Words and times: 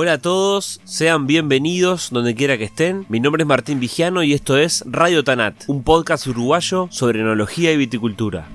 Hola 0.00 0.12
a 0.12 0.18
todos, 0.18 0.80
sean 0.84 1.26
bienvenidos 1.26 2.10
donde 2.12 2.36
quiera 2.36 2.56
que 2.56 2.62
estén. 2.62 3.04
Mi 3.08 3.18
nombre 3.18 3.42
es 3.42 3.48
Martín 3.48 3.80
Vigiano 3.80 4.22
y 4.22 4.32
esto 4.32 4.56
es 4.56 4.84
Radio 4.86 5.24
Tanat, 5.24 5.64
un 5.66 5.82
podcast 5.82 6.28
uruguayo 6.28 6.86
sobre 6.92 7.18
enología 7.18 7.72
y 7.72 7.76
viticultura. 7.76 8.46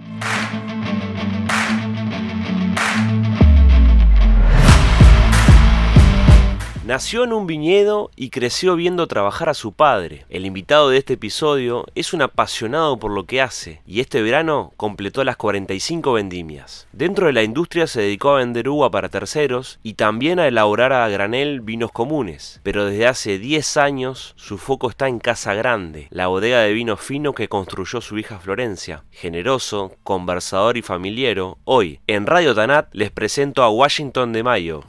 Nació 6.93 7.23
en 7.23 7.33
un 7.33 7.47
viñedo 7.47 8.11
y 8.15 8.29
creció 8.29 8.75
viendo 8.75 9.07
trabajar 9.07 9.49
a 9.49 9.55
su 9.55 9.71
padre. 9.71 10.27
El 10.29 10.45
invitado 10.45 10.91
de 10.91 10.99
este 10.99 11.13
episodio 11.13 11.87
es 11.95 12.13
un 12.13 12.21
apasionado 12.21 12.99
por 12.99 13.09
lo 13.09 13.25
que 13.25 13.41
hace 13.41 13.81
y 13.87 13.99
este 13.99 14.21
verano 14.21 14.73
completó 14.77 15.23
las 15.23 15.35
45 15.35 16.13
vendimias. 16.13 16.87
Dentro 16.91 17.25
de 17.25 17.33
la 17.33 17.41
industria 17.41 17.87
se 17.87 18.01
dedicó 18.01 18.29
a 18.29 18.37
vender 18.37 18.69
uva 18.69 18.91
para 18.91 19.09
terceros 19.09 19.79
y 19.81 19.95
también 19.95 20.37
a 20.37 20.47
elaborar 20.47 20.93
a 20.93 21.09
granel 21.09 21.61
vinos 21.61 21.91
comunes. 21.91 22.59
Pero 22.61 22.85
desde 22.85 23.07
hace 23.07 23.39
10 23.39 23.77
años 23.77 24.35
su 24.37 24.59
foco 24.59 24.87
está 24.87 25.07
en 25.07 25.17
Casa 25.17 25.55
Grande, 25.55 26.05
la 26.11 26.27
bodega 26.27 26.59
de 26.59 26.73
vino 26.73 26.95
fino 26.95 27.33
que 27.33 27.49
construyó 27.49 28.01
su 28.01 28.19
hija 28.19 28.37
Florencia. 28.37 29.03
Generoso, 29.09 29.93
conversador 30.03 30.77
y 30.77 30.83
familiero, 30.83 31.57
hoy 31.63 32.01
en 32.05 32.27
Radio 32.27 32.53
Tanat 32.53 32.93
les 32.93 33.09
presento 33.09 33.63
a 33.63 33.71
Washington 33.71 34.31
de 34.31 34.43
Mayo. 34.43 34.83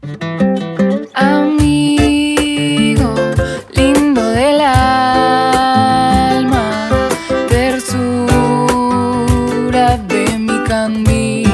Amigo 1.16 3.14
lindo 3.73 4.20
del 4.30 4.60
alma, 4.60 6.88
tersura 7.48 8.66
de 10.09 10.37
mi 10.38 10.59
candil. 10.64 11.48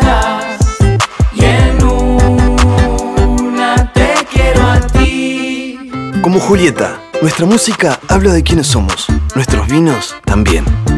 y 1.34 1.44
en 1.44 1.84
una 1.84 3.92
te 3.92 4.14
quiero 4.32 4.66
a 4.66 4.80
ti. 4.80 5.90
Como 6.22 6.40
Julieta, 6.40 7.02
nuestra 7.20 7.44
música 7.44 8.00
habla 8.08 8.32
de 8.32 8.42
quiénes 8.42 8.68
somos, 8.68 9.08
nuestros 9.34 9.68
vinos 9.68 10.16
también. 10.24 10.64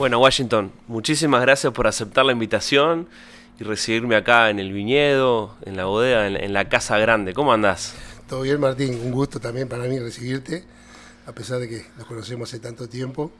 Bueno, 0.00 0.18
Washington, 0.18 0.72
muchísimas 0.88 1.42
gracias 1.42 1.74
por 1.74 1.86
aceptar 1.86 2.24
la 2.24 2.32
invitación 2.32 3.06
y 3.60 3.64
recibirme 3.64 4.16
acá 4.16 4.48
en 4.48 4.58
el 4.58 4.72
viñedo, 4.72 5.54
en 5.66 5.76
la 5.76 5.84
bodega, 5.84 6.26
en, 6.26 6.36
en 6.42 6.54
la 6.54 6.70
casa 6.70 6.96
grande. 6.96 7.34
¿Cómo 7.34 7.52
andás? 7.52 7.94
Todo 8.26 8.40
bien, 8.40 8.58
Martín. 8.60 8.98
Un 9.04 9.12
gusto 9.12 9.40
también 9.40 9.68
para 9.68 9.84
mí 9.84 9.98
recibirte, 9.98 10.64
a 11.26 11.32
pesar 11.32 11.58
de 11.58 11.68
que 11.68 11.84
nos 11.98 12.06
conocemos 12.06 12.48
hace 12.48 12.60
tanto 12.60 12.88
tiempo. 12.88 13.30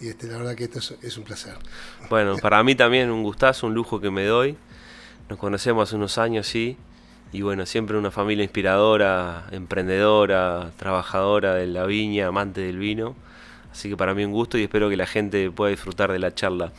Y 0.00 0.08
este, 0.08 0.26
la 0.26 0.38
verdad 0.38 0.56
que 0.56 0.64
esto 0.64 0.80
es, 0.80 0.96
es 1.02 1.16
un 1.18 1.22
placer. 1.22 1.54
Bueno, 2.10 2.36
para 2.42 2.64
mí 2.64 2.74
también 2.74 3.12
un 3.12 3.22
gustazo, 3.22 3.68
un 3.68 3.74
lujo 3.74 4.00
que 4.00 4.10
me 4.10 4.24
doy. 4.24 4.56
Nos 5.28 5.38
conocemos 5.38 5.88
hace 5.88 5.94
unos 5.94 6.18
años, 6.18 6.48
sí. 6.48 6.76
Y 7.30 7.42
bueno, 7.42 7.64
siempre 7.64 7.96
una 7.96 8.10
familia 8.10 8.42
inspiradora, 8.42 9.46
emprendedora, 9.52 10.72
trabajadora 10.78 11.54
de 11.54 11.68
la 11.68 11.86
viña, 11.86 12.26
amante 12.26 12.62
del 12.62 12.78
vino. 12.78 13.14
Así 13.70 13.88
que 13.88 13.96
para 13.96 14.14
mí 14.14 14.24
un 14.24 14.32
gusto 14.32 14.58
y 14.58 14.62
espero 14.62 14.88
que 14.88 14.96
la 14.96 15.06
gente 15.06 15.50
pueda 15.50 15.70
disfrutar 15.70 16.12
de 16.12 16.18
la 16.18 16.34
charla. 16.34 16.72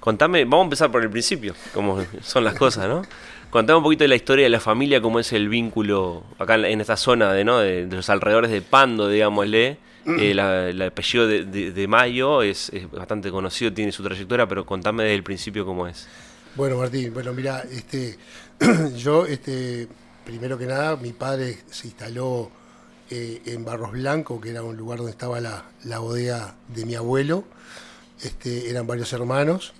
Contame, 0.00 0.44
vamos 0.44 0.60
a 0.60 0.64
empezar 0.64 0.92
por 0.92 1.02
el 1.02 1.10
principio, 1.10 1.54
como 1.74 2.04
son 2.22 2.44
las 2.44 2.54
cosas, 2.54 2.88
¿no? 2.88 3.02
Contame 3.50 3.78
un 3.78 3.82
poquito 3.82 4.04
de 4.04 4.08
la 4.08 4.16
historia 4.16 4.44
de 4.44 4.50
la 4.50 4.60
familia, 4.60 5.00
cómo 5.00 5.18
es 5.18 5.32
el 5.32 5.48
vínculo 5.48 6.22
acá 6.38 6.54
en, 6.54 6.80
esta 6.80 6.96
zona 6.96 7.32
de, 7.32 7.44
¿no? 7.44 7.58
de, 7.58 7.86
los 7.86 8.08
alrededores 8.10 8.50
de 8.50 8.60
Pando, 8.62 9.08
digámosle. 9.08 9.78
Eh, 10.06 10.30
el 10.30 10.80
apellido 10.80 11.26
de 11.26 11.86
Mayo 11.88 12.42
es, 12.42 12.70
es 12.70 12.90
bastante 12.90 13.30
conocido, 13.30 13.72
tiene 13.72 13.92
su 13.92 14.02
trayectoria, 14.02 14.46
pero 14.46 14.64
contame 14.64 15.02
desde 15.02 15.16
el 15.16 15.22
principio 15.22 15.66
cómo 15.66 15.86
es. 15.86 16.08
Bueno, 16.54 16.76
Martín, 16.76 17.12
bueno, 17.14 17.32
mira, 17.32 17.62
este, 17.70 18.18
yo, 18.96 19.26
este, 19.26 19.86
primero 20.24 20.58
que 20.58 20.66
nada, 20.66 20.96
mi 20.96 21.12
padre 21.12 21.58
se 21.70 21.86
instaló 21.86 22.50
eh, 23.10 23.42
en 23.46 23.64
Barros 23.64 23.92
Blanco, 23.92 24.40
que 24.40 24.50
era 24.50 24.62
un 24.62 24.76
lugar 24.76 24.98
donde 24.98 25.12
estaba 25.12 25.40
la, 25.40 25.64
la 25.84 25.98
bodega 25.98 26.56
de 26.74 26.84
mi 26.86 26.94
abuelo. 26.94 27.44
Este, 28.22 28.68
eran 28.70 28.86
varios 28.86 29.12
hermanos. 29.12 29.72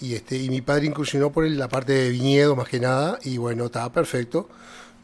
Y, 0.00 0.14
este, 0.14 0.36
y 0.36 0.50
mi 0.50 0.60
padre 0.62 0.86
incursionó 0.86 1.30
por 1.30 1.48
la 1.48 1.68
parte 1.68 1.92
de 1.92 2.10
viñedo 2.10 2.56
más 2.56 2.68
que 2.68 2.80
nada. 2.80 3.18
Y 3.22 3.36
bueno, 3.38 3.66
estaba 3.66 3.92
perfecto. 3.92 4.48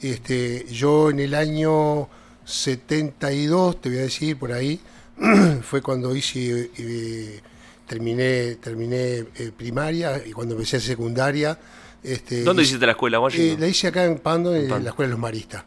Este, 0.01 0.67
yo 0.71 1.11
en 1.11 1.21
el 1.21 1.35
año 1.35 2.09
72, 2.45 3.81
te 3.81 3.89
voy 3.91 3.99
a 3.99 4.03
decir 4.03 4.37
por 4.39 4.53
ahí, 4.53 4.81
fue 5.63 5.83
cuando 5.83 6.15
hice, 6.15 6.71
eh, 6.79 7.41
terminé, 7.87 8.57
terminé 8.57 9.25
eh, 9.37 9.53
primaria 9.57 10.23
y 10.25 10.33
cuando 10.33 10.55
empecé 10.55 10.81
secundaria. 10.81 11.59
Este, 12.03 12.43
¿Dónde 12.43 12.63
hice- 12.63 12.71
hiciste 12.71 12.87
la 12.87 12.93
escuela, 12.93 13.19
eh, 13.33 13.57
la 13.59 13.67
hice 13.67 13.89
acá 13.89 14.05
en 14.05 14.19
Pando, 14.19 14.55
en, 14.55 14.69
Pando. 14.69 14.85
la 14.85 14.91
Escuela 14.91 15.09
de 15.09 15.13
los 15.13 15.21
Maristas. 15.21 15.65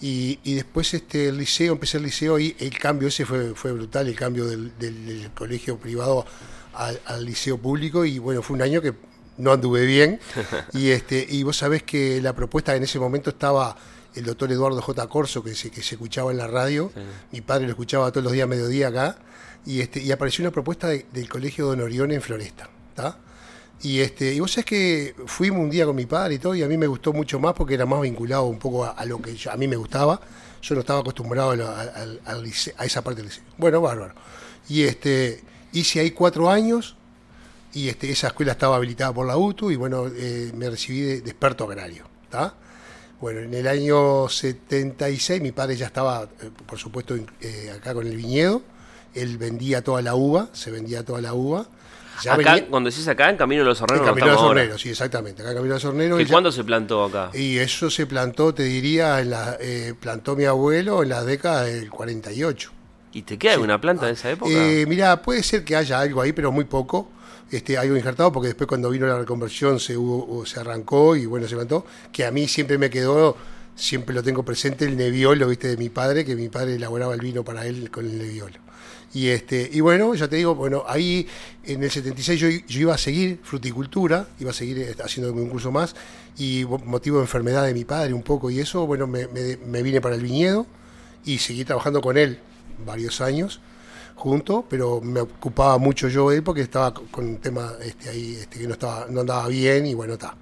Y, 0.00 0.38
y 0.44 0.54
después 0.54 0.94
este, 0.94 1.28
el 1.28 1.36
liceo, 1.38 1.72
empecé 1.74 1.98
el 1.98 2.04
liceo 2.04 2.38
y 2.38 2.56
el 2.58 2.78
cambio 2.78 3.08
ese 3.08 3.26
fue, 3.26 3.54
fue 3.54 3.72
brutal, 3.72 4.08
el 4.08 4.16
cambio 4.16 4.46
del, 4.46 4.72
del- 4.78 5.04
del 5.06 5.30
colegio 5.32 5.76
privado 5.78 6.24
al, 6.74 6.98
al 7.04 7.24
liceo 7.24 7.58
público 7.58 8.04
y 8.06 8.18
bueno, 8.18 8.40
fue 8.42 8.56
un 8.56 8.62
año 8.62 8.80
que 8.80 8.94
no 9.36 9.52
anduve 9.52 9.84
bien. 9.84 10.18
y, 10.72 10.88
este, 10.90 11.26
y 11.28 11.42
vos 11.42 11.56
sabés 11.58 11.82
que 11.82 12.20
la 12.22 12.34
propuesta 12.34 12.74
en 12.74 12.82
ese 12.82 12.98
momento 12.98 13.30
estaba 13.30 13.76
el 14.14 14.24
doctor 14.24 14.50
Eduardo 14.50 14.80
J. 14.80 15.06
Corso, 15.08 15.44
que 15.44 15.54
se, 15.54 15.70
que 15.70 15.82
se 15.82 15.94
escuchaba 15.96 16.30
en 16.30 16.38
la 16.38 16.46
radio, 16.46 16.90
mi 17.30 17.40
padre 17.42 17.64
lo 17.64 17.70
escuchaba 17.70 18.10
todos 18.10 18.24
los 18.24 18.32
días 18.32 18.44
a 18.44 18.48
mediodía 18.48 18.88
acá, 18.88 19.18
y, 19.66 19.80
este, 19.80 20.02
y 20.02 20.10
apareció 20.12 20.42
una 20.42 20.50
propuesta 20.50 20.88
de- 20.88 21.06
del 21.12 21.28
colegio 21.28 21.66
Don 21.66 21.80
Orión 21.82 22.10
en 22.10 22.22
Floresta. 22.22 22.68
¿tá? 22.94 23.18
Y, 23.82 24.00
este, 24.00 24.34
y 24.34 24.40
vos 24.40 24.52
sabés 24.52 24.66
que 24.66 25.14
fuimos 25.26 25.60
un 25.60 25.70
día 25.70 25.86
con 25.86 25.96
mi 25.96 26.04
padre 26.06 26.34
y 26.34 26.38
todo, 26.38 26.54
y 26.54 26.62
a 26.62 26.68
mí 26.68 26.76
me 26.76 26.86
gustó 26.86 27.12
mucho 27.14 27.40
más 27.40 27.54
porque 27.54 27.74
era 27.74 27.86
más 27.86 28.00
vinculado 28.02 28.44
un 28.44 28.58
poco 28.58 28.84
a, 28.84 28.90
a 28.90 29.04
lo 29.06 29.20
que 29.22 29.34
yo- 29.34 29.50
a 29.50 29.56
mí 29.56 29.66
me 29.68 29.76
gustaba. 29.76 30.20
Yo 30.62 30.74
no 30.74 30.82
estaba 30.82 31.00
acostumbrado 31.00 31.52
a, 31.66 31.80
a- 31.80 32.40
a 32.76 32.84
esa 32.84 33.02
parte 33.02 33.22
del 33.22 33.28
liceo. 33.30 33.44
Bueno, 33.56 33.80
bárbaro. 33.80 34.14
Y 34.68 34.82
este, 34.82 35.42
hice 35.72 36.00
ahí 36.00 36.10
cuatro 36.10 36.50
años, 36.50 36.96
y 37.72 37.88
este, 37.88 38.10
esa 38.10 38.26
escuela 38.28 38.52
estaba 38.52 38.76
habilitada 38.76 39.14
por 39.14 39.26
la 39.26 39.38
UTU, 39.38 39.70
y 39.70 39.76
bueno, 39.76 40.08
eh, 40.14 40.52
me 40.54 40.68
recibí 40.68 41.00
de, 41.00 41.20
de 41.22 41.30
experto 41.30 41.64
agrario. 41.64 42.04
¿tá? 42.28 42.54
Bueno, 43.20 43.40
en 43.40 43.54
el 43.54 43.66
año 43.66 44.28
76 44.28 45.40
mi 45.40 45.52
padre 45.52 45.76
ya 45.76 45.86
estaba, 45.86 46.24
eh, 46.42 46.50
por 46.66 46.78
supuesto, 46.78 47.16
eh, 47.40 47.72
acá 47.74 47.94
con 47.94 48.06
el 48.06 48.16
viñedo. 48.16 48.62
Él 49.14 49.38
vendía 49.38 49.82
toda 49.82 50.02
la 50.02 50.14
uva, 50.14 50.50
se 50.52 50.70
vendía 50.70 51.02
toda 51.04 51.20
la 51.22 51.32
uva. 51.34 51.66
Ya 52.22 52.34
acá, 52.34 52.52
venía- 52.54 52.68
cuando 52.68 52.90
decís 52.90 53.06
acá, 53.08 53.30
en 53.30 53.36
Camino 53.36 53.62
de 53.62 53.68
los 53.68 53.78
en 53.78 53.84
Horneros, 53.84 54.06
Camino 54.06 54.26
de 54.26 54.32
los. 54.32 54.42
Horneros, 54.42 54.80
sí, 54.80 54.90
exactamente. 54.90 55.42
Acá 55.42 55.50
en 55.50 55.56
Camino 55.56 55.74
de 55.74 55.76
los 55.80 55.84
Horneros. 55.84 56.16
¿Que 56.16 56.22
él 56.22 56.28
ya- 56.28 56.32
¿Cuándo 56.32 56.52
se 56.52 56.64
plantó 56.64 57.04
acá? 57.04 57.30
Y 57.34 57.58
eso 57.58 57.90
se 57.90 58.06
plantó, 58.06 58.54
te 58.54 58.62
diría, 58.64 59.20
en 59.20 59.30
la, 59.30 59.56
eh, 59.60 59.94
plantó 59.98 60.36
mi 60.36 60.44
abuelo 60.44 61.02
en 61.02 61.08
las 61.10 61.24
décadas 61.26 61.66
del 61.66 61.90
48. 61.90 62.70
¿Y 63.12 63.22
te 63.22 63.38
queda 63.38 63.54
alguna 63.54 63.80
planta 63.80 64.06
de 64.06 64.12
esa 64.12 64.30
época? 64.30 64.50
Eh, 64.52 64.84
mira, 64.86 65.20
puede 65.22 65.42
ser 65.42 65.64
que 65.64 65.74
haya 65.76 65.98
algo 66.00 66.20
ahí, 66.22 66.32
pero 66.32 66.52
muy 66.52 66.64
poco. 66.64 67.10
Este, 67.50 67.76
algo 67.76 67.96
injertado, 67.96 68.30
porque 68.30 68.46
después 68.46 68.68
cuando 68.68 68.88
vino 68.90 69.08
la 69.08 69.18
reconversión 69.18 69.80
se, 69.80 69.96
hubo- 69.96 70.46
se 70.46 70.60
arrancó 70.60 71.16
y 71.16 71.26
bueno, 71.26 71.48
se 71.48 71.56
plantó. 71.56 71.84
Que 72.12 72.24
a 72.24 72.30
mí 72.30 72.46
siempre 72.46 72.78
me 72.78 72.88
quedó, 72.90 73.36
siempre 73.74 74.14
lo 74.14 74.22
tengo 74.22 74.44
presente, 74.44 74.84
el 74.84 74.96
neviolo, 74.96 75.48
viste, 75.48 75.66
de 75.66 75.76
mi 75.76 75.88
padre, 75.88 76.24
que 76.24 76.36
mi 76.36 76.48
padre 76.48 76.76
elaboraba 76.76 77.12
el 77.14 77.20
vino 77.20 77.42
para 77.42 77.66
él 77.66 77.90
con 77.90 78.06
el 78.06 78.18
neviolo. 78.18 78.54
Y, 79.12 79.28
este, 79.28 79.68
y 79.72 79.80
bueno, 79.80 80.14
ya 80.14 80.28
te 80.28 80.36
digo, 80.36 80.54
bueno, 80.54 80.84
ahí 80.86 81.26
en 81.64 81.82
el 81.82 81.90
76 81.90 82.38
yo, 82.40 82.48
yo 82.48 82.80
iba 82.80 82.94
a 82.94 82.98
seguir 82.98 83.40
fruticultura, 83.42 84.28
iba 84.38 84.50
a 84.50 84.54
seguir 84.54 84.78
eh, 84.78 84.94
haciendo 85.04 85.32
un 85.32 85.48
curso 85.48 85.72
más, 85.72 85.96
y 86.38 86.64
mo- 86.64 86.78
motivo 86.78 87.16
de 87.16 87.22
enfermedad 87.24 87.64
de 87.66 87.74
mi 87.74 87.84
padre 87.84 88.14
un 88.14 88.22
poco, 88.22 88.50
y 88.50 88.60
eso, 88.60 88.86
bueno, 88.86 89.08
me, 89.08 89.26
me- 89.26 89.56
me 89.56 89.82
vine 89.82 90.00
para 90.00 90.14
el 90.14 90.22
viñedo 90.22 90.64
y 91.24 91.38
seguí 91.38 91.64
trabajando 91.64 92.00
con 92.00 92.16
él 92.16 92.38
varios 92.86 93.20
años 93.20 93.60
junto, 94.14 94.64
pero 94.68 95.00
me 95.00 95.20
ocupaba 95.20 95.76
mucho 95.78 96.08
yo 96.08 96.30
él 96.30 96.42
porque 96.42 96.60
estaba 96.62 96.92
con 96.94 97.24
un 97.26 97.36
tema 97.38 97.72
este, 97.82 98.10
ahí 98.10 98.36
este, 98.40 98.60
que 98.60 98.66
no 98.66 98.74
estaba 98.74 99.06
no 99.10 99.20
andaba 99.22 99.48
bien 99.48 99.86
y 99.86 99.94
bueno, 99.94 100.12
está. 100.14 100.36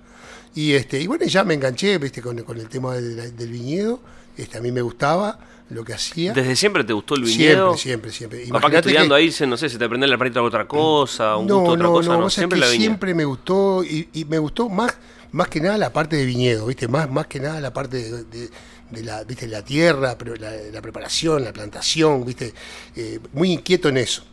Y, 0.54 0.72
este, 0.72 1.00
y 1.00 1.06
bueno, 1.06 1.24
ya 1.26 1.42
me 1.44 1.54
enganché 1.54 1.96
viste, 1.98 2.20
con, 2.20 2.42
con 2.42 2.58
el 2.58 2.68
tema 2.68 2.94
del, 2.96 3.34
del 3.36 3.48
viñedo, 3.50 4.00
este, 4.36 4.58
a 4.58 4.60
mí 4.60 4.72
me 4.72 4.82
gustaba, 4.82 5.38
lo 5.70 5.84
que 5.84 5.92
hacía. 5.94 6.32
¿Desde 6.32 6.56
siempre 6.56 6.82
te 6.84 6.92
gustó 6.92 7.14
el 7.14 7.22
viñedo? 7.24 7.76
Siempre, 7.76 8.10
siempre, 8.10 8.10
siempre. 8.10 8.38
Que 8.42 8.48
Imagínate 8.48 8.76
estudiando 8.78 9.14
que- 9.14 9.20
ahí, 9.22 9.30
se- 9.32 9.46
no 9.46 9.56
sé, 9.56 9.68
se 9.68 9.78
te 9.78 9.88
prende 9.88 10.06
la 10.06 10.16
de 10.16 10.40
otra 10.40 10.66
cosa, 10.66 11.36
un 11.36 11.46
no, 11.46 11.56
gusto 11.58 11.72
otra 11.72 11.82
no, 11.84 11.92
cosa, 11.92 12.08
no, 12.12 12.20
¿no? 12.20 12.30
Siempre 12.30 12.58
que 12.58 12.64
la 12.64 12.70
viña. 12.70 12.80
siempre 12.84 13.14
me 13.14 13.24
gustó 13.24 13.84
y, 13.84 14.08
y 14.14 14.24
me 14.24 14.38
gustó 14.38 14.68
más, 14.68 14.96
más 15.32 15.48
que 15.48 15.60
nada 15.60 15.76
la 15.76 15.92
parte 15.92 16.16
de 16.16 16.24
viñedo, 16.24 16.66
¿viste? 16.66 16.88
Más, 16.88 17.10
más 17.10 17.26
que 17.26 17.38
nada 17.40 17.60
la 17.60 17.72
parte 17.72 17.96
de, 17.98 18.24
de- 18.24 18.50
de 18.90 19.02
la, 19.02 19.22
¿viste? 19.24 19.46
la 19.46 19.62
tierra, 19.62 20.16
pero 20.16 20.34
la, 20.36 20.50
la 20.72 20.80
preparación, 20.80 21.44
la 21.44 21.52
plantación, 21.52 22.24
¿viste? 22.24 22.54
Eh, 22.96 23.20
muy 23.34 23.52
inquieto 23.52 23.90
en 23.90 23.98
eso. 23.98 24.24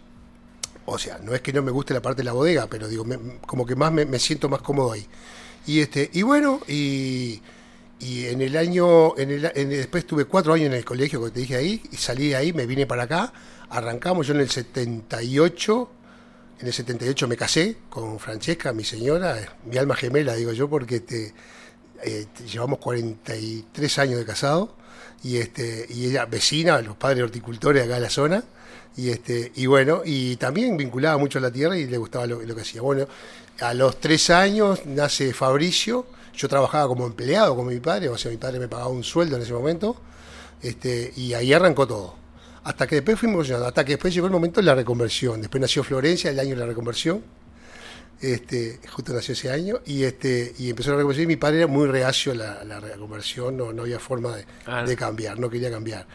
O 0.86 0.98
sea, 0.98 1.18
no 1.22 1.34
es 1.34 1.42
que 1.42 1.52
no 1.52 1.62
me 1.62 1.72
guste 1.72 1.94
la 1.94 2.02
parte 2.02 2.22
de 2.22 2.26
la 2.26 2.32
bodega, 2.32 2.68
pero 2.68 2.88
digo, 2.88 3.04
me- 3.04 3.20
como 3.46 3.66
que 3.66 3.76
más 3.76 3.92
me, 3.92 4.06
me 4.06 4.20
siento 4.20 4.48
más 4.48 4.62
cómodo 4.62 4.94
ahí. 4.94 5.06
Y 5.68 5.80
este, 5.82 6.10
y 6.14 6.22
bueno, 6.22 6.62
y, 6.70 7.42
y 8.00 8.26
en 8.26 8.42
el 8.42 8.58
año, 8.58 9.18
en 9.18 9.32
el, 9.32 9.52
en- 9.56 9.70
después 9.70 10.06
tuve 10.06 10.26
cuatro 10.26 10.54
años 10.54 10.68
en 10.68 10.74
el 10.74 10.86
colegio, 10.86 11.20
como 11.20 11.32
te 11.32 11.40
dije 11.42 11.56
ahí, 11.56 11.82
y 11.92 11.96
salí 11.98 12.30
de 12.30 12.36
ahí, 12.36 12.54
me 12.54 12.66
vine 12.66 12.86
para 12.86 13.04
acá, 13.04 13.34
arrancamos 13.70 14.28
yo 14.28 14.34
en 14.34 14.42
el 14.42 14.50
78, 14.50 15.90
en 16.60 16.68
el 16.68 16.74
78 16.74 17.28
me 17.28 17.38
casé 17.38 17.78
con 17.90 18.20
Francesca, 18.20 18.74
mi 18.74 18.84
señora, 18.84 19.38
mi 19.66 19.78
alma 19.78 19.96
gemela, 19.96 20.36
digo 20.36 20.52
yo, 20.54 20.70
porque 20.70 20.98
este, 20.98 21.34
eh, 22.04 22.26
llevamos 22.52 22.80
43 22.80 24.00
años 24.00 24.20
de 24.20 24.26
casado 24.26 24.76
y 25.24 25.38
este 25.38 25.86
y 25.90 26.08
ella 26.08 26.26
vecina, 26.26 26.82
los 26.82 26.96
padres 26.98 27.24
horticultores 27.24 27.84
acá 27.84 27.96
de 27.96 28.02
la 28.02 28.10
zona 28.10 28.44
y 28.98 29.10
este 29.10 29.52
y 29.56 29.66
bueno 29.66 30.02
y 30.06 30.36
también 30.38 30.78
vinculaba 30.78 31.18
mucho 31.18 31.40
a 31.40 31.42
la 31.42 31.52
tierra 31.52 31.78
y 31.78 31.86
le 31.88 31.98
gustaba 31.98 32.28
lo, 32.28 32.42
lo 32.42 32.56
que 32.56 32.62
hacía. 32.62 32.82
Bueno, 32.82 33.08
a 33.60 33.74
los 33.74 34.00
tres 34.00 34.30
años 34.30 34.86
nace 34.86 35.34
Fabricio, 35.34 36.06
yo 36.36 36.48
trabajaba 36.48 36.88
como 36.88 37.06
empleado 37.06 37.56
con 37.56 37.68
mi 37.68 37.80
padre, 37.80 38.10
o 38.10 38.18
sea 38.18 38.32
mi 38.32 38.38
padre 38.38 38.60
me 38.60 38.68
pagaba 38.68 38.90
un 38.90 39.04
sueldo 39.04 39.36
en 39.38 39.42
ese 39.44 39.54
momento 39.54 39.96
este 40.62 41.12
y 41.16 41.34
ahí 41.34 41.54
arrancó 41.54 41.88
todo. 41.88 42.16
Hasta 42.64 42.88
que 42.88 42.96
después 42.96 43.20
fuimos 43.20 43.50
hasta 43.52 43.86
que 43.86 43.94
después 43.94 44.14
llegó 44.14 44.26
el 44.26 44.34
momento 44.34 44.60
de 44.60 44.66
la 44.66 44.74
reconversión. 44.74 45.40
Después 45.40 45.62
nació 45.62 45.84
Florencia, 45.84 46.32
el 46.32 46.40
año 46.40 46.52
de 46.52 46.56
la 46.62 46.66
reconversión, 46.66 47.22
este, 48.22 48.80
justo 48.90 49.14
nació 49.14 49.34
ese 49.34 49.52
año, 49.52 49.82
y 49.86 50.04
este, 50.04 50.54
y 50.58 50.70
empezó 50.72 50.90
la 50.92 50.98
reconversión, 50.98 51.26
y 51.26 51.28
mi 51.28 51.36
padre 51.36 51.58
era 51.60 51.68
muy 51.68 51.88
reacio 51.88 52.32
a 52.32 52.64
la, 52.64 52.80
reconversión, 52.80 53.56
no, 53.58 53.72
no 53.72 53.84
había 53.84 54.00
forma 54.00 54.36
de, 54.36 54.46
Ah. 54.66 54.84
de 54.84 54.96
cambiar, 54.96 55.38
no 55.38 55.50
quería 55.50 55.70
cambiar. 55.70 56.08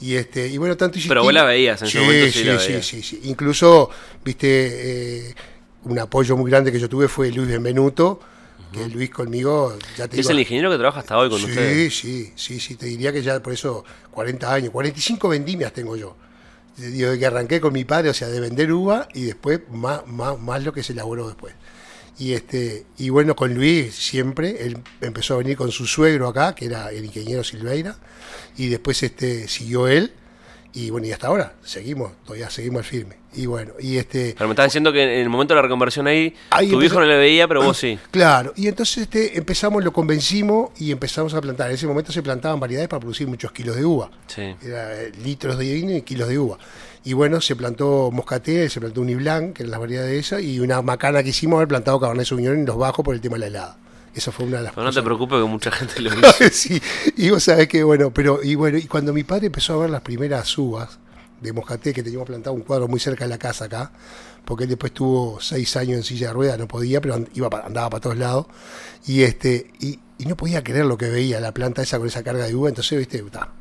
Y 0.00 0.14
este, 0.14 0.46
y 0.46 0.56
bueno, 0.58 0.76
tanto 0.76 0.98
Pero 1.08 1.22
vos 1.24 1.32
la 1.34 1.44
veías, 1.44 1.82
en 1.82 1.88
sí, 1.88 1.98
momento 1.98 2.26
sí 2.26 2.32
sí, 2.38 2.44
la 2.44 2.58
sí, 2.58 2.68
veías. 2.68 2.86
sí, 2.86 3.02
sí. 3.02 3.20
Incluso, 3.24 3.90
viste, 4.24 5.26
eh, 5.28 5.34
un 5.84 5.98
apoyo 5.98 6.36
muy 6.36 6.50
grande 6.50 6.70
que 6.70 6.78
yo 6.78 6.88
tuve 6.88 7.08
fue 7.08 7.30
Luis 7.32 7.48
Benvenuto, 7.48 8.20
que 8.72 8.88
Luis 8.88 9.10
conmigo 9.10 9.76
ya 9.96 10.08
te 10.08 10.16
Es 10.16 10.26
digo, 10.26 10.30
el 10.30 10.40
ingeniero 10.40 10.70
que 10.70 10.76
trabaja 10.76 11.00
hasta 11.00 11.18
hoy 11.18 11.28
con 11.28 11.38
sí, 11.38 11.46
ustedes. 11.46 11.96
Sí, 11.96 12.32
sí, 12.36 12.60
sí, 12.60 12.74
te 12.76 12.86
diría 12.86 13.12
que 13.12 13.22
ya 13.22 13.40
por 13.40 13.52
eso 13.52 13.84
40 14.10 14.52
años, 14.52 14.70
45 14.70 15.28
vendimias 15.28 15.72
tengo 15.72 15.96
yo. 15.96 16.16
Te 16.76 16.88
digo, 16.90 17.10
de 17.10 17.18
que 17.18 17.26
arranqué 17.26 17.60
con 17.60 17.72
mi 17.72 17.84
padre, 17.84 18.10
o 18.10 18.14
sea, 18.14 18.28
de 18.28 18.40
vender 18.40 18.72
uva 18.72 19.08
y 19.14 19.24
después 19.24 19.60
más, 19.70 20.06
más, 20.06 20.38
más 20.38 20.62
lo 20.62 20.72
que 20.72 20.82
se 20.82 20.92
elaboró 20.92 21.26
después. 21.26 21.54
Y 22.18 22.32
este 22.32 22.86
y 22.98 23.10
bueno, 23.10 23.36
con 23.36 23.54
Luis 23.54 23.94
siempre, 23.94 24.66
él 24.66 24.78
empezó 25.00 25.34
a 25.34 25.38
venir 25.38 25.56
con 25.56 25.70
su 25.70 25.86
suegro 25.86 26.28
acá, 26.28 26.54
que 26.54 26.66
era 26.66 26.90
el 26.90 27.04
ingeniero 27.04 27.44
Silveira, 27.44 27.96
y 28.56 28.68
después 28.68 29.02
este 29.02 29.46
siguió 29.48 29.86
él, 29.86 30.12
y 30.74 30.90
bueno, 30.90 31.06
y 31.06 31.12
hasta 31.12 31.26
ahora 31.28 31.54
seguimos, 31.64 32.12
todavía 32.24 32.50
seguimos 32.50 32.86
firme. 32.86 33.16
Y 33.34 33.46
bueno, 33.46 33.72
y 33.78 33.96
este 33.98 34.34
Pero 34.36 34.48
me 34.48 34.52
estás 34.52 34.66
diciendo 34.66 34.92
que 34.92 35.02
en 35.02 35.20
el 35.20 35.28
momento 35.28 35.52
de 35.54 35.56
la 35.56 35.62
reconversión 35.62 36.06
ahí, 36.06 36.34
Ahí 36.50 36.68
tu 36.68 36.74
empezó- 36.74 36.78
viejo 36.80 37.00
no 37.00 37.06
le 37.06 37.16
veía, 37.18 37.46
pero 37.48 37.62
vos 37.62 37.76
sí. 37.78 37.98
Claro, 38.10 38.52
y 38.56 38.68
entonces 38.68 38.98
este, 38.98 39.36
empezamos, 39.38 39.82
lo 39.84 39.92
convencimos 39.92 40.70
y 40.78 40.90
empezamos 40.92 41.34
a 41.34 41.40
plantar. 41.40 41.68
En 41.68 41.74
ese 41.74 41.86
momento 41.86 42.12
se 42.12 42.22
plantaban 42.22 42.58
variedades 42.60 42.88
para 42.88 43.00
producir 43.00 43.26
muchos 43.28 43.52
kilos 43.52 43.76
de 43.76 43.84
uva. 43.84 44.10
Sí. 44.28 44.54
Era 44.62 45.00
eh, 45.02 45.12
litros 45.24 45.58
de 45.58 45.72
vino 45.72 45.92
y 45.92 46.02
kilos 46.02 46.28
de 46.28 46.38
uva. 46.38 46.58
Y 47.04 47.12
bueno, 47.12 47.40
se 47.40 47.54
plantó 47.56 48.10
moscatel, 48.10 48.68
se 48.70 48.80
plantó 48.80 49.00
uniblanc, 49.00 49.54
que 49.56 49.62
eran 49.62 49.70
las 49.70 49.80
variedades 49.80 50.10
de 50.10 50.18
esa, 50.18 50.40
y 50.40 50.58
una 50.60 50.82
macana 50.82 51.22
que 51.22 51.30
hicimos 51.30 51.56
haber 51.58 51.68
plantado 51.68 52.00
cabernet 52.00 52.26
sauvignon 52.26 52.54
en 52.58 52.66
los 52.66 52.76
bajos 52.76 53.04
por 53.04 53.14
el 53.14 53.20
tema 53.20 53.34
de 53.36 53.40
la 53.40 53.46
helada. 53.46 53.78
Esa 54.14 54.32
fue 54.32 54.46
una 54.46 54.58
de 54.58 54.64
las 54.64 54.72
Pero 54.72 54.84
no 54.84 54.90
te 54.90 54.94
cosas. 54.94 55.04
preocupes 55.04 55.38
que 55.38 55.44
mucha 55.44 55.70
gente 55.70 56.00
lo 56.00 56.10
hizo. 56.18 56.32
sí, 56.52 56.80
y 57.16 57.30
vos 57.30 57.42
sabés 57.44 57.68
que 57.68 57.82
bueno, 57.84 58.12
pero 58.12 58.42
y 58.42 58.54
bueno, 58.54 58.78
y 58.78 58.84
cuando 58.84 59.12
mi 59.12 59.22
padre 59.24 59.46
empezó 59.46 59.74
a 59.74 59.76
ver 59.82 59.90
las 59.90 60.00
primeras 60.02 60.56
uvas 60.58 60.98
de 61.40 61.52
moscatel, 61.52 61.94
que 61.94 62.02
teníamos 62.02 62.26
plantado 62.26 62.54
un 62.54 62.62
cuadro 62.62 62.88
muy 62.88 62.98
cerca 62.98 63.24
de 63.24 63.30
la 63.30 63.38
casa 63.38 63.66
acá, 63.66 63.92
porque 64.44 64.64
él 64.64 64.70
después 64.70 64.92
tuvo 64.92 65.40
seis 65.40 65.76
años 65.76 65.98
en 65.98 66.02
silla 66.02 66.28
de 66.28 66.32
ruedas, 66.32 66.58
no 66.58 66.66
podía, 66.66 67.00
pero 67.00 67.24
iba 67.34 67.48
pa- 67.48 67.60
andaba 67.66 67.90
para 67.90 68.00
todos 68.00 68.16
lados, 68.18 68.46
y 69.06 69.22
este, 69.22 69.70
y, 69.78 70.00
y 70.18 70.24
no 70.26 70.36
podía 70.36 70.64
creer 70.64 70.86
lo 70.86 70.98
que 70.98 71.08
veía, 71.10 71.38
la 71.40 71.52
planta 71.52 71.82
esa 71.82 71.98
con 71.98 72.08
esa 72.08 72.24
carga 72.24 72.44
de 72.46 72.54
uva, 72.56 72.70
entonces, 72.70 72.98
viste, 72.98 73.22
ta. 73.30 73.52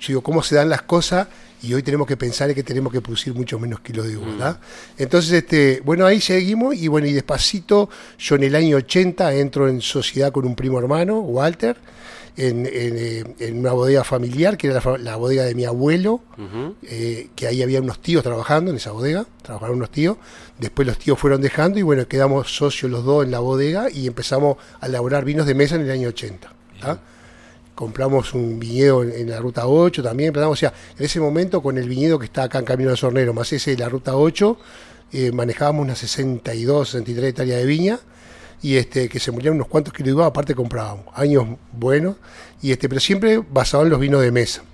yo 0.00 0.06
digo, 0.08 0.22
¿cómo 0.22 0.42
se 0.42 0.56
dan 0.56 0.68
las 0.70 0.82
cosas? 0.82 1.28
Y 1.62 1.74
hoy 1.74 1.82
tenemos 1.82 2.06
que 2.06 2.16
pensar 2.16 2.48
en 2.48 2.54
que 2.54 2.62
tenemos 2.62 2.92
que 2.92 3.00
producir 3.00 3.34
mucho 3.34 3.58
menos 3.58 3.80
kilos 3.80 4.06
de 4.06 4.16
uva, 4.16 4.26
¿verdad? 4.26 4.60
Entonces, 4.96 5.32
este, 5.32 5.82
bueno, 5.84 6.06
ahí 6.06 6.20
seguimos 6.20 6.76
y 6.76 6.88
bueno, 6.88 7.06
y 7.06 7.12
despacito, 7.12 7.88
yo 8.18 8.36
en 8.36 8.44
el 8.44 8.54
año 8.54 8.76
80 8.76 9.34
entro 9.34 9.68
en 9.68 9.80
sociedad 9.80 10.30
con 10.32 10.46
un 10.46 10.54
primo 10.54 10.78
hermano, 10.78 11.20
Walter, 11.20 11.76
en, 12.38 12.66
en, 12.66 12.68
eh, 12.70 13.24
en 13.40 13.58
una 13.58 13.72
bodega 13.72 14.04
familiar, 14.04 14.56
que 14.56 14.68
era 14.68 14.80
la, 14.98 15.16
bodega 15.16 15.42
de 15.42 15.56
mi 15.56 15.64
abuelo, 15.64 16.20
eh, 16.82 17.30
que 17.34 17.48
ahí 17.48 17.62
había 17.62 17.80
unos 17.80 18.00
tíos 18.00 18.22
trabajando 18.22 18.70
en 18.70 18.76
esa 18.76 18.92
bodega, 18.92 19.26
trabajaron 19.42 19.76
unos 19.76 19.90
tíos, 19.90 20.16
después 20.58 20.86
los 20.86 20.98
tíos 20.98 21.18
fueron 21.18 21.40
dejando 21.40 21.80
y 21.80 21.82
bueno, 21.82 22.06
quedamos 22.06 22.56
socios 22.56 22.90
los 22.92 23.04
dos 23.04 23.24
en 23.24 23.32
la 23.32 23.40
bodega 23.40 23.90
y 23.90 24.06
empezamos 24.06 24.56
a 24.80 24.86
elaborar 24.86 25.24
vinos 25.24 25.46
de 25.46 25.54
mesa 25.54 25.74
en 25.74 25.82
el 25.82 25.90
año 25.90 26.08
80. 26.10 26.52
Compramos 27.78 28.34
un 28.34 28.58
viñedo 28.58 29.04
en, 29.04 29.30
la 29.30 29.38
ruta 29.38 29.68
8 29.68 30.02
también, 30.02 30.32
plantamos, 30.32 30.58
o 30.58 30.60
sea, 30.60 30.74
en 30.98 31.04
ese 31.04 31.20
momento 31.20 31.62
con 31.62 31.78
el 31.78 31.88
viñedo 31.88 32.18
que 32.18 32.24
está 32.24 32.42
acá 32.42 32.58
en 32.58 32.64
Camino 32.64 32.90
del 32.90 32.98
Sornero, 32.98 33.32
más 33.32 33.52
ese 33.52 33.70
de 33.70 33.76
la 33.76 33.88
ruta 33.88 34.16
8, 34.16 34.58
eh, 35.12 35.30
manejábamos 35.30 35.84
unas 35.84 35.98
62, 35.98 36.88
63 36.88 37.30
hectáreas 37.30 37.60
de 37.60 37.66
viña 37.66 38.00
y 38.62 38.74
este 38.74 39.08
que 39.08 39.20
se 39.20 39.30
murieron 39.30 39.58
unos 39.58 39.68
cuantos 39.68 39.94
kilos 39.94 40.16
de 40.16 40.24
aparte 40.24 40.56
comprábamos, 40.56 41.04
años 41.14 41.46
buenos, 41.72 42.16
y 42.60 42.72
este, 42.72 42.88
pero 42.88 43.00
siempre 43.00 43.40
basado 43.48 43.84
en 43.84 43.90
los 43.90 44.00
vinos 44.00 44.22
de 44.22 44.32
mesa. 44.32 44.64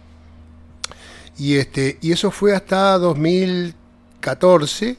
Y 1.36 1.58
este, 1.58 1.98
y 2.00 2.12
eso 2.12 2.30
fue 2.30 2.54
hasta 2.54 2.96
2014, 2.96 4.96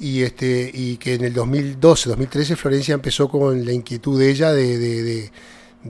y 0.00 0.22
este, 0.24 0.72
y 0.74 0.96
que 0.96 1.14
en 1.14 1.22
el 1.22 1.34
2012, 1.34 2.08
2013 2.08 2.56
Florencia 2.56 2.94
empezó 2.94 3.28
con 3.28 3.64
la 3.64 3.72
inquietud 3.72 4.18
de 4.18 4.28
ella 4.28 4.52
de, 4.52 4.76
de, 4.76 5.02
de- 5.04 5.30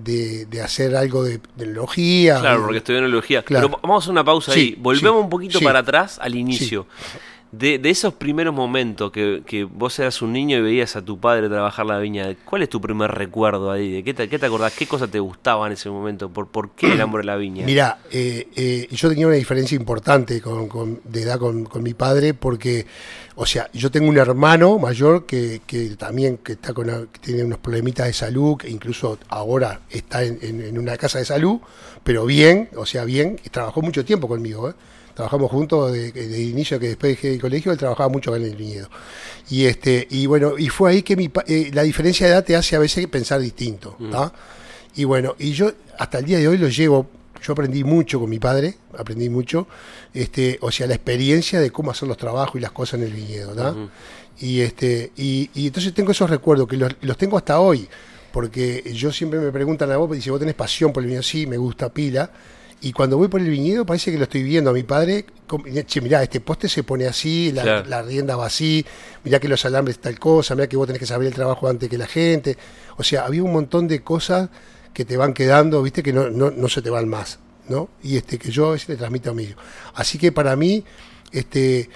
de- 0.02 0.46
de 0.46 0.62
hacer 0.62 0.94
algo 0.96 1.24
de, 1.24 1.40
de 1.56 1.64
enología. 1.64 2.40
Claro, 2.40 2.62
porque 2.62 2.78
estudió 2.78 2.98
en 3.00 3.06
biología. 3.06 3.42
Claro. 3.42 3.68
Pero 3.68 3.80
vamos 3.82 4.02
a 4.02 4.04
hacer 4.04 4.12
una 4.12 4.24
pausa 4.24 4.52
Sí, 4.52 4.60
ahí. 4.60 4.76
Volvemos 4.78 5.19
sí, 5.20 5.24
un 5.24 5.31
poquito 5.31 5.58
sí. 5.58 5.64
para 5.64 5.81
atrás 5.81 6.19
al 6.20 6.34
inicio. 6.34 6.86
De, 7.50 7.78
de 7.78 7.88
esos 7.88 8.12
primeros 8.12 8.52
momentos 8.55 9.10
que, 9.10 9.43
que 9.46 9.64
vos 9.64 9.98
eras 9.98 10.20
un 10.20 10.34
niño 10.34 10.58
y 10.58 10.60
veías 10.60 10.96
a 10.96 11.02
tu 11.02 11.19
padre 11.19 11.48
trabajar 11.48 11.86
la 11.86 11.98
viña, 11.98 12.36
¿cuál 12.44 12.62
es 12.62 12.69
tu 12.69 12.78
primer 12.78 13.10
recuerdo 13.10 13.70
ahí? 13.72 13.90
¿De 13.90 14.05
qué 14.05 14.12
te, 14.12 14.28
qué 14.28 14.38
te 14.38 14.44
acordás? 14.44 14.74
¿Qué 14.74 14.86
cosa 14.86 15.08
te 15.08 15.19
gustaba 15.19 15.67
en 15.67 15.72
ese 15.72 15.88
momento? 15.88 16.28
¿Por, 16.28 16.48
por 16.48 16.72
qué 16.72 16.93
el 16.93 17.00
amor 17.00 17.20
de 17.22 17.26
la 17.26 17.36
viña? 17.36 17.64
Mira, 17.64 18.00
eh, 18.12 18.48
eh, 18.55 18.86
yo 18.90 19.08
tenía 19.08 19.26
una 19.26 19.36
diferencia 19.36 19.76
importante 19.76 20.43
con, 20.43 20.69
con- 20.69 21.00
de 21.05 21.22
edad 21.22 21.38
con, 21.38 21.64
con 21.64 21.82
mi 21.82 21.94
padre 21.94 22.34
porque, 22.34 22.84
o 23.40 23.46
sea, 23.46 23.70
yo 23.72 23.88
tengo 23.90 24.08
un 24.08 24.18
hermano 24.18 24.78
mayor 24.80 25.24
que, 25.24 25.60
que 25.64 25.90
también 25.96 26.38
que 26.38 26.52
está 26.54 26.72
con, 26.74 26.86
que 27.12 27.20
tiene 27.20 27.44
unos 27.44 27.58
problemitas 27.58 28.06
de 28.08 28.12
salud, 28.12 28.56
que 28.56 28.68
incluso 28.68 29.16
ahora 29.28 29.80
está 29.90 30.24
en, 30.24 30.38
en- 30.42 30.60
en 30.60 30.76
una 30.78 30.96
casa 30.96 31.18
de 31.20 31.24
salud, 31.24 31.60
pero 32.02 32.26
bien, 32.26 32.68
o 32.76 32.84
sea, 32.84 33.04
bien, 33.04 33.38
y 33.44 33.48
trabajó 33.50 33.80
mucho 33.80 34.04
tiempo 34.04 34.26
conmigo, 34.26 34.70
¿eh? 34.70 34.74
Trabajamos 35.14 35.50
juntos 35.50 35.92
de, 35.92 36.12
de 36.12 36.40
inicio, 36.42 36.78
que 36.78 36.88
después 36.88 37.12
dejé 37.16 37.34
el 37.34 37.40
colegio, 37.40 37.72
él 37.72 37.78
trabajaba 37.78 38.08
mucho 38.08 38.34
en 38.36 38.42
el 38.44 38.54
viñedo. 38.56 38.88
Y 39.50 39.64
este, 39.66 40.06
y 40.10 40.26
bueno, 40.26 40.56
y 40.58 40.68
fue 40.68 40.90
ahí 40.92 41.02
que 41.02 41.16
mi, 41.16 41.28
eh, 41.48 41.70
la 41.72 41.82
diferencia 41.82 42.26
de 42.26 42.32
edad 42.34 42.44
te 42.44 42.54
hace 42.54 42.76
a 42.76 42.78
veces 42.78 43.04
pensar 43.08 43.40
distinto, 43.40 43.96
¿tá? 44.12 44.32
Y 44.94 45.04
bueno, 45.04 45.34
y 45.38 45.52
yo 45.52 45.72
hasta 45.98 46.18
el 46.20 46.24
día 46.24 46.38
de 46.38 46.46
hoy 46.48 46.56
lo 46.58 46.68
llevo, 46.68 47.08
yo 47.42 47.52
aprendí 47.52 47.84
mucho 47.84 48.20
con 48.20 48.28
mi 48.30 48.38
padre, 48.38 48.76
aprendí 48.96 49.28
mucho, 49.28 49.66
este, 50.14 50.58
o 50.60 50.70
sea, 50.70 50.86
la 50.86 50.94
experiencia 50.94 51.60
de 51.60 51.70
cómo 51.70 51.90
hacer 51.90 52.08
los 52.08 52.16
trabajos 52.16 52.56
y 52.56 52.60
las 52.60 52.72
cosas 52.72 53.00
en 53.00 53.06
el 53.06 53.12
viñedo. 53.12 53.88
Y 54.40 54.60
este, 54.60 55.12
y, 55.16 55.50
y 55.54 55.66
entonces 55.66 55.92
tengo 55.92 56.12
esos 56.12 56.30
recuerdos 56.30 56.68
que 56.68 56.76
los, 56.76 56.94
los 57.00 57.16
tengo 57.16 57.36
hasta 57.36 57.58
hoy, 57.60 57.88
porque 58.32 58.84
yo 58.94 59.12
siempre 59.12 59.40
me 59.40 59.50
preguntan 59.50 59.90
a 59.90 59.96
vos, 59.96 60.10
dice, 60.12 60.30
vos 60.30 60.38
tenés 60.38 60.54
pasión 60.54 60.92
por 60.92 61.02
el 61.02 61.08
viñedo, 61.08 61.22
sí, 61.22 61.46
me 61.46 61.56
gusta 61.56 61.88
pila. 61.92 62.30
Y 62.80 62.92
cuando 62.92 63.16
voy 63.18 63.26
por 63.26 63.40
el 63.40 63.50
viñedo 63.50 63.84
parece 63.84 64.12
que 64.12 64.18
lo 64.18 64.22
estoy 64.22 64.44
viendo 64.44 64.70
a 64.70 64.72
mi 64.72 64.84
padre, 64.84 65.26
che, 65.86 66.00
mirá, 66.00 66.22
este 66.22 66.40
poste 66.40 66.68
se 66.68 66.84
pone 66.84 67.06
así, 67.08 67.50
la, 67.50 67.62
Claro. 67.62 67.88
la 67.88 68.02
rienda 68.02 68.36
va 68.36 68.46
así, 68.46 68.86
mirá 69.24 69.40
que 69.40 69.48
los 69.48 69.64
alambres 69.64 69.98
tal 69.98 70.16
cosa, 70.20 70.54
mirá 70.54 70.68
que 70.68 70.76
vos 70.76 70.86
tenés 70.86 71.00
que 71.00 71.06
saber 71.06 71.26
el 71.26 71.34
trabajo 71.34 71.66
antes 71.66 71.88
que 71.88 71.98
la 71.98 72.06
gente. 72.06 72.56
O 72.96 73.02
sea, 73.02 73.24
había 73.26 73.42
un 73.42 73.52
montón 73.52 73.88
de 73.88 74.02
cosas 74.04 74.48
que 74.98 75.05
te 75.05 75.17
van 75.17 75.32
quedando, 75.32 75.81
viste, 75.81 76.02
que 76.02 76.12
no, 76.12 76.28
no, 76.28 76.50
no 76.50 76.69
se 76.69 76.82
te 76.82 76.90
van 76.90 77.08
más, 77.08 77.38
¿no? 77.69 77.88
Y 78.02 78.17
este 78.17 78.36
que 78.36 78.50
yo 78.50 78.74
ese 78.74 78.90
le 78.90 78.98
transmito 78.98 79.31
a 79.31 79.32
mí. 79.32 79.48
Así 79.94 80.19
que 80.19 80.32
para 80.32 80.56
mí, 80.56 80.82
este, 81.31 81.88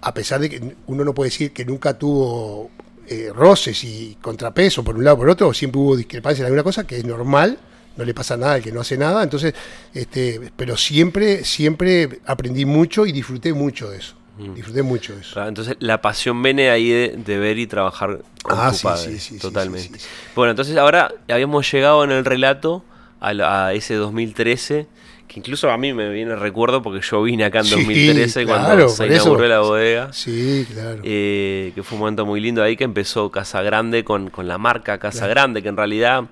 a 0.00 0.14
pesar 0.14 0.40
de 0.40 0.48
que 0.48 0.74
uno 0.86 1.04
no 1.04 1.12
puede 1.12 1.28
decir 1.28 1.52
que 1.52 1.66
nunca 1.66 1.98
tuvo 1.98 2.70
eh, 3.08 3.30
roces 3.34 3.84
y 3.84 4.16
contrapesos 4.22 4.82
por 4.82 4.96
un 4.96 5.04
lado 5.04 5.16
o 5.16 5.18
por 5.18 5.28
otro, 5.28 5.52
siempre 5.52 5.82
hubo 5.82 5.96
discrepancia 5.98 6.40
en 6.40 6.46
alguna 6.46 6.62
cosa, 6.62 6.86
que 6.86 6.96
es 6.96 7.04
normal, 7.04 7.58
no 7.98 8.06
le 8.06 8.14
pasa 8.14 8.38
nada 8.38 8.54
al 8.54 8.62
que 8.62 8.72
no 8.72 8.80
hace 8.80 8.96
nada. 8.96 9.22
Entonces, 9.22 9.52
este, 9.92 10.50
pero 10.56 10.78
siempre, 10.78 11.44
siempre 11.44 12.20
aprendí 12.24 12.64
mucho 12.64 13.04
y 13.04 13.12
disfruté 13.12 13.52
mucho 13.52 13.90
de 13.90 13.98
eso. 13.98 14.14
Mm. 14.38 14.54
Disfruté 14.54 14.82
mucho 14.82 15.14
eso. 15.18 15.32
Claro, 15.34 15.48
Entonces 15.48 15.76
la 15.80 16.00
pasión 16.00 16.42
viene 16.42 16.70
ahí 16.70 16.88
de, 16.90 17.14
de 17.24 17.38
ver 17.38 17.58
y 17.58 17.66
trabajar 17.66 18.20
con 18.42 18.58
Ah, 18.58 18.70
tu 18.70 18.76
sí, 18.76 18.84
padre. 18.84 19.10
sí, 19.12 19.18
sí, 19.18 19.38
totalmente. 19.38 19.98
Bueno, 20.34 20.50
entonces 20.52 20.76
ahora 20.76 21.12
habíamos 21.28 21.70
llegado 21.70 22.04
en 22.04 22.12
el 22.12 22.24
relato 22.24 22.84
a, 23.20 23.66
a 23.66 23.72
ese 23.74 23.94
2013, 23.94 24.86
que 25.26 25.40
incluso 25.40 25.70
a 25.70 25.76
mí 25.76 25.92
me 25.92 26.08
viene 26.10 26.32
el 26.32 26.40
recuerdo 26.40 26.80
porque 26.82 27.04
yo 27.04 27.22
vine 27.22 27.44
acá 27.44 27.58
en 27.58 27.64
Sí, 27.66 27.70
2013 27.74 28.46
cuando 28.46 28.88
se 28.88 28.96
por 29.04 29.12
eso. 29.12 29.22
inauguró 29.24 29.48
la 29.48 29.60
bodega. 29.60 30.12
Sí, 30.12 30.66
claro. 30.72 31.00
eh, 31.02 31.72
que 31.74 31.82
fue 31.82 31.96
un 31.96 32.00
momento 32.00 32.24
muy 32.24 32.40
lindo 32.40 32.62
ahí 32.62 32.76
que 32.76 32.84
empezó 32.84 33.30
Casa 33.30 33.60
Grande 33.62 34.04
con, 34.04 34.30
con 34.30 34.46
la 34.48 34.56
marca 34.56 34.98
Casa 34.98 35.18
Claro. 35.20 35.30
Grande, 35.34 35.62
que 35.62 35.68
en 35.68 35.76
realidad 35.76 36.24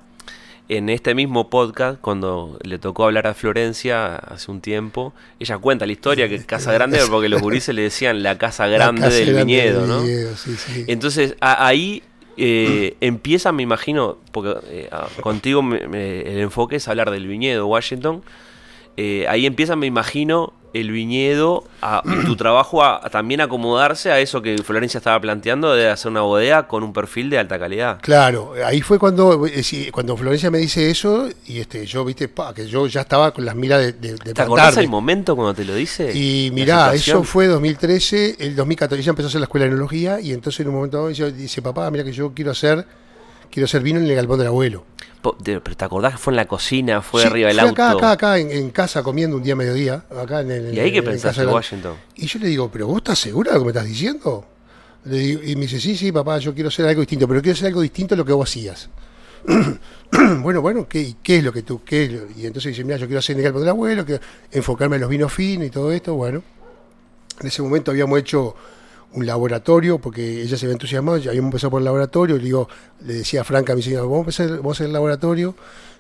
en 0.69 0.89
este 0.89 1.15
mismo 1.15 1.49
podcast, 1.49 2.01
cuando 2.01 2.59
le 2.63 2.79
tocó 2.79 3.05
hablar 3.05 3.27
a 3.29 3.35
Florencia 3.35 4.17
hace 4.17 4.51
un 4.51 4.61
tiempo, 4.61 5.13
ella 5.39 5.59
cuenta 5.59 5.87
la 5.87 5.93
historia 5.93 6.29
que 6.29 6.45
Casa 6.45 6.73
Grande 6.73 6.97
era 7.01 7.07
porque 7.07 7.29
los 7.29 7.41
gurises 7.41 7.75
le 7.75 7.83
decían 7.83 8.23
la 8.23 8.37
Casa 8.39 8.67
La 8.67 8.73
Grande 8.77 9.03
casa 9.03 9.15
del 9.15 9.27
grande 9.33 9.45
viñedo, 9.45 9.81
del 9.83 9.89
¿no? 9.89 10.03
viñedo, 10.03 10.37
sí, 10.37 10.57
sí. 10.57 10.85
Entonces 10.89 11.37
a- 11.41 11.67
ahí 11.67 12.03
eh, 12.37 12.97
empieza, 13.01 13.53
me 13.53 13.63
imagino, 13.63 14.19
porque 14.33 14.55
eh, 14.69 14.91
contigo 15.21 15.63
me- 15.63 15.87
me- 15.87 16.21
el 16.23 16.39
enfoque 16.41 16.77
es 16.77 16.89
hablar 16.89 17.11
del 17.13 17.27
viñedo 17.29 17.67
Washington. 17.67 18.23
Eh, 18.97 19.27
ahí 19.29 19.47
empieza, 19.47 19.77
me 19.77 19.87
imagino, 19.87 20.53
el 20.81 20.91
viñedo 20.91 21.65
a, 21.81 22.03
tu 22.25 22.37
trabajo 22.37 22.83
a, 22.83 23.05
a 23.05 23.11
también 23.11 23.41
acomodarse 23.41 24.11
a 24.11 24.21
eso 24.21 24.43
que 24.43 24.59
Florencia 24.59 24.99
estaba 24.99 25.21
planteando 25.21 25.75
de 25.75 25.89
hacer 25.89 26.11
una 26.11 26.23
bodega 26.23 26.67
con 26.67 26.83
un 26.83 26.93
perfil 26.93 27.31
de 27.31 27.39
alta 27.39 27.59
calidad. 27.59 27.99
Claro, 28.01 28.55
ahí 28.65 28.81
fue 28.81 28.99
cuando, 28.99 29.47
eh, 29.47 29.91
cuando 29.93 30.17
Florencia 30.17 30.51
me 30.51 30.59
dice 30.59 30.91
eso 30.91 31.29
y 31.47 31.61
este, 31.61 31.87
yo, 31.87 32.05
viste, 32.05 32.29
pa, 32.29 32.55
que 32.55 32.67
yo 32.67 32.87
ya 32.87 33.03
estaba 33.03 33.33
con 33.33 33.45
las 33.45 33.55
miras 33.55 33.81
de, 33.81 33.93
de, 33.93 34.15
de 34.15 34.35
¿Te 34.35 34.43
acordás 34.43 34.77
el 34.77 34.89
momento 34.89 35.35
cuando 35.37 35.55
te 35.55 35.65
lo 35.65 35.75
dice? 35.75 36.17
Y 36.17 36.51
mirá, 36.53 36.95
eso 36.95 37.23
fue 37.23 37.47
2013, 37.47 38.37
el 38.39 38.57
2014 38.57 39.01
ella 39.01 39.11
empezó 39.11 39.27
a 39.27 39.29
hacer 39.29 39.41
la 39.41 39.45
escuela 39.45 39.67
de 39.67 39.73
enología 39.73 40.21
y 40.21 40.33
entonces 40.33 40.61
en 40.61 40.69
un 40.69 40.75
momento 40.75 40.97
dado 40.99 41.09
ella 41.09 41.31
dice, 41.31 41.63
papá, 41.63 41.91
mira 41.91 42.05
que 42.05 42.13
yo 42.13 42.33
quiero 42.35 42.51
hacer, 42.51 42.87
quiero 43.51 43.65
hacer 43.65 43.83
vino 43.83 43.99
en 43.99 44.07
el 44.07 44.15
galpón 44.15 44.39
del 44.39 44.49
abuelo. 44.49 44.85
¿Pero 45.23 45.61
te 45.63 45.85
acordás 45.85 46.13
que 46.13 46.19
fue 46.19 46.33
en 46.33 46.37
la 46.37 46.47
cocina, 46.47 47.03
fue 47.03 47.23
Sí, 47.23 47.27
arriba 47.29 47.49
del 47.49 47.59
auto? 47.59 47.73
acá, 47.73 47.91
acá, 47.93 48.11
acá, 48.13 48.39
en, 48.39 48.51
en 48.53 48.71
casa 48.71 49.03
comiendo 49.03 49.37
un 49.37 49.43
día 49.43 49.55
a 49.55 49.57
mediodía, 49.57 50.05
acá 50.17 50.41
en 50.43 50.51
el... 50.53 50.75
¿Y 50.75 50.79
ahí 50.79 50.93
qué 50.93 50.99
en 50.99 51.05
pensaste, 51.05 51.43
casa 51.43 51.53
Washington? 51.53 51.97
Y 52.15 52.27
yo 52.27 52.39
le 52.39 52.47
digo, 52.47 52.71
¿pero 52.71 52.87
vos 52.87 52.99
estás 52.99 53.19
segura 53.19 53.51
de 53.53 53.59
lo 53.59 53.63
que 53.63 53.67
me 53.67 53.71
estás 53.73 53.87
diciendo? 53.87 54.45
Le 55.05 55.19
digo- 55.19 55.41
y 55.43 55.57
me 55.57 55.63
dice, 55.63 55.81
sí, 55.81 55.97
sí, 55.97 56.13
papá, 56.13 56.39
yo 56.39 56.55
quiero 56.55 56.69
hacer 56.69 56.87
algo 56.87 57.01
distinto, 57.01 57.27
pero 57.27 57.43
quiero 57.43 57.55
hacer 57.55 57.67
algo 57.69 57.81
distinto 57.81 58.15
a 58.15 58.19
lo 58.19 58.25
que 58.25 58.33
vos 58.33 58.49
hacías. 58.49 58.89
bueno, 60.43 60.61
bueno, 60.63 60.87
¿qué, 60.89 61.15
qué 61.23 61.39
es 61.39 61.45
lo 61.45 61.53
que 61.53 61.63
tú? 61.63 61.83
Qué 61.85 62.05
es 62.05 62.13
lo- 62.13 62.27
Y 62.37 62.47
entonces 62.47 62.71
dice, 62.73 62.85
mira, 62.85 62.97
yo 62.97 63.07
quiero 63.07 63.19
hacer 63.19 63.35
en 63.35 63.39
el 63.41 63.45
galpón 63.45 63.63
del 63.63 63.71
abuelo, 63.71 64.05
quiero 64.05 64.21
enfocarme 64.53 64.97
en 64.97 65.03
los 65.03 65.11
vinos 65.11 65.33
finos 65.33 65.67
y 65.67 65.71
todo 65.71 65.93
esto. 65.93 66.15
Bueno, 66.15 66.43
en 67.41 67.47
ese 67.47 67.63
momento 67.63 67.91
habíamos 67.91 68.19
hecho 68.19 68.55
un 69.13 69.27
laboratorio, 69.27 69.99
porque 69.99 70.43
ella 70.43 70.57
se 70.57 70.67
había 70.67 70.75
entusiasmado, 70.75 71.19
ya 71.19 71.31
habíamos 71.31 71.49
empezado 71.49 71.71
por 71.71 71.81
el 71.81 71.85
laboratorio, 71.85 72.37
le 72.37 72.45
digo, 72.45 72.69
le 73.05 73.15
decía 73.15 73.41
a 73.41 73.45
Franca, 73.45 73.73
a 73.73 73.77
mi 73.77 73.83
señora, 73.83 74.03
vamos 74.03 74.39
a 74.41 74.47
vamos 74.47 74.67
a 74.67 74.71
hacer 74.73 74.87
el 74.87 74.93
laboratorio, 74.93 75.55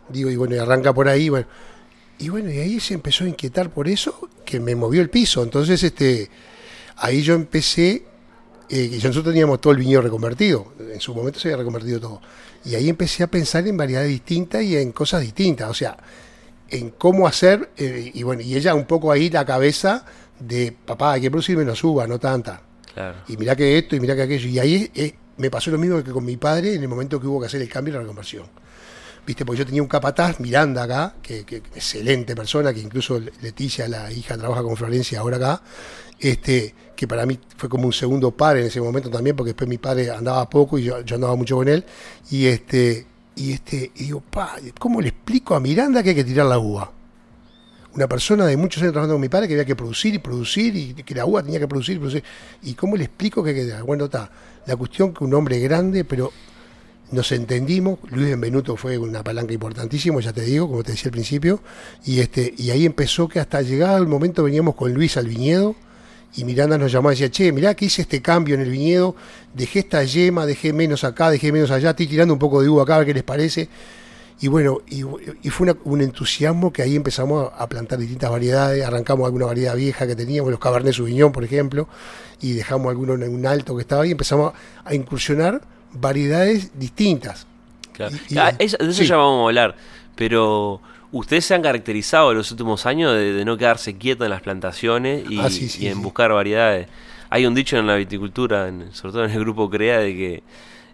digo, 0.09 0.31
y 0.31 0.37
bueno, 0.37 0.55
y 0.55 0.59
arranca 0.59 0.93
por 0.93 1.09
ahí, 1.09 1.29
bueno. 1.29 1.47
Y 2.19 2.31
bueno, 2.31 2.51
y 2.51 2.59
ahí 2.59 2.81
se 2.81 2.95
empezó 2.95 3.25
a 3.25 3.29
inquietar 3.29 3.71
por 3.71 3.89
eso, 3.89 4.29
que 4.45 4.59
me 4.59 4.75
movió 4.75 5.03
el 5.03 5.11
piso. 5.11 5.43
Entonces, 5.43 5.83
este, 5.83 6.31
ahí 6.97 7.23
yo 7.23 7.35
empecé, 7.35 8.05
eh, 8.71 8.89
que 8.91 8.97
nosotros 8.97 9.27
teníamos 9.27 9.61
todo 9.61 9.73
el 9.73 9.79
viñedo 9.79 10.03
reconvertido, 10.03 10.73
en 10.79 11.01
su 11.01 11.15
momento 11.15 11.39
se 11.39 11.49
había 11.49 11.59
reconvertido 11.59 12.01
todo. 12.01 12.21
Y 12.65 12.75
ahí 12.75 12.89
empecé 12.89 13.23
a 13.23 13.27
pensar 13.27 13.67
en 13.69 13.77
variedades 13.77 14.09
distintas 14.09 14.63
y 14.63 14.77
en 14.77 14.93
cosas 14.93 15.21
distintas, 15.21 15.71
o 15.71 15.75
sea, 15.75 15.97
en 16.69 16.91
cómo 16.91 17.29
hacer, 17.29 17.71
eh, 17.77 18.11
y 18.13 18.23
bueno, 18.23 18.43
y 18.43 18.57
ella 18.57 18.75
un 18.75 18.87
poco 18.87 19.13
ahí 19.13 19.31
la 19.31 19.45
cabeza 19.45 20.05
de, 20.41 20.75
papá, 20.85 21.13
hay 21.13 21.21
que 21.21 21.31
producir 21.31 21.57
menos 21.57 21.83
uva, 21.85 22.07
no 22.07 22.19
tanta. 22.19 22.63
Y 23.29 23.37
mirá 23.37 23.55
que 23.55 23.79
esto 23.79 23.97
y 23.97 24.01
mirá 24.01 24.15
que 24.15 24.23
aquello. 24.23 24.49
Y 24.49 24.59
ahí 24.59 24.91
me 25.37 25.51
pasó 25.51 25.71
lo 25.71 25.79
mismo 25.79 26.03
que 26.03 26.11
con 26.11 26.25
mi 26.25 26.37
padre 26.37 26.75
en 26.75 26.83
el 26.83 26.89
momento 26.89 27.21
que 27.21 27.27
hubo 27.27 27.41
que 27.41 27.47
hacer 27.47 27.61
el 27.61 27.69
cambio 27.69 27.93
y 27.93 27.95
la 27.95 28.01
reconversión. 28.01 28.47
¿Viste? 29.27 29.45
Porque 29.45 29.59
yo 29.59 29.67
tenía 29.67 29.83
un 29.83 29.89
capataz, 29.89 30.39
Miranda 30.39 30.85
acá, 30.85 31.15
que, 31.21 31.45
que 31.45 31.57
excelente 31.57 32.37
persona, 32.37 32.73
que 32.73 32.81
incluso 32.81 33.21
Leticia, 33.43 33.89
la 33.89 34.11
hija, 34.13 34.37
trabaja 34.39 34.63
con 34.63 34.77
Florencia 34.77 35.19
ahora 35.19 35.37
acá, 35.37 35.63
este, 36.21 36.75
que 36.95 37.09
para 37.09 37.27
mí 37.27 37.39
fue 37.57 37.69
como 37.69 37.87
un 37.87 37.93
segundo 37.93 38.31
padre 38.31 38.61
en 38.61 38.67
ese 38.69 38.81
momento 38.81 39.11
también, 39.11 39.35
porque 39.35 39.49
después 39.49 39.69
mi 39.69 39.79
padre 39.79 40.11
andaba 40.11 40.49
poco 40.49 40.79
y 40.79 40.85
yo, 40.85 41.01
yo 41.01 41.17
andaba 41.17 41.35
mucho 41.35 41.57
con 41.57 41.67
él. 41.67 41.85
Y 42.31 42.47
este, 42.47 43.05
y 43.35 43.53
este, 43.53 43.91
y 43.97 44.05
digo, 44.05 44.21
pa, 44.21 44.57
¿cómo 44.79 45.01
le 45.01 45.09
explico 45.09 45.57
a 45.57 45.61
Miranda 45.61 46.05
que 46.05 46.11
hay 46.11 46.15
que 46.15 46.25
tirar 46.25 46.47
la 46.47 46.59
uva? 46.61 46.93
Una 47.97 48.07
persona 48.07 48.45
de 48.45 48.59
muchos 48.59 48.83
años 48.83 48.93
trabajando 48.93 49.15
con 49.15 49.23
mi 49.23 49.31
padre 49.31 49.49
que 49.49 49.55
había 49.55 49.65
que 49.65 49.75
producir 49.75 50.15
y 50.15 50.19
producir 50.19 50.77
y 50.77 50.93
que 50.95 51.15
la 51.15 51.25
uva 51.25 51.43
tenía 51.43 51.59
que 51.59 51.67
producir 51.67 51.97
y 51.97 51.99
producir. 51.99 52.25
¿Y 52.63 52.75
cómo 52.75 52.95
le 52.95 53.05
explico 53.05 53.43
que 53.43 53.51
hay 53.51 53.57
que 53.57 53.65
tirar? 53.65 53.85
Bueno, 53.85 54.05
está. 54.05 54.31
La 54.67 54.77
cuestión 54.77 55.15
que 55.15 55.25
un 55.25 55.33
hombre 55.33 55.59
grande, 55.61 56.05
pero 56.05 56.31
nos 57.11 57.33
entendimos, 57.33 57.99
Luis 58.11 58.29
Benvenuto 58.29 58.77
fue 58.77 58.99
una 58.99 59.25
palanca 59.25 59.55
importantísima, 59.55 60.21
ya 60.21 60.35
te 60.35 60.43
digo, 60.43 60.69
como 60.69 60.83
te 60.83 60.93
decía 60.93 61.07
al 61.07 61.13
principio, 61.13 61.61
y 62.05 62.21
este, 62.21 62.53
y 62.59 62.71
ahí 62.71 62.85
empezó 62.85 63.29
que 63.29 63.41
hasta 63.41 63.63
llegado 63.63 63.97
el 63.97 64.09
momento 64.09 64.43
veníamos 64.43 64.75
con 64.75 64.93
Luis 64.93 65.17
al 65.17 65.29
viñedo, 65.29 65.75
y 66.35 66.45
Miranda 66.45 66.77
nos 66.77 66.93
llamaba 66.93 67.15
y 67.15 67.17
decía, 67.17 67.31
che, 67.31 67.51
mirá 67.53 67.75
que 67.75 67.87
hice 67.87 68.03
este 68.03 68.21
cambio 68.21 68.57
en 68.57 68.61
el 68.61 68.71
viñedo, 68.71 69.17
dejé 69.55 69.79
esta 69.79 70.05
yema, 70.05 70.45
dejé 70.45 70.73
menos 70.75 71.03
acá, 71.05 71.31
dejé 71.31 71.51
menos 71.51 71.71
allá, 71.71 71.91
estoy 71.91 72.09
tirando 72.09 72.35
un 72.35 72.41
poco 72.41 72.61
de 72.61 72.69
uva 72.69 72.83
acá, 72.83 72.97
a 72.97 72.99
ver 72.99 73.07
qué 73.07 73.15
les 73.15 73.23
parece. 73.23 73.71
Y 74.41 74.49
bueno, 74.49 74.81
y, 74.87 75.03
y 75.43 75.51
fue 75.51 75.65
una- 75.71 75.79
un 75.85 76.03
entusiasmo 76.03 76.71
que 76.73 76.83
ahí 76.83 76.95
empezamos 76.95 77.51
a 77.57 77.67
plantar 77.69 77.99
distintas 77.99 78.31
variedades, 78.31 78.85
arrancamos 78.85 79.25
alguna 79.25 79.47
variedad 79.47 79.75
vieja 79.75 80.07
que 80.07 80.15
teníamos, 80.15 80.51
los 80.51 80.61
Cabernet 80.61 80.93
Sauvignon, 80.95 81.33
por 81.33 81.43
ejemplo, 81.43 81.89
y 82.43 82.53
dejamos 82.53 82.91
alguno 82.91 83.15
en 83.15 83.35
un 83.35 83.47
alto 83.47 83.75
que 83.77 83.81
estaba 83.83 84.03
ahí, 84.03 84.11
y 84.11 84.13
empezamos 84.13 84.53
a 84.85 84.95
incursionar 84.95 85.63
variedades 85.93 86.79
distintas. 86.79 87.47
Claro. 87.93 88.15
Y- 88.29 88.35
y- 88.35 88.39
Ah, 88.39 88.55
eso- 88.59 88.77
de 88.77 88.85
eso 88.91 88.93
sí. 89.03 89.07
ya 89.07 89.17
vamos 89.17 89.45
a 89.45 89.49
hablar. 89.49 89.75
Pero 90.17 90.83
ustedes 91.13 91.47
se 91.47 91.55
han 91.55 91.63
caracterizado 91.63 92.31
en 92.33 92.37
los 92.39 92.51
últimos 92.51 92.85
años 92.85 93.15
de, 93.15 93.33
de 93.33 93.45
no 93.47 93.57
quedarse 93.57 93.97
quietos 93.97 94.27
en 94.27 94.31
las 94.33 94.43
plantaciones 94.43 95.25
y, 95.31 95.39
Ah, 95.41 95.49
sí, 95.49 95.69
sí, 95.71 95.85
y 95.85 95.89
en 95.89 96.03
buscar 96.03 96.31
variedades. 96.33 96.89
Hay 97.31 97.47
un 97.47 97.55
dicho 97.55 97.79
en 97.79 97.87
la 97.87 97.97
viticultura, 97.97 98.69
en- 98.69 98.93
sobre 98.93 99.13
todo 99.13 99.25
en 99.25 99.31
el 99.31 99.41
grupo 99.41 99.71
CREA, 99.71 99.99
de 100.01 100.15
que 100.15 100.43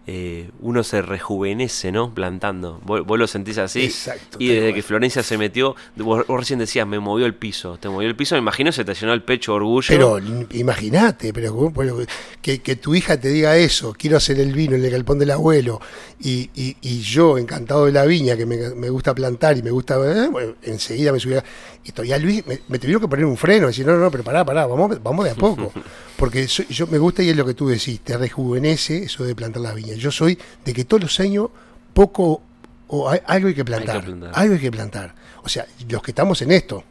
eh, 0.06 0.50
uno 0.60 0.82
se 0.82 1.00
rejuvenece, 1.00 1.92
¿no? 1.92 2.12
Plantando. 2.12 2.80
Vos, 2.84 3.06
vos 3.06 3.18
lo 3.18 3.26
sentís 3.26 3.58
así. 3.58 3.84
Exacto, 3.84 4.36
Y 4.40 4.48
desde 4.48 4.74
que 4.74 4.82
Florencia 4.82 5.22
se 5.22 5.38
metió, 5.38 5.76
vos, 5.96 6.26
vos 6.26 6.40
recién 6.40 6.58
decías, 6.58 6.86
me 6.86 6.98
movió 6.98 7.24
el 7.26 7.34
piso. 7.34 7.78
Te 7.78 7.88
movió 7.88 8.08
el 8.08 8.16
piso, 8.16 8.34
me 8.34 8.40
imagino 8.40 8.72
se 8.72 8.84
te 8.84 8.94
llenó 8.94 9.12
el 9.12 9.22
pecho 9.22 9.54
orgullo. 9.54 9.86
Pero 9.88 10.18
imagínate, 10.50 11.32
pero 11.32 11.52
bueno, 11.70 11.96
que, 12.40 12.60
que 12.60 12.76
tu 12.76 12.94
hija 12.94 13.18
te 13.20 13.28
diga 13.28 13.56
eso, 13.56 13.94
quiero 13.96 14.16
hacer 14.16 14.40
el 14.40 14.52
vino 14.52 14.74
en 14.76 14.84
el 14.84 14.90
galpón 14.90 15.18
del 15.18 15.30
abuelo, 15.30 15.80
y, 16.20 16.50
y- 16.54 16.76
y 16.82 17.00
yo, 17.00 17.38
encantado 17.38 17.86
de 17.86 17.92
la 17.92 18.04
viña, 18.04 18.36
que 18.36 18.46
me, 18.46 18.56
me 18.74 18.90
gusta 18.90 19.14
plantar 19.14 19.56
y 19.56 19.62
me 19.62 19.70
gusta, 19.70 19.96
eh, 19.96 20.28
bueno, 20.28 20.54
enseguida 20.62 21.12
me 21.12 21.20
subí 21.20 21.34
a... 21.34 21.44
Y 21.84 21.90
todavía 21.92 22.16
Luis, 22.18 22.46
me, 22.46 22.60
me 22.68 22.78
tuvieron 22.78 23.00
que 23.02 23.08
poner 23.08 23.24
un 23.24 23.36
freno, 23.36 23.66
decir, 23.66 23.84
no, 23.84 23.92
no, 23.94 23.98
no, 24.00 24.10
pero 24.10 24.22
pará, 24.22 24.44
pará, 24.44 24.66
vamos, 24.66 25.02
vamos 25.02 25.24
de 25.24 25.32
a 25.32 25.34
poco. 25.34 25.72
Porque 26.16 26.46
yo 26.46 26.86
me 26.86 26.98
gusta 26.98 27.22
y 27.24 27.30
es 27.30 27.36
lo 27.36 27.44
que 27.44 27.54
tú 27.54 27.66
decís, 27.68 27.98
te 28.00 28.16
rejuvenece 28.16 29.04
eso 29.04 29.24
de 29.24 29.34
plantar 29.34 29.62
las 29.62 29.74
Yo 29.96 30.10
soy 30.10 30.38
de 30.64 30.72
que 30.72 30.84
todos 30.84 31.02
los 31.02 31.20
años 31.20 31.48
poco 31.94 32.42
o 32.88 33.08
hay- 33.08 33.20
algo 33.26 33.48
hay 33.48 33.54
que 33.54 33.64
plantar, 33.64 34.04
plantar. 34.04 34.32
algo 34.34 34.54
hay 34.54 34.60
que 34.60 34.70
plantar. 34.70 35.14
O 35.42 35.48
sea, 35.48 35.66
los 35.88 36.02
que 36.02 36.10
estamos 36.10 36.40
en 36.42 36.52
esto, 36.52 36.84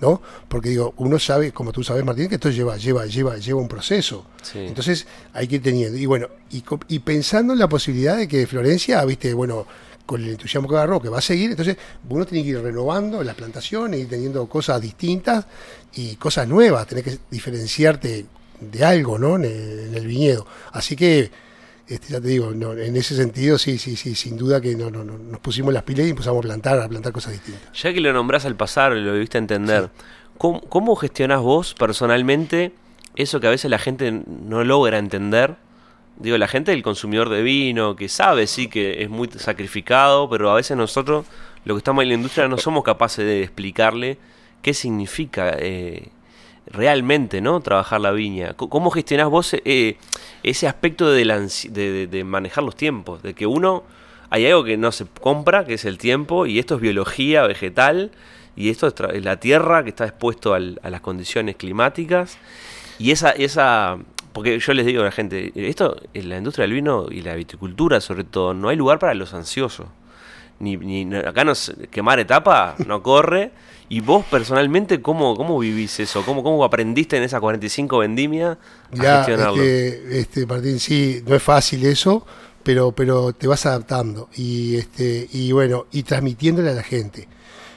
¿no? 0.00 0.20
Porque 0.48 0.70
digo, 0.70 0.94
uno 0.96 1.18
sabe, 1.18 1.52
como 1.52 1.72
tú 1.72 1.84
sabes, 1.84 2.04
Martín, 2.04 2.28
que 2.28 2.36
esto 2.36 2.50
lleva, 2.50 2.76
lleva, 2.76 3.06
lleva, 3.06 3.36
lleva 3.36 3.60
un 3.60 3.68
proceso. 3.68 4.26
Sí. 4.42 4.58
Entonces 4.60 5.06
hay 5.32 5.46
que 5.46 5.56
ir 5.56 5.62
teniendo. 5.62 5.96
Y 5.98 6.06
bueno, 6.06 6.28
y 6.88 6.98
pensando 7.00 7.52
en 7.52 7.58
la 7.58 7.68
posibilidad 7.68 8.16
de 8.16 8.26
que 8.26 8.46
Florencia, 8.46 9.04
viste, 9.04 9.32
bueno, 9.34 9.66
con 10.06 10.20
el 10.22 10.30
entusiasmo 10.30 10.68
que 10.68 10.74
agarró, 10.74 11.00
que 11.00 11.08
va 11.08 11.18
a 11.18 11.22
seguir, 11.22 11.50
entonces 11.50 11.76
uno 12.08 12.24
tiene 12.26 12.42
que 12.44 12.50
ir 12.50 12.60
renovando 12.60 13.22
las 13.22 13.36
plantaciones, 13.36 14.00
ir 14.00 14.08
teniendo 14.08 14.46
cosas 14.48 14.80
distintas 14.80 15.46
y 15.94 16.16
cosas 16.16 16.48
nuevas, 16.48 16.86
tenés 16.88 17.04
que 17.04 17.18
diferenciarte 17.30 18.26
de 18.60 18.84
algo, 18.84 19.18
¿no? 19.18 19.36
En 19.36 19.44
el, 19.44 19.78
en 19.88 19.94
el 19.94 20.06
viñedo. 20.06 20.46
Así 20.72 20.96
que, 20.96 21.30
este, 21.88 22.12
ya 22.12 22.20
te 22.20 22.28
digo, 22.28 22.52
no, 22.52 22.72
en 22.74 22.96
ese 22.96 23.16
sentido, 23.16 23.58
sí, 23.58 23.78
sí, 23.78 23.96
sí, 23.96 24.14
sin 24.14 24.36
duda 24.36 24.60
que 24.60 24.74
no, 24.76 24.90
no, 24.90 25.04
no, 25.04 25.18
nos 25.18 25.40
pusimos 25.40 25.72
las 25.72 25.82
pilas 25.82 26.06
y 26.06 26.10
empezamos 26.10 26.38
a 26.38 26.42
plantar, 26.42 26.78
a 26.80 26.88
plantar 26.88 27.12
cosas 27.12 27.32
distintas. 27.32 27.62
Ya 27.74 27.92
que 27.92 28.00
lo 28.00 28.12
nombrás 28.12 28.44
al 28.44 28.56
pasar, 28.56 28.92
lo 28.92 29.12
debiste 29.12 29.38
entender. 29.38 29.90
¿Cómo, 30.38 30.60
cómo 30.62 30.96
gestionás 30.96 31.40
vos 31.40 31.74
personalmente 31.74 32.72
eso 33.16 33.40
que 33.40 33.46
a 33.46 33.50
veces 33.50 33.70
la 33.70 33.78
gente 33.78 34.10
no 34.10 34.64
logra 34.64 34.98
entender? 34.98 35.56
Digo, 36.18 36.38
la 36.38 36.48
gente 36.48 36.70
del 36.70 36.82
consumidor 36.82 37.28
de 37.28 37.42
vino, 37.42 37.96
que 37.96 38.08
sabe, 38.08 38.46
sí, 38.46 38.68
que 38.68 39.02
es 39.02 39.10
muy 39.10 39.28
sacrificado, 39.36 40.28
pero 40.30 40.50
a 40.50 40.54
veces 40.54 40.76
nosotros, 40.76 41.26
los 41.64 41.76
que 41.76 41.78
estamos 41.78 42.02
en 42.02 42.08
la 42.08 42.14
industria, 42.14 42.48
no 42.48 42.58
somos 42.58 42.84
capaces 42.84 43.24
de 43.24 43.42
explicarle 43.42 44.18
qué 44.62 44.72
significa 44.72 45.56
eh, 45.58 46.08
realmente, 46.66 47.40
¿no? 47.40 47.60
Trabajar 47.60 48.00
la 48.00 48.10
viña. 48.12 48.54
¿Cómo 48.54 48.90
gestionás 48.90 49.28
vos 49.28 49.54
eh, 49.64 49.96
ese 50.42 50.68
aspecto 50.68 51.10
de, 51.10 51.24
de, 51.70 52.06
de- 52.06 52.24
manejar 52.24 52.64
los 52.64 52.76
tiempos? 52.76 53.22
De 53.22 53.34
que 53.34 53.46
uno 53.46 53.82
hay 54.30 54.46
algo 54.46 54.64
que 54.64 54.76
no 54.76 54.92
se 54.92 55.06
compra, 55.06 55.64
que 55.64 55.74
es 55.74 55.84
el 55.84 55.98
tiempo, 55.98 56.46
y 56.46 56.58
esto 56.58 56.76
es 56.76 56.80
biología 56.80 57.42
vegetal, 57.46 58.10
y 58.56 58.70
esto 58.70 58.86
es, 58.86 58.94
es 59.12 59.24
la 59.24 59.38
tierra 59.40 59.82
que 59.82 59.90
está 59.90 60.04
expuesto 60.04 60.54
al- 60.54 60.80
a 60.82 60.90
las 60.90 61.00
condiciones 61.00 61.56
climáticas. 61.56 62.38
Y 62.98 63.10
esa, 63.10 63.30
esa, 63.30 63.98
porque 64.32 64.58
yo 64.58 64.72
les 64.74 64.86
digo 64.86 65.02
a 65.02 65.06
la 65.06 65.10
gente, 65.12 65.52
esto 65.54 65.96
en 66.14 66.28
la 66.28 66.38
industria 66.38 66.62
del 66.64 66.74
vino 66.74 67.06
y 67.10 67.22
la 67.22 67.34
viticultura 67.34 68.00
sobre 68.00 68.24
todo, 68.24 68.54
no 68.54 68.68
hay 68.68 68.76
lugar 68.76 68.98
para 68.98 69.14
los 69.14 69.34
ansiosos. 69.34 69.86
Ni, 70.62 70.76
ni- 70.78 71.14
acá 71.16 71.44
no 71.44 71.52
es- 71.52 71.72
quemar 71.90 72.18
etapa 72.20 72.76
no 72.86 73.02
corre. 73.02 73.50
Y 73.88 74.00
vos 74.00 74.24
personalmente, 74.24 75.02
¿cómo, 75.02 75.36
cómo 75.36 75.58
vivís 75.58 76.00
eso? 76.00 76.22
¿Cómo, 76.24 76.42
¿Cómo 76.42 76.64
aprendiste 76.64 77.18
en 77.18 77.24
esa 77.24 77.40
45 77.40 77.98
vendimia 77.98 78.52
a 78.52 78.96
Ya, 78.96 79.16
gestionarlo? 79.18 79.62
este, 79.62 80.18
este, 80.20 80.46
Martín, 80.46 80.78
sí, 80.80 81.22
no 81.26 81.34
es 81.34 81.42
fácil 81.42 81.84
eso, 81.84 82.24
pero, 82.62 82.92
pero 82.92 83.34
te 83.34 83.46
vas 83.46 83.66
adaptando 83.66 84.30
y, 84.34 84.76
este, 84.76 85.28
y 85.32 85.52
bueno, 85.52 85.84
y 85.92 86.04
transmitiéndole 86.04 86.70
a 86.70 86.74
la 86.74 86.82
gente. 86.82 87.28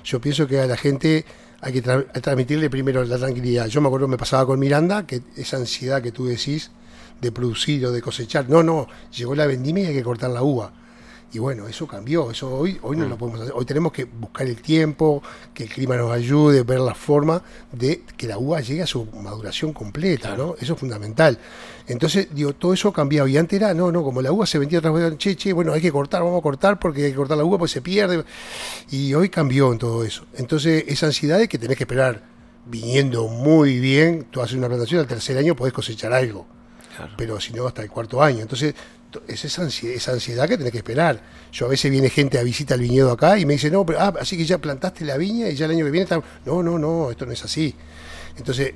Yo 0.06 0.22
pienso 0.22 0.48
que 0.48 0.60
a 0.62 0.68
la 0.68 0.77
gente 0.77 1.25
hay 1.60 1.74
que 1.74 1.84
tra- 1.84 2.10
transmitirle 2.22 2.70
primero 2.70 3.04
la 3.04 3.18
tranquilidad. 3.18 3.68
Yo 3.68 3.82
me 3.82 3.88
acuerdo, 3.88 4.08
me 4.08 4.18
pasaba 4.18 4.46
con 4.46 4.58
Miranda, 4.60 5.06
que 5.06 5.22
esa 5.36 5.58
ansiedad 5.58 6.01
que 6.01 6.13
tú 6.13 6.27
decís 6.27 6.72
de 7.20 7.32
producir 7.34 7.86
o 7.88 7.92
de 7.92 8.01
cosechar, 8.01 8.48
no, 8.48 8.63
no, 8.63 8.88
llegó 9.12 9.36
la 9.36 9.48
vendimia 9.48 9.84
y 9.84 9.88
hay 9.88 9.94
que 9.96 10.04
cortar 10.04 10.30
la 10.30 10.44
uva. 10.44 10.72
Y 11.36 11.39
bueno, 11.39 11.68
eso 11.68 11.86
cambió, 11.86 12.32
eso 12.32 12.50
hoy, 12.50 12.80
hoy 12.82 12.96
no 12.96 13.06
lo 13.10 13.18
podemos 13.18 13.42
hacer. 13.42 13.54
Hoy 13.54 13.65
tenemos 13.65 13.92
que 13.92 14.06
buscar 14.06 14.48
el 14.48 14.56
tiempo, 14.62 15.22
que 15.54 15.63
el 15.63 15.70
clima 15.70 15.98
nos 15.98 16.10
ayude, 16.13 16.63
ver 16.63 16.80
la 16.80 16.96
forma 16.96 17.42
de 17.74 18.04
que 18.15 18.25
la 18.25 18.38
uva 18.38 18.62
llegue 18.62 18.82
a 18.84 18.88
su 18.88 19.04
maduración 19.08 19.74
completa, 19.74 20.38
¿no? 20.38 20.56
Eso 20.58 20.75
es 20.75 20.80
fundamental. 20.80 21.38
Entonces, 21.88 22.30
digo, 22.34 22.54
todo 22.54 22.74
eso 22.74 22.88
ha 22.88 22.94
cambiado. 22.94 23.27
Y 23.27 23.36
antes 23.38 23.58
era, 23.60 23.74
no, 23.74 23.92
no, 23.92 24.01
como 24.01 24.22
la 24.22 24.32
uva 24.32 24.46
se 24.46 24.58
vendía 24.60 24.80
otra 24.80 24.92
vez, 24.92 25.18
che, 25.18 25.36
che, 25.36 25.51
bueno, 25.51 25.74
hay 25.74 25.82
que 25.82 25.92
cortar, 25.92 26.24
vamos 26.24 26.39
a 26.39 26.42
cortar 26.42 26.80
porque 26.80 27.04
hay 27.04 27.12
que 27.12 27.18
cortar 27.18 27.36
la 27.38 27.44
uva 27.44 27.58
porque 27.58 27.74
se 27.74 27.82
pierde. 27.82 28.24
Y 28.92 29.13
hoy 29.13 29.27
cambió 29.27 29.74
en 29.74 29.77
todo 29.77 30.06
eso. 30.06 30.25
Entonces, 30.36 30.86
esa 30.88 31.08
ansiedad 31.08 31.42
es 31.42 31.50
que 31.50 31.58
tenés 31.58 31.75
que 31.75 31.84
esperar 31.84 32.24
viniendo 32.65 33.27
muy 33.27 33.82
bien, 33.82 34.25
tú 34.32 34.42
haces 34.42 34.56
una 34.56 34.68
plantación, 34.68 35.01
al 35.01 35.08
tercer 35.08 35.38
año 35.38 35.54
podés 35.54 35.74
cosechar 35.74 36.13
algo 36.13 36.48
Claro. 36.96 37.12
pero 37.18 37.42
si 37.42 37.51
no 37.51 37.68
hasta 37.68 37.82
el 37.84 37.89
cuarto 37.89 38.24
año. 38.24 38.39
Entonces, 38.42 38.74
to- 38.74 38.80
es 39.27 39.45
esa 39.45 39.63
ansiedad, 39.63 39.95
esa 39.95 40.12
ansiedad 40.12 40.48
que 40.48 40.57
tenés 40.57 40.72
que 40.72 40.79
esperar. 40.79 41.22
Yo 41.51 41.65
a 41.65 41.69
veces 41.69 41.91
viene 41.91 42.10
gente 42.10 42.38
a 42.38 42.43
visitar 42.43 42.77
el 42.77 42.84
viñedo 42.84 43.12
acá 43.12 43.38
y 43.38 43.45
me 43.45 43.53
dice, 43.53 43.69
no, 43.72 43.86
pero, 43.86 44.00
ah, 44.00 44.13
así 44.19 44.38
que 44.38 44.45
ya 44.45 44.57
plantaste 44.57 45.05
la 45.05 45.17
viña 45.17 45.50
y 45.50 45.55
ya 45.55 45.65
el 45.65 45.72
año 45.72 45.86
que 45.86 45.91
viene 45.91 46.03
está... 46.03 46.22
No, 46.45 46.63
no, 46.63 46.77
no, 46.77 47.12
esto 47.12 47.25
no 47.25 47.31
es 47.31 47.43
así. 47.43 47.75
Entonces, 48.38 48.74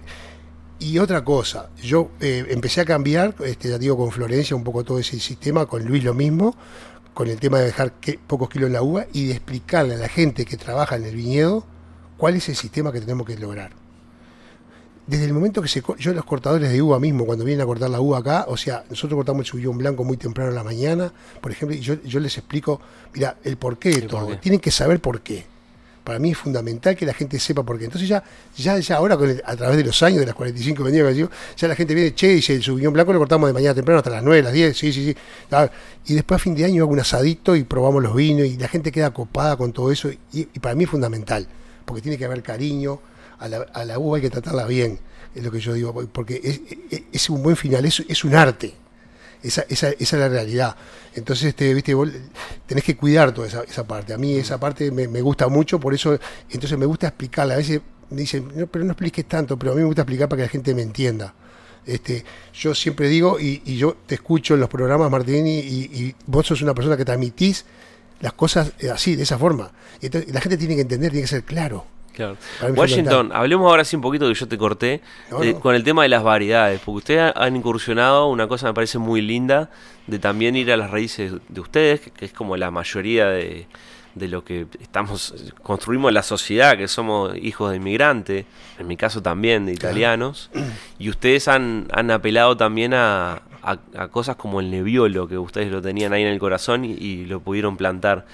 y 0.80 0.98
otra 0.98 1.24
cosa, 1.24 1.70
yo 1.82 2.12
eh, 2.22 2.46
empecé 2.50 2.82
a 2.82 2.86
cambiar, 2.86 3.36
este, 3.46 3.70
ya 3.70 3.78
digo, 3.78 3.98
con 3.98 4.12
Florencia 4.12 4.56
un 4.56 4.64
poco 4.64 4.84
todo 4.84 5.00
ese 5.00 5.20
sistema, 5.20 5.66
con 5.66 5.84
Luis 5.86 6.04
lo 6.04 6.14
mismo, 6.14 6.56
con 7.14 7.28
el 7.28 7.40
tema 7.40 7.60
de 7.60 7.66
dejar 7.66 7.94
pocos 8.28 8.50
kilos 8.50 8.68
en 8.68 8.74
la 8.74 8.82
uva 8.82 9.06
y 9.12 9.28
de 9.28 9.34
explicarle 9.34 9.96
a 9.96 9.98
la 9.98 10.08
gente 10.08 10.46
que 10.46 10.56
trabaja 10.56 10.96
en 10.96 11.06
el 11.06 11.16
viñedo 11.16 11.66
cuál 12.18 12.36
es 12.36 12.48
el 12.48 12.56
sistema 12.56 12.94
que 12.94 13.02
tenemos 13.02 13.28
que 13.28 13.38
lograr 13.38 13.79
desde 15.10 15.26
el 15.26 15.34
momento 15.34 15.62
que 15.62 15.68
se 15.68 15.82
yo 15.98 16.14
los 16.14 16.26
cortadores 16.26 16.72
de 16.72 16.82
uva 16.82 17.00
mismo 17.00 17.26
cuando 17.26 17.44
vienen 17.46 17.64
a 17.64 17.66
cortar 17.66 17.90
la 17.90 18.00
uva 18.00 18.20
acá 18.20 18.46
o 18.48 18.56
sea 18.58 18.84
nosotros 18.90 19.18
cortamos 19.18 19.42
el 19.42 19.46
subillón 19.48 19.78
blanco 19.78 20.04
muy 20.04 20.18
temprano 20.18 20.50
en 20.50 20.56
la 20.56 20.64
mañana 20.64 21.12
por 21.42 21.52
ejemplo 21.52 21.76
y 21.76 21.80
yo, 21.80 21.96
yo 22.04 22.20
les 22.20 22.38
explico 22.38 22.80
mira 23.14 23.38
el 23.44 23.58
porqué 23.58 23.90
de 23.90 23.96
El 23.96 24.08
todo. 24.08 24.22
porqué. 24.26 24.38
tienen 24.38 24.60
que 24.60 24.72
saber 24.72 25.00
por 25.00 25.22
qué. 25.22 25.46
Para 26.04 26.18
mí 26.18 26.32
es 26.32 26.38
fundamental 26.38 26.96
que 26.96 27.06
la 27.06 27.14
gente 27.14 27.38
sepa 27.40 27.62
por 27.62 27.78
qué. 27.78 27.86
Entonces 27.86 28.10
ya 28.10 28.24
ya 28.58 28.80
ya 28.80 28.96
ahora 28.96 29.16
con 29.16 29.30
el- 29.30 29.44
a 29.46 29.56
través 29.56 29.78
de 29.78 29.84
los 29.84 30.02
años 30.02 30.20
de 30.22 30.26
las 30.26 30.34
45 30.34 30.84
vendidas 30.84 31.10
que 31.10 31.14
digo, 31.14 31.30
ya 31.56 31.68
la 31.68 31.76
gente 31.76 31.94
viene 31.94 32.16
che 32.16 32.30
dice 32.30 32.56
el 32.56 32.64
subillón 32.64 32.94
blanco 32.94 33.14
lo 33.14 33.20
cortamos 33.20 33.48
de 33.50 33.54
mañana 33.54 33.76
temprano 33.76 34.00
hasta 34.00 34.10
las 34.10 34.24
9 34.24 34.42
las 34.42 34.54
10 34.54 34.76
sí 34.78 34.92
sí 34.92 35.06
sí 35.06 35.16
y 36.08 36.14
después 36.16 36.40
a 36.40 36.44
fin 36.44 36.56
de 36.56 36.66
año 36.66 36.84
hago 36.84 36.94
un 36.94 37.00
asadito 37.00 37.56
y 37.56 37.64
probamos 37.64 38.02
los 38.02 38.16
vinos 38.16 38.48
y 38.48 38.58
la 38.58 38.68
gente 38.68 38.92
queda 38.92 39.12
copada 39.12 39.56
con 39.58 39.72
todo 39.72 39.92
eso 39.92 40.10
y, 40.10 40.18
y 40.34 40.60
para 40.60 40.74
mí 40.74 40.86
es 40.86 40.90
fundamental 40.90 41.48
porque 41.86 42.02
tiene 42.02 42.18
que 42.18 42.26
haber 42.26 42.42
cariño 42.42 43.00
a 43.40 43.48
la, 43.48 43.94
a 43.94 44.00
uva 44.00 44.18
hay 44.18 44.22
que 44.22 44.30
tratarla 44.30 44.66
bien, 44.66 45.00
es 45.36 45.44
lo 45.44 45.52
que 45.52 45.60
yo 45.60 45.74
digo, 45.74 45.94
porque 46.12 46.60
es, 47.12 47.30
un 47.30 47.44
buen 47.44 47.56
final, 47.56 47.86
es, 47.86 48.04
es 48.08 48.24
un 48.24 48.36
arte. 48.36 48.74
Esa, 49.42 49.64
esa, 49.70 49.90
esa 49.92 49.98
es 50.00 50.14
la 50.14 50.28
realidad. 50.28 50.76
Entonces, 51.16 51.46
este, 51.46 51.74
viste, 51.74 51.94
vos 51.94 52.10
tenés 52.66 52.84
que 52.84 52.98
cuidar 52.98 53.32
toda 53.34 53.48
esa, 53.48 53.64
esa 53.64 53.88
parte. 53.88 54.14
A 54.14 54.18
mí 54.18 54.36
esa 54.36 54.60
parte 54.60 54.92
me, 54.92 55.08
me 55.08 55.22
gusta 55.22 55.48
mucho, 55.48 55.80
por 55.80 55.94
eso, 55.94 56.20
entonces 56.50 56.78
me 56.78 56.86
gusta 56.86 57.08
explicarla. 57.08 57.54
A 57.54 57.58
veces 57.58 57.82
me 58.10 58.22
dicen, 58.22 58.52
no, 58.54 58.68
pero 58.68 58.84
no 58.86 58.92
expliques 58.92 59.26
tanto, 59.26 59.58
pero 59.58 59.72
a 59.72 59.76
mí 59.76 59.82
me 59.82 59.88
gusta 59.88 60.02
explicar 60.02 60.28
para 60.28 60.42
que 60.42 60.44
la 60.44 60.50
gente 60.50 60.76
me 60.76 60.82
entienda. 60.82 61.34
Este, 61.86 62.24
yo 62.54 62.76
siempre 62.76 63.08
digo, 63.08 63.40
y, 63.40 63.62
y 63.66 63.78
yo 63.78 63.96
te 64.06 64.16
escucho 64.16 64.54
en 64.54 64.60
los 64.60 64.70
programas, 64.70 65.10
Martín, 65.10 65.48
y, 65.48 66.14
vos 66.26 66.46
sos 66.46 66.62
una 66.62 66.74
persona 66.74 66.98
que 66.98 67.06
transmitís 67.06 67.66
las 68.20 68.34
cosas 68.34 68.74
eh, 68.80 68.90
así, 68.90 69.16
de 69.16 69.24
esa 69.24 69.38
forma. 69.38 69.72
Entonces, 70.02 70.34
la 70.34 70.42
gente 70.42 70.58
tiene 70.58 70.76
que 70.76 70.82
entender, 70.82 71.12
tiene 71.12 71.24
que 71.24 71.28
ser 71.28 71.44
claro. 71.44 71.86
Claro. 72.20 72.74
Washington, 72.76 73.32
hablemos 73.34 73.70
ahora 73.70 73.84
sí 73.86 73.96
un 73.96 74.02
poquito 74.02 74.28
que 74.28 74.34
yo 74.34 74.48
te 74.48 74.58
corté 74.58 75.02
No, 75.32 75.44
no. 75.44 75.60
con 75.60 75.74
el 75.76 75.84
tema 75.84 76.04
de 76.04 76.10
las 76.10 76.22
variedades, 76.24 76.80
porque 76.84 76.98
ustedes 76.98 77.34
han 77.36 77.56
incursionado 77.56 78.28
una 78.28 78.48
cosa 78.48 78.66
que 78.68 78.72
me 78.72 78.74
parece 78.76 78.98
muy 79.00 79.22
linda 79.22 79.70
de 80.08 80.20
también 80.20 80.56
ir 80.56 80.72
a 80.72 80.78
las 80.78 80.92
raíces 80.92 81.34
de 81.48 81.62
ustedes, 81.62 82.02
que, 82.02 82.26
es 82.26 82.34
como 82.34 82.58
la 82.58 82.72
mayoría 82.72 83.28
de, 83.28 83.68
de 84.16 84.28
lo 84.28 84.44
que 84.44 84.66
estamos 84.82 85.34
construimos 85.64 86.12
la 86.12 86.24
sociedad, 86.24 86.76
que 86.78 86.88
somos 86.88 87.36
hijos 87.38 87.72
de 87.72 87.78
inmigrantes, 87.78 88.46
en 88.80 88.88
mi 88.88 88.98
caso 88.98 89.22
también 89.22 89.66
de 89.66 89.74
italianos, 89.74 90.50
y 90.98 91.10
ustedes 91.10 91.48
han, 91.48 91.88
han 91.94 92.10
apelado 92.12 92.58
también 92.58 92.94
a, 92.94 93.42
a- 93.62 93.78
a 93.98 94.08
cosas 94.08 94.36
como 94.36 94.60
el 94.62 94.72
neviolo, 94.72 95.28
que 95.28 95.38
ustedes 95.38 95.72
lo 95.72 95.82
tenían 95.82 96.12
ahí 96.14 96.24
en 96.24 96.30
el 96.30 96.40
corazón 96.40 96.86
y, 96.86 96.94
y 96.94 97.26
lo 97.26 97.40
pudieron 97.40 97.78
plantar. 97.78 98.26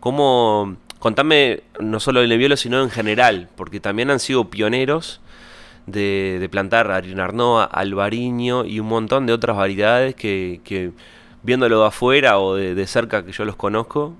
¿Cómo, 0.00 0.76
contame 1.02 1.64
no 1.80 1.98
solo 1.98 2.20
el 2.20 2.28
neviolo, 2.28 2.56
sino 2.56 2.80
en 2.80 2.88
general, 2.88 3.48
porque 3.56 3.80
también 3.80 4.08
han 4.08 4.20
sido 4.20 4.50
pioneros 4.50 5.20
de, 5.88 6.38
de 6.38 6.48
plantar 6.48 6.92
Arinarnoa, 6.92 7.64
Albariño 7.64 8.64
y 8.64 8.78
un 8.78 8.86
montón 8.86 9.26
de 9.26 9.32
otras 9.32 9.56
variedades 9.56 10.14
que, 10.14 10.60
que 10.62 10.92
viéndolo 11.42 11.80
de 11.80 11.88
afuera 11.88 12.38
o 12.38 12.54
de, 12.54 12.76
de 12.76 12.86
cerca 12.86 13.24
que 13.24 13.32
yo 13.32 13.44
los 13.44 13.56
conozco, 13.56 14.14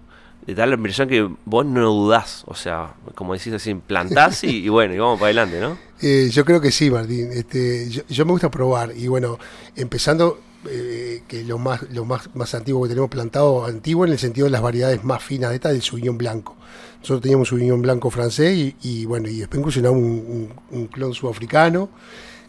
te 0.45 0.57
da 0.57 0.66
la 0.66 0.75
impresión 0.75 1.09
que 1.09 1.31
vos 1.45 1.64
no 1.64 1.88
dudás, 1.88 2.42
o 2.49 2.57
sea, 2.57 2.95
como 3.14 3.35
decís 3.35 3.53
así, 3.53 3.77
plantás 3.77 4.42
y, 4.42 4.68
bueno, 4.68 4.92
y 4.92 4.99
vamos 4.99 5.21
para 5.21 5.27
adelante, 5.27 5.61
¿no? 5.61 5.79
Eh, 6.05 6.31
yo 6.33 6.45
creo 6.45 6.61
que 6.61 6.73
sí, 6.73 6.90
Martín. 6.90 7.31
Este, 7.33 7.88
yo, 7.88 8.27
me 8.27 8.33
gusta 8.33 8.51
probar. 8.51 8.92
Y 8.97 9.07
bueno, 9.07 9.38
empezando 9.77 10.40
eh, 10.68 11.23
que 11.29 11.45
lo 11.45 11.59
más 11.59 11.88
lo 11.92 12.05
más, 12.05 12.29
más 12.35 12.57
antiguo 12.57 12.83
que 12.83 12.88
tenemos 12.88 13.09
plantado, 13.09 13.64
antiguo 13.64 14.05
en 14.05 14.11
el 14.11 14.18
sentido 14.18 14.47
de 14.47 14.51
las 14.51 14.62
variedades 14.62 15.05
más 15.05 15.23
finas 15.23 15.51
de 15.51 15.55
esta, 15.55 15.68
del 15.68 15.81
Sauvignon 15.81 16.18
blanco. 16.18 16.57
Nosotros 17.03 17.21
teníamos 17.23 17.51
un 17.51 17.59
Sauvignon 17.59 17.83
blanco 17.83 18.11
francés 18.11 18.75
y, 18.81 19.05
bueno, 19.07 19.29
y 19.29 19.41
después 19.41 19.59
incursionamos 19.59 19.99
un, 19.99 20.49
un, 20.71 20.87
clon 20.87 21.12
sudafricano, 21.12 21.91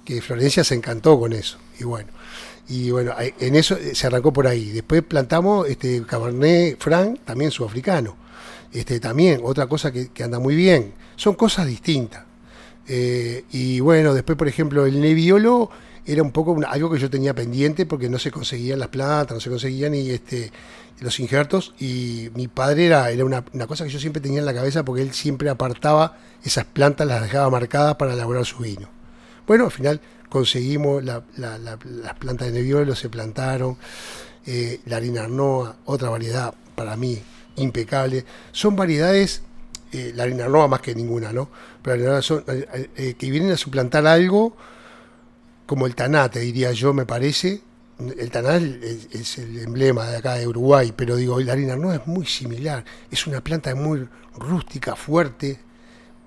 que 0.05 0.21
Florencia 0.21 0.63
se 0.63 0.75
encantó 0.75 1.19
con 1.19 1.33
eso. 1.33 1.57
Y 1.79 1.85
bueno, 1.85 2.09
y 2.69 2.91
bueno, 2.91 3.13
en 3.17 3.55
eso 3.55 3.75
eh, 3.75 3.95
se 3.95 4.05
arrancó 4.05 4.31
por 4.31 4.45
ahí. 4.45 4.69
Después 4.69 5.01
plantamos 5.01 5.67
este 5.67 6.03
Cabernet 6.05 6.77
Franc, 6.79 7.19
también 7.25 7.49
sudafricano. 7.49 8.15
Este, 8.71 8.99
también, 8.99 9.41
otra 9.43 9.65
cosa 9.65 9.91
que 9.91 10.23
anda 10.23 10.37
muy 10.37 10.55
bien. 10.55 10.93
Son 11.15 11.33
cosas 11.33 11.65
distintas. 11.65 12.23
Eh, 12.87 13.45
y 13.51 13.79
bueno, 13.79 14.13
después, 14.13 14.37
por 14.37 14.47
ejemplo, 14.47 14.85
el 14.85 14.99
Nebbiolo 14.99 15.69
era 16.05 16.21
un 16.21 16.31
poco 16.31 16.57
algo 16.67 16.91
que 16.91 16.99
yo 16.99 17.09
tenía 17.09 17.33
pendiente 17.33 17.85
porque 17.85 18.09
no 18.09 18.19
se 18.19 18.29
conseguían 18.31 18.79
las 18.79 18.89
plantas, 18.89 19.35
no 19.35 19.39
se 19.39 19.49
conseguían 19.49 19.95
y 19.95 20.09
este, 20.09 20.51
los 20.99 21.19
injertos. 21.19 21.73
Y 21.79 22.29
mi 22.35 22.47
padre 22.47 22.87
era, 22.87 23.09
era 23.09 23.23
una, 23.25 23.43
cosa 23.67 23.85
que 23.85 23.89
yo 23.89 23.99
siempre 23.99 24.21
tenía 24.21 24.39
en 24.39 24.45
la 24.45 24.53
cabeza 24.53 24.83
porque 24.83 25.01
él 25.01 25.13
siempre 25.13 25.49
apartaba 25.49 26.17
esas 26.43 26.65
plantas, 26.65 27.07
las 27.07 27.21
dejaba 27.21 27.49
marcadas 27.49 27.95
para 27.95 28.13
elaborar 28.13 28.45
su 28.45 28.57
vino. 28.59 28.89
Bueno, 29.47 29.65
al 29.65 29.71
final 29.71 30.01
conseguimos 30.29 31.03
la- 31.03 31.23
la- 31.37 31.57
la- 31.57 31.79
las 31.85 32.13
plantas 32.15 32.51
de 32.51 32.59
Nebbiolo, 32.59 32.95
se 32.95 33.07
plantaron. 33.09 33.77
Eh, 34.45 34.81
la 34.87 34.97
harina 34.97 35.23
Arnoa, 35.23 35.77
otra 35.85 36.09
variedad 36.09 36.53
para 36.75 36.97
mí 36.97 37.21
impecable. 37.55 38.25
Son 38.51 38.75
variedades, 38.75 39.41
eh, 39.93 40.11
la 40.15 40.23
harina 40.23 40.45
Arnoa 40.45 40.67
más 40.67 40.81
que 40.81 40.93
ninguna, 40.95 41.31
¿no? 41.31 41.49
Pero 41.83 42.21
son, 42.21 42.43
eh, 42.47 42.89
eh, 42.95 43.13
que 43.17 43.29
vienen 43.29 43.51
a 43.51 43.57
suplantar 43.57 44.07
algo 44.07 44.55
como 45.65 45.85
el 45.85 45.95
tanate, 45.95 46.39
diría 46.39 46.71
yo, 46.71 46.93
me 46.93 47.05
parece. 47.05 47.61
El 48.17 48.31
tanal 48.31 48.79
es, 48.83 49.07
es 49.11 49.37
el 49.37 49.59
emblema 49.59 50.07
de 50.09 50.17
acá 50.17 50.33
de 50.35 50.47
Uruguay, 50.47 50.93
pero 50.95 51.15
digo, 51.15 51.39
la 51.39 51.53
harina 51.53 51.73
Arnoa 51.73 51.95
es 51.95 52.07
muy 52.07 52.25
similar. 52.25 52.83
Es 53.11 53.27
una 53.27 53.41
planta 53.41 53.73
muy 53.75 54.07
rústica, 54.37 54.95
fuerte, 54.95 55.59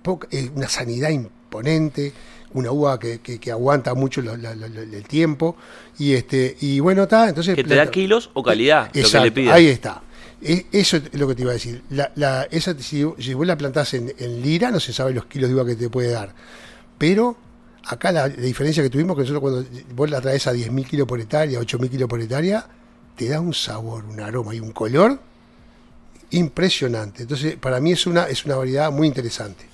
poca- 0.02 0.28
eh, 0.30 0.48
una 0.54 0.68
sanidad 0.68 1.10
imponente, 1.10 2.12
una 2.52 2.70
uva 2.70 2.98
que, 2.98 3.20
que- 3.20 3.38
que 3.40 3.50
aguanta 3.50 3.94
mucho 3.94 4.22
lo- 4.22 4.36
lo- 4.36 4.54
lo- 4.54 4.68
lo- 4.68 4.80
el 4.82 5.02
tiempo. 5.08 5.56
Y 5.98 6.12
este 6.14 6.56
y 6.60 6.80
bueno, 6.80 7.02
está, 7.02 7.28
entonces... 7.28 7.54
Que 7.56 7.64
te 7.64 7.74
da 7.74 7.90
kilos 7.90 8.30
o 8.34 8.42
calidad, 8.42 8.86
lo 8.86 8.92
que 8.92 9.00
Exacto, 9.00 9.24
le 9.24 9.32
pides. 9.32 9.52
ahí 9.52 9.66
está. 9.66 10.02
E- 10.42 10.66
Eso 10.72 10.98
es 10.98 11.14
lo 11.14 11.26
que 11.28 11.34
te 11.34 11.42
iba 11.42 11.50
a 11.50 11.54
decir. 11.54 11.82
Esa, 12.50 12.78
si, 12.78 13.04
vos 13.04 13.46
la 13.46 13.56
plantás 13.56 13.94
en, 13.94 14.12
lira, 14.42 14.70
no 14.70 14.80
se 14.80 14.92
sabe 14.92 15.12
los 15.12 15.26
kilos 15.26 15.48
de 15.48 15.54
uva 15.54 15.64
que 15.64 15.76
te 15.76 15.88
puede 15.88 16.10
dar. 16.10 16.34
Pero 16.98 17.36
acá 17.84 18.12
la, 18.12 18.28
la 18.28 18.34
diferencia 18.34 18.82
que 18.82 18.90
tuvimos, 18.90 19.16
que 19.16 19.22
nosotros 19.22 19.40
cuando 19.40 19.64
vos 19.94 20.10
la 20.10 20.20
traes 20.20 20.46
a 20.46 20.52
10.000 20.52 20.86
kilos 20.86 21.06
por 21.06 21.20
hectárea, 21.20 21.58
8.000 21.60 21.90
kilos 21.90 22.08
por 22.08 22.20
hectárea, 22.20 22.66
te 23.16 23.28
da 23.28 23.40
un 23.40 23.54
sabor, 23.54 24.04
un 24.04 24.20
aroma 24.20 24.54
y 24.54 24.60
un 24.60 24.72
color 24.72 25.18
impresionante. 26.30 27.22
Entonces, 27.22 27.56
para 27.56 27.80
mí 27.80 27.92
es 27.92 28.06
una, 28.06 28.24
es 28.24 28.44
una 28.44 28.56
variedad 28.56 28.90
muy 28.90 29.06
interesante. 29.06 29.64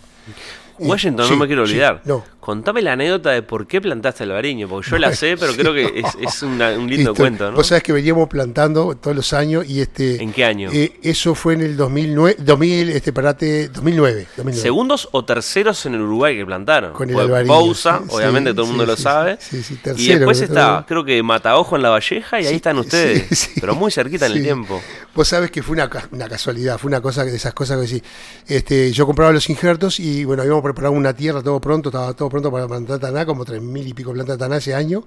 Washington, 0.79 1.27
Sí, 1.27 1.33
no 1.33 1.39
me 1.39 1.47
quiero 1.47 1.67
sí, 1.67 1.73
olvidar. 1.73 2.01
no. 2.05 2.25
Contame 2.43 2.83
la 2.83 2.95
anécdota 2.95 3.31
de 3.31 3.43
por 3.43 3.69
qué 3.69 3.81
plantaste 3.81 4.25
el 4.25 4.31
albariño, 4.31 4.67
porque 4.69 4.91
yo 4.91 4.99
la 4.99 5.15
sé, 5.15 5.37
pero 5.39 5.53
creo 5.55 5.73
que 5.73 6.01
es, 6.01 6.07
es 6.21 6.43
una- 6.43 6.71
un 6.73 6.91
lindo 6.91 7.15
cuento, 7.15 7.49
¿no? 7.53 7.57
Vos 7.57 7.69
sabés 7.69 7.85
que 7.85 7.93
veníamos 7.93 8.29
plantando 8.29 8.97
todos 8.97 9.15
los 9.17 9.33
años 9.33 9.65
y 9.69 9.81
este... 9.81 10.21
¿En 10.21 10.33
qué 10.33 10.45
año? 10.45 10.69
eh, 10.73 10.93
eso 11.05 11.37
fue 11.37 11.55
en 11.55 11.61
el 11.61 11.77
2009, 11.77 12.39
2000, 12.41 12.89
este, 12.89 13.13
parate, 13.13 13.69
2009. 13.69 14.27
2009. 14.37 14.61
Segundos 14.61 15.09
o 15.13 15.25
terceros 15.25 15.87
en 15.87 15.95
el 15.95 16.01
Uruguay 16.01 16.37
que 16.37 16.45
plantaron. 16.45 16.95
Con 16.95 17.09
el 17.11 17.45
Bousa, 17.47 18.01
sí, 18.03 18.07
obviamente 18.17 18.51
todo 18.53 18.63
el 18.63 18.69
mundo 18.71 18.87
lo 18.87 18.97
sabe. 18.97 19.37
sí, 19.39 19.63
sí, 19.63 19.75
y 19.75 19.77
tercero, 19.77 20.19
después 20.19 20.39
¿no? 20.41 20.45
está, 20.47 20.85
creo 20.89 21.05
que 21.05 21.23
Mataojo 21.23 21.77
en 21.77 21.83
La 21.83 21.91
Valleja 21.91 22.41
y 22.41 22.47
ahí 22.47 22.55
está 22.57 22.71
están 22.71 22.79
ustedes. 22.79 23.51
pero 23.61 23.77
muy 23.77 23.93
cerquita 23.93 24.27
en 24.27 24.33
el 24.33 24.43
tiempo. 24.43 24.83
Vos 25.15 25.29
sabés 25.29 25.53
que 25.53 25.63
fue 25.63 25.75
una, 25.75 25.89
ca- 25.89 26.09
una 26.11 26.29
casualidad, 26.29 26.77
fue 26.79 26.89
una 26.89 27.01
cosa 27.01 27.25
de 27.25 27.37
esas 27.37 27.55
cosas 27.55 27.81
que 27.83 27.87
sí. 27.87 28.03
Este, 28.49 28.91
yo 28.91 29.07
compraba 29.07 29.31
los 29.31 29.49
injertos 29.49 30.01
y 30.01 30.25
bueno, 30.25 30.43
habíamos 30.43 30.62
preparado 30.63 30.93
una 30.95 31.15
tierra 31.15 31.43
todo 31.43 31.61
pronto, 31.61 31.89
estaba 31.89 32.13
todo 32.15 32.29
pronto 32.29 32.51
para 32.51 32.67
plantar 32.69 32.99
taná, 32.99 33.27
como 33.27 33.45
tres 33.45 33.61
mil 33.63 33.87
y 33.87 33.93
pico 33.95 34.13
plantas 34.13 34.39
taná 34.39 34.57
ese 34.57 34.75
año. 34.75 35.05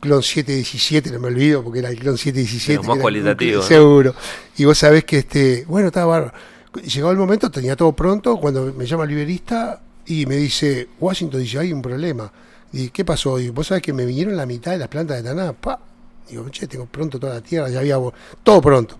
Clon 0.00 0.22
717, 0.22 1.10
no 1.10 1.20
me 1.20 1.28
olvido, 1.28 1.62
porque 1.62 1.80
era 1.80 1.90
el 1.90 1.98
clon 1.98 2.16
717. 2.16 2.72
De 2.72 2.76
los 2.78 2.86
más 2.86 2.96
era- 2.96 3.02
¿no? 3.60 3.62
Seguro. 3.62 4.14
Y 4.56 4.64
vos 4.64 4.78
sabés 4.78 5.04
que 5.04 5.18
este, 5.18 5.64
bueno, 5.66 5.88
estaba 5.88 6.06
bárbaro. 6.06 6.32
Llegó 6.82 7.10
el 7.10 7.18
momento, 7.18 7.50
tenía 7.50 7.76
todo 7.76 7.92
pronto, 7.92 8.38
cuando 8.38 8.72
me 8.72 8.86
llama 8.86 9.04
el 9.04 9.10
liberista 9.10 9.82
y 10.06 10.24
me 10.24 10.36
dice, 10.36 10.88
Washington 10.98 11.40
dice, 11.40 11.58
hay 11.58 11.72
un 11.72 11.82
problema. 11.82 12.32
Y 12.72 12.88
¿qué 12.88 13.04
pasó? 13.04 13.38
Y 13.38 13.50
vos 13.50 13.66
sabés 13.66 13.82
que 13.82 13.92
me 13.92 14.06
vinieron 14.06 14.34
la 14.34 14.46
mitad 14.46 14.72
de 14.72 14.78
las 14.78 14.88
plantas 14.88 15.18
de 15.22 15.28
taná, 15.28 15.52
pa. 15.52 15.78
Digo, 16.32 16.48
che, 16.48 16.66
tengo 16.66 16.86
pronto 16.86 17.20
toda 17.20 17.34
la 17.34 17.40
tierra, 17.42 17.68
ya 17.68 17.80
había 17.80 17.98
todo 18.42 18.62
pronto. 18.62 18.98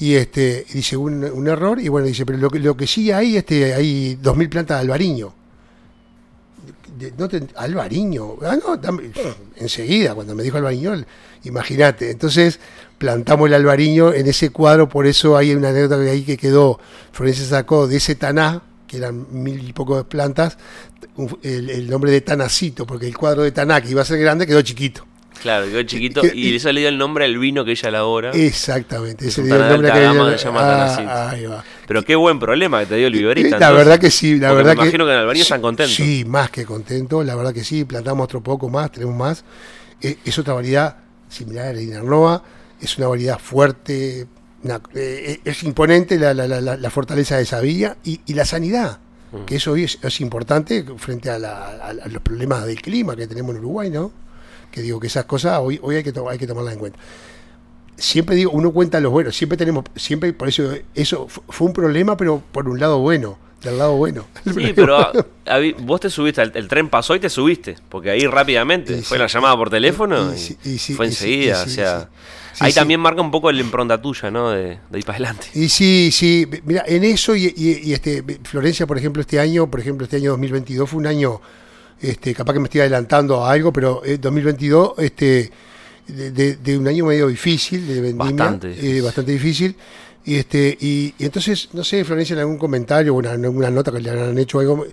Y 0.00 0.14
este, 0.16 0.66
dice, 0.72 0.96
un, 0.96 1.46
error, 1.46 1.78
y 1.78 1.86
bueno, 1.88 2.08
dice, 2.08 2.26
pero 2.26 2.38
lo 2.38 2.50
que, 2.50 2.58
lo 2.58 2.76
que 2.76 2.88
sí 2.88 3.12
hay, 3.12 3.36
este, 3.36 3.72
hay 3.72 4.18
2.000 4.20 4.48
plantas 4.48 4.78
de 4.78 4.80
albariño. 4.80 5.32
De- 6.98 7.48
albariño, 7.54 8.36
ah, 8.42 8.56
no, 8.56 8.80
enseguida, 9.54 10.16
cuando 10.16 10.34
me 10.34 10.42
dijo 10.42 10.56
albariño, 10.56 11.04
imagínate. 11.44 12.10
Entonces 12.10 12.58
plantamos 12.98 13.46
el 13.46 13.54
albariño 13.54 14.12
en 14.12 14.26
ese 14.26 14.50
cuadro, 14.50 14.88
por 14.88 15.06
eso 15.06 15.36
hay 15.36 15.54
una 15.54 15.68
anécdota 15.68 16.02
ahí 16.02 16.24
que 16.24 16.36
quedó, 16.36 16.80
Florencia 17.12 17.46
sacó 17.46 17.86
de 17.86 17.98
ese 17.98 18.16
taná, 18.16 18.60
que 18.88 18.96
eran 18.96 19.24
mil 19.30 19.68
y 19.68 19.72
poco 19.72 20.02
plantas, 20.02 20.58
el 21.44 21.88
nombre 21.88 22.10
de 22.10 22.22
Tanacito, 22.22 22.86
porque 22.86 23.06
el 23.06 23.16
cuadro 23.16 23.42
de 23.42 23.52
Taná, 23.52 23.80
que 23.80 23.90
iba 23.90 24.02
a 24.02 24.04
ser 24.04 24.18
grande, 24.18 24.48
quedó 24.48 24.62
chiquito. 24.62 25.06
Claro, 25.42 25.66
quedó 25.66 25.82
chiquito 25.82 26.22
que- 26.22 26.32
y 26.34 26.48
y- 26.52 26.56
eso 26.56 26.70
le 26.72 26.80
dio 26.80 26.88
el 26.88 26.96
nombre 26.98 27.24
al 27.24 27.36
vino 27.36 27.64
que 27.64 27.72
ella 27.72 27.88
elabora. 27.88 28.30
Exactamente, 28.30 29.26
Es 29.26 29.32
ese 29.32 29.42
dio 29.42 29.54
el 29.56 29.60
nombre 29.68 29.90
que 29.92 29.98
ella- 29.98 30.36
que 30.36 30.42
llama 30.44 30.60
Ah, 30.62 31.30
ahí 31.30 31.46
va. 31.46 31.64
Pero 31.86 32.04
qué 32.04 32.14
buen 32.14 32.38
problema 32.38 32.80
que 32.80 32.86
te 32.86 32.96
dio 32.96 33.08
el 33.08 33.12
viverista. 33.12 33.58
La 33.58 33.66
entonces. 33.66 33.76
verdad 33.86 34.00
que 34.00 34.10
sí, 34.10 34.38
la 34.38 34.52
verdad 34.52 34.70
me 34.72 34.76
que. 34.76 34.82
imagino 34.84 35.04
que 35.04 35.12
en 35.12 35.18
Albariño 35.18 35.44
sí, 35.44 35.48
están 35.48 35.60
contentos. 35.62 35.94
Sí, 35.96 36.24
más 36.26 36.50
que 36.50 36.64
contentos, 36.64 37.26
la 37.26 37.34
verdad 37.34 37.52
que 37.52 37.64
sí, 37.64 37.84
plantamos 37.84 38.24
otro 38.24 38.40
poco 38.42 38.68
más, 38.68 38.92
tenemos 38.92 39.16
más. 39.16 39.44
Eh, 40.00 40.16
es 40.24 40.38
otra 40.38 40.54
variedad 40.54 40.96
similar 41.28 41.66
a 41.68 41.72
la 41.72 41.80
Inarnoa, 41.82 42.42
es 42.80 42.96
una 42.98 43.08
variedad 43.08 43.38
fuerte, 43.38 44.26
una- 44.62 44.80
eh, 44.94 45.40
es 45.44 45.62
imponente 45.64 46.18
la, 46.18 46.34
la- 46.34 46.46
la- 46.46 46.60
la- 46.60 46.76
la 46.76 46.90
fortaleza 46.90 47.36
de 47.36 47.42
esa 47.42 47.60
villa 47.60 47.96
y, 48.04 48.20
y 48.26 48.34
la 48.34 48.44
sanidad, 48.44 48.98
Mm. 49.32 49.44
que 49.44 49.56
eso 49.56 49.72
hoy 49.72 49.84
es, 49.84 49.98
es 50.02 50.20
importante 50.20 50.84
frente 50.98 51.30
a, 51.30 51.38
la- 51.38 51.68
a 51.88 51.92
los 52.08 52.22
problemas 52.22 52.64
del 52.66 52.80
clima 52.80 53.16
que 53.16 53.26
tenemos 53.26 53.54
en 53.54 53.60
Uruguay, 53.60 53.90
¿no? 53.90 54.12
Que 54.72 54.82
digo 54.82 54.98
que 54.98 55.06
esas 55.06 55.26
cosas 55.26 55.60
hoy, 55.62 55.78
hoy 55.82 55.94
hay, 55.96 56.02
que 56.02 56.12
hay 56.28 56.38
que 56.38 56.46
tomarlas 56.48 56.72
en 56.74 56.80
cuenta 56.80 56.98
siempre 57.96 58.34
digo, 58.34 58.50
uno 58.52 58.72
cuenta 58.72 58.98
los 59.00 59.12
buenos, 59.12 59.36
siempre 59.36 59.56
tenemos, 59.56 59.84
siempre 59.94 60.32
por 60.32 60.48
eso, 60.48 60.72
eso 60.94 61.28
fu- 61.28 61.42
fue 61.48 61.66
un 61.68 61.72
problema, 61.72 62.16
pero 62.16 62.42
por 62.50 62.68
un 62.68 62.80
lado 62.80 62.98
bueno, 62.98 63.38
del 63.62 63.78
lado 63.78 63.94
bueno. 63.96 64.26
Sí, 64.44 64.72
pero 64.74 65.12
vos 65.82 66.00
te 66.00 66.10
subiste, 66.10 66.42
el, 66.42 66.50
el 66.54 66.66
tren 66.68 66.88
pasó 66.88 67.14
y 67.14 67.20
te 67.20 67.30
subiste, 67.30 67.76
porque 67.88 68.10
ahí 68.10 68.26
rápidamente 68.26 68.94
Y 68.98 69.02
fue 69.02 69.18
sí. 69.18 69.20
la 69.20 69.26
llamada 69.28 69.56
por 69.56 69.70
teléfono 69.70 70.32
Y 70.64 70.78
fue 70.78 71.06
enseguida, 71.06 71.62
o 71.62 71.68
sea. 71.68 72.08
Sí, 72.54 72.64
ahí 72.64 72.72
sí. 72.72 72.78
también 72.78 72.98
marca 73.00 73.22
un 73.22 73.30
poco 73.30 73.50
la 73.52 73.60
impronta 73.60 74.00
tuya, 74.02 74.30
¿no? 74.30 74.50
De, 74.50 74.78
de 74.90 74.98
ir 74.98 75.04
para 75.04 75.16
adelante. 75.18 75.46
Y 75.54 75.68
sí, 75.68 76.10
sí, 76.12 76.46
mira, 76.64 76.84
en 76.86 77.04
eso 77.04 77.34
y, 77.36 77.46
y- 77.56 77.80
y, 77.90 77.92
este 77.94 78.22
Florencia, 78.42 78.86
por 78.86 78.98
ejemplo, 78.98 79.20
este 79.22 79.38
año, 79.38 79.70
por 79.70 79.80
ejemplo, 79.80 80.04
este 80.04 80.16
año 80.16 80.30
2022 80.32 80.90
fue 80.90 80.98
un 80.98 81.06
año, 81.06 81.40
este, 82.02 82.34
capaz 82.34 82.52
que 82.54 82.58
me 82.60 82.64
estoy 82.66 82.80
adelantando 82.82 83.44
a 83.44 83.50
algo, 83.52 83.72
pero 83.72 84.02
eh, 84.04 84.18
2022, 84.18 84.94
este, 84.98 85.50
de, 86.08 86.30
de- 86.32 86.56
de 86.56 86.76
un 86.78 86.86
año 86.88 87.06
medio 87.06 87.28
difícil, 87.28 87.86
de 87.86 88.00
vendimia, 88.00 88.32
Bastante 88.44 88.68
eh, 88.68 88.74
difícil. 88.74 89.02
bastante 89.02 89.32
difícil. 89.32 89.76
Y, 90.24 90.36
este, 90.36 90.76
y, 90.80 91.14
y 91.18 91.24
entonces, 91.24 91.68
no 91.72 91.82
sé, 91.82 92.04
Florencia 92.04 92.34
en 92.34 92.40
algún 92.40 92.58
comentario 92.58 93.14
o 93.14 93.20
en 93.20 93.26
alguna 93.44 93.70
nota 93.70 93.90
que 93.90 94.00
le 94.00 94.10
habrán 94.10 94.38
hecho 94.38 94.60
algo, 94.60 94.86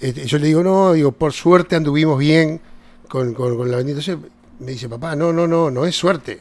este, 0.00 0.26
yo 0.26 0.38
le 0.38 0.46
digo, 0.46 0.62
no, 0.62 0.92
digo, 0.92 1.12
por 1.12 1.32
suerte 1.32 1.74
anduvimos 1.76 2.18
bien 2.18 2.60
con, 3.08 3.32
con, 3.34 3.56
con 3.56 3.70
la 3.70 3.78
vendimia. 3.78 4.00
Entonces 4.02 4.30
me 4.60 4.72
dice, 4.72 4.88
papá, 4.88 5.16
no, 5.16 5.32
no, 5.32 5.46
no, 5.46 5.70
no 5.70 5.86
es 5.86 5.94
suerte. 5.96 6.40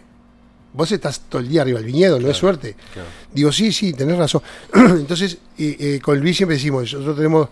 Vos 0.74 0.91
estás 0.91 1.22
todo 1.30 1.41
el 1.41 1.48
día 1.48 1.62
arriba 1.62 1.80
del 1.80 1.88
viñedo, 1.88 2.20
no 2.20 2.30
es 2.30 2.36
suerte. 2.38 2.76
claro. 2.93 3.08
Digo, 3.34 3.52
sí, 3.52 3.72
sí, 3.72 3.93
tenés 3.93 4.17
razón. 4.17 4.41
Entonces, 4.74 5.38
eh, 5.58 5.76
eh, 5.80 6.00
con 6.04 6.20
Luis 6.20 6.36
siempre 6.38 6.58
decimos, 6.58 6.82
nosotros 6.93 7.15
tenemos 7.15 7.48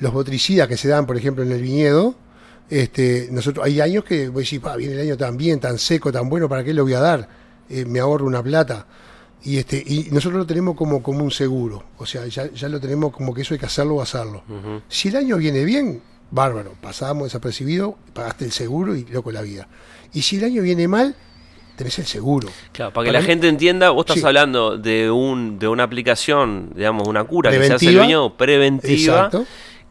los 0.00 0.12
botricidas 0.12 0.68
que 0.68 0.76
se 0.76 0.88
dan, 0.88 1.06
por 1.06 1.16
ejemplo, 1.16 1.42
en 1.44 1.52
el 1.52 1.62
viñedo. 1.62 2.14
Este, 2.70 3.28
nosotros 3.30 3.64
Hay 3.66 3.80
años 3.80 4.04
que 4.04 4.28
voy 4.28 4.40
a 4.40 4.44
decir, 4.44 4.60
"Pa, 4.60 4.76
viene 4.76 4.94
el 4.94 5.00
año 5.00 5.16
tan 5.16 5.36
bien, 5.36 5.60
tan 5.60 5.78
seco, 5.78 6.10
tan 6.10 6.28
bueno, 6.28 6.48
¿para 6.48 6.64
qué 6.64 6.72
lo 6.72 6.82
voy 6.84 6.94
a 6.94 7.00
dar? 7.00 7.28
Eh, 7.68 7.84
me 7.84 8.00
ahorro 8.00 8.26
una 8.26 8.42
plata. 8.42 8.86
Y, 9.44 9.58
este, 9.58 9.82
y 9.86 10.08
nosotros 10.10 10.38
lo 10.38 10.46
tenemos 10.46 10.74
como, 10.74 11.02
como 11.02 11.22
un 11.22 11.30
seguro. 11.30 11.84
O 11.98 12.06
sea, 12.06 12.26
ya, 12.26 12.50
ya 12.50 12.68
lo 12.68 12.80
tenemos 12.80 13.12
como 13.12 13.34
que 13.34 13.42
eso 13.42 13.52
hay 13.54 13.60
que 13.60 13.66
hacerlo 13.66 13.96
o 13.96 14.00
hacerlo. 14.02 14.42
Si 14.88 15.08
el 15.08 15.16
año 15.16 15.36
viene 15.36 15.64
bien, 15.64 16.00
bárbaro, 16.30 16.72
pasamos 16.80 17.24
desapercibido, 17.24 17.96
pagaste 18.14 18.46
el 18.46 18.52
seguro 18.52 18.96
y 18.96 19.04
loco 19.04 19.30
la 19.30 19.42
vida. 19.42 19.68
Y 20.14 20.22
si 20.22 20.36
el 20.36 20.44
año 20.44 20.62
viene 20.62 20.88
mal, 20.88 21.14
tenés 21.76 21.98
el 21.98 22.06
seguro. 22.06 22.48
Claro, 22.72 22.92
para 22.94 23.04
que 23.04 23.08
Para 23.10 23.18
la 23.18 23.20
mí- 23.20 23.26
gente 23.26 23.48
entienda, 23.48 23.90
vos 23.90 24.04
estás 24.06 24.20
Sí. 24.20 24.26
hablando 24.26 24.78
de 24.78 25.10
un 25.10 25.58
de 25.58 25.68
una 25.68 25.82
aplicación, 25.82 26.70
digamos, 26.74 27.06
una 27.06 27.24
cura 27.24 27.50
que 27.50 27.56
se 27.58 27.62
hace 27.64 27.72
el 27.74 27.78
Preventiva. 27.78 28.02
viñedo 28.02 28.36
preventiva 28.38 29.14
Exacto. 29.16 29.44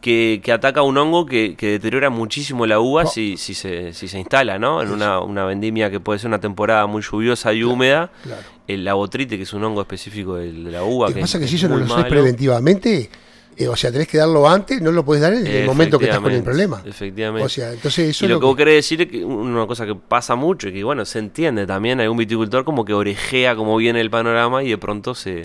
Que, 0.04 0.42
que 0.44 0.52
ataca 0.52 0.82
un 0.84 0.98
hongo 0.98 1.26
que, 1.26 1.56
que 1.56 1.68
deteriora 1.72 2.10
muchísimo 2.10 2.66
la 2.68 2.80
uva 2.80 3.04
Oh. 3.06 3.08
si, 3.08 3.38
si, 3.38 3.54
se, 3.54 3.94
si 3.94 4.08
se 4.10 4.20
instala, 4.20 4.60
¿no? 4.60 4.82
En 4.84 4.92
una, 4.92 5.22
una 5.22 5.46
vendimia 5.46 5.90
que 5.90 6.00
puede 6.02 6.20
ser 6.20 6.28
una 6.28 6.40
temporada 6.42 6.86
muy 6.88 7.02
lluviosa 7.02 7.54
y 7.54 7.64
húmeda, 7.64 8.12
Claro. 8.22 8.42
el 8.68 8.84
labotrite, 8.84 9.38
que 9.38 9.44
es 9.44 9.54
un 9.54 9.64
hongo 9.64 9.80
específico 9.82 10.36
de 10.36 10.52
la 10.52 10.84
uva. 10.84 11.08
Lo 11.08 11.16
que 11.16 11.22
pasa 11.22 11.38
es 11.38 11.44
que 11.44 11.48
si 11.48 11.56
eso 11.56 11.70
no 11.70 11.78
lo 11.78 11.86
haces 11.86 12.06
preventivamente, 12.06 13.10
eh, 13.56 13.68
o 13.68 13.76
sea, 13.76 13.92
tenés 13.92 14.08
que 14.08 14.18
darlo 14.18 14.50
antes, 14.50 14.82
no 14.82 14.92
lo 14.92 15.06
puedes 15.06 15.22
dar 15.22 15.34
en 15.34 15.48
el 15.48 15.66
momento 15.66 15.98
que 15.98 16.06
estás 16.06 16.20
con 16.20 16.32
el 16.34 16.44
problema. 16.44 16.82
Efectivamente. 16.86 17.46
O 17.46 17.50
sea, 17.50 17.72
entonces 17.72 18.10
eso 18.10 18.26
y 18.26 18.28
es 18.28 18.30
lo 18.30 18.36
lo 18.36 18.40
que 18.42 18.46
vos 18.48 18.56
que- 18.56 18.62
querés 18.62 18.76
decir 18.76 19.02
es 19.04 19.08
que 19.08 19.24
una 19.24 19.66
cosa 19.68 19.86
que 19.86 19.96
pasa 19.96 20.36
mucho 20.36 20.68
y 20.68 20.74
que 20.74 20.84
bueno, 20.84 21.06
se 21.06 21.20
entiende 21.20 21.66
también, 21.66 22.00
hay 22.02 22.08
un 22.08 22.18
viticultor 22.18 22.66
como 22.66 22.84
que 22.84 22.94
orejea 22.94 23.56
cómo 23.56 23.78
viene 23.78 24.02
el 24.02 24.10
panorama 24.10 24.64
y 24.64 24.70
de 24.72 24.78
pronto 24.78 25.14
se, 25.16 25.44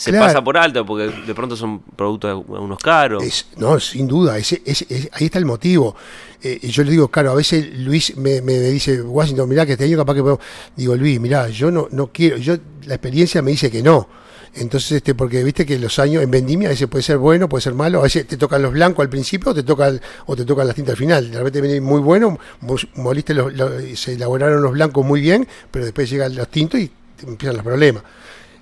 se 0.00 0.10
Claro. 0.12 0.26
pasa 0.26 0.42
por 0.42 0.56
alto 0.56 0.86
porque 0.86 1.08
de 1.26 1.34
pronto 1.34 1.56
son 1.56 1.80
productos 1.80 2.42
unos 2.48 2.78
caros. 2.78 3.22
Es- 3.22 3.46
no, 3.58 3.78
sin 3.78 4.08
duda, 4.08 4.38
ese, 4.38 4.62
ese- 4.64 4.86
ese- 4.88 5.10
ahí 5.12 5.26
está 5.26 5.38
el 5.38 5.44
motivo. 5.44 5.94
Eh, 6.42 6.58
y 6.62 6.68
yo 6.68 6.82
le 6.84 6.90
digo, 6.92 7.08
claro, 7.08 7.32
a 7.32 7.34
veces 7.34 7.68
Luis 7.78 8.16
me, 8.16 8.40
me 8.40 8.54
dice, 8.60 9.02
Washington, 9.02 9.46
mirá 9.46 9.66
que 9.66 9.72
este 9.72 9.84
año 9.84 9.98
capaz 9.98 10.14
que 10.14 10.22
podemos-". 10.22 10.40
Digo, 10.74 10.96
Luis, 10.96 11.20
mirá, 11.20 11.48
yo 11.50 11.70
no, 11.70 11.86
no 11.90 12.06
quiero, 12.12 12.38
yo 12.38 12.56
la 12.86 12.94
experiencia 12.94 13.42
me 13.42 13.50
dice 13.50 13.70
que 13.70 13.82
no. 13.82 14.08
Entonces, 14.54 14.92
este, 14.92 15.14
porque 15.14 15.44
viste 15.44 15.64
que 15.66 15.78
los 15.78 15.98
años 15.98 16.22
en 16.24 16.30
vendimia 16.30 16.68
a 16.68 16.70
veces 16.72 16.88
puede 16.88 17.02
ser 17.04 17.18
bueno, 17.18 17.46
puede 17.48 17.60
ser 17.62 17.74
malo, 17.74 18.00
a 18.00 18.04
veces 18.04 18.26
te 18.26 18.36
tocan 18.38 18.62
los 18.62 18.72
blancos 18.72 19.02
al 19.04 19.10
principio 19.10 19.52
o 19.52 19.54
te 19.54 19.62
tocan, 19.62 20.00
o 20.26 20.34
te 20.34 20.44
tocan 20.46 20.66
las 20.66 20.74
tintas 20.74 20.94
al 20.94 20.96
final. 20.98 21.30
De 21.30 21.36
repente 21.38 21.60
viene 21.60 21.80
muy 21.82 22.00
bueno, 22.00 22.38
moliste 22.96 23.34
los, 23.34 23.52
los- 23.52 23.70
se 23.98 24.14
elaboraron 24.14 24.62
los 24.62 24.72
blancos 24.72 25.04
muy 25.04 25.20
bien, 25.20 25.46
pero 25.70 25.84
después 25.84 26.08
llegan 26.10 26.34
los 26.34 26.48
tintos 26.48 26.80
y 26.80 26.90
empiezan 27.26 27.56
los 27.56 27.64
problemas. 27.64 28.02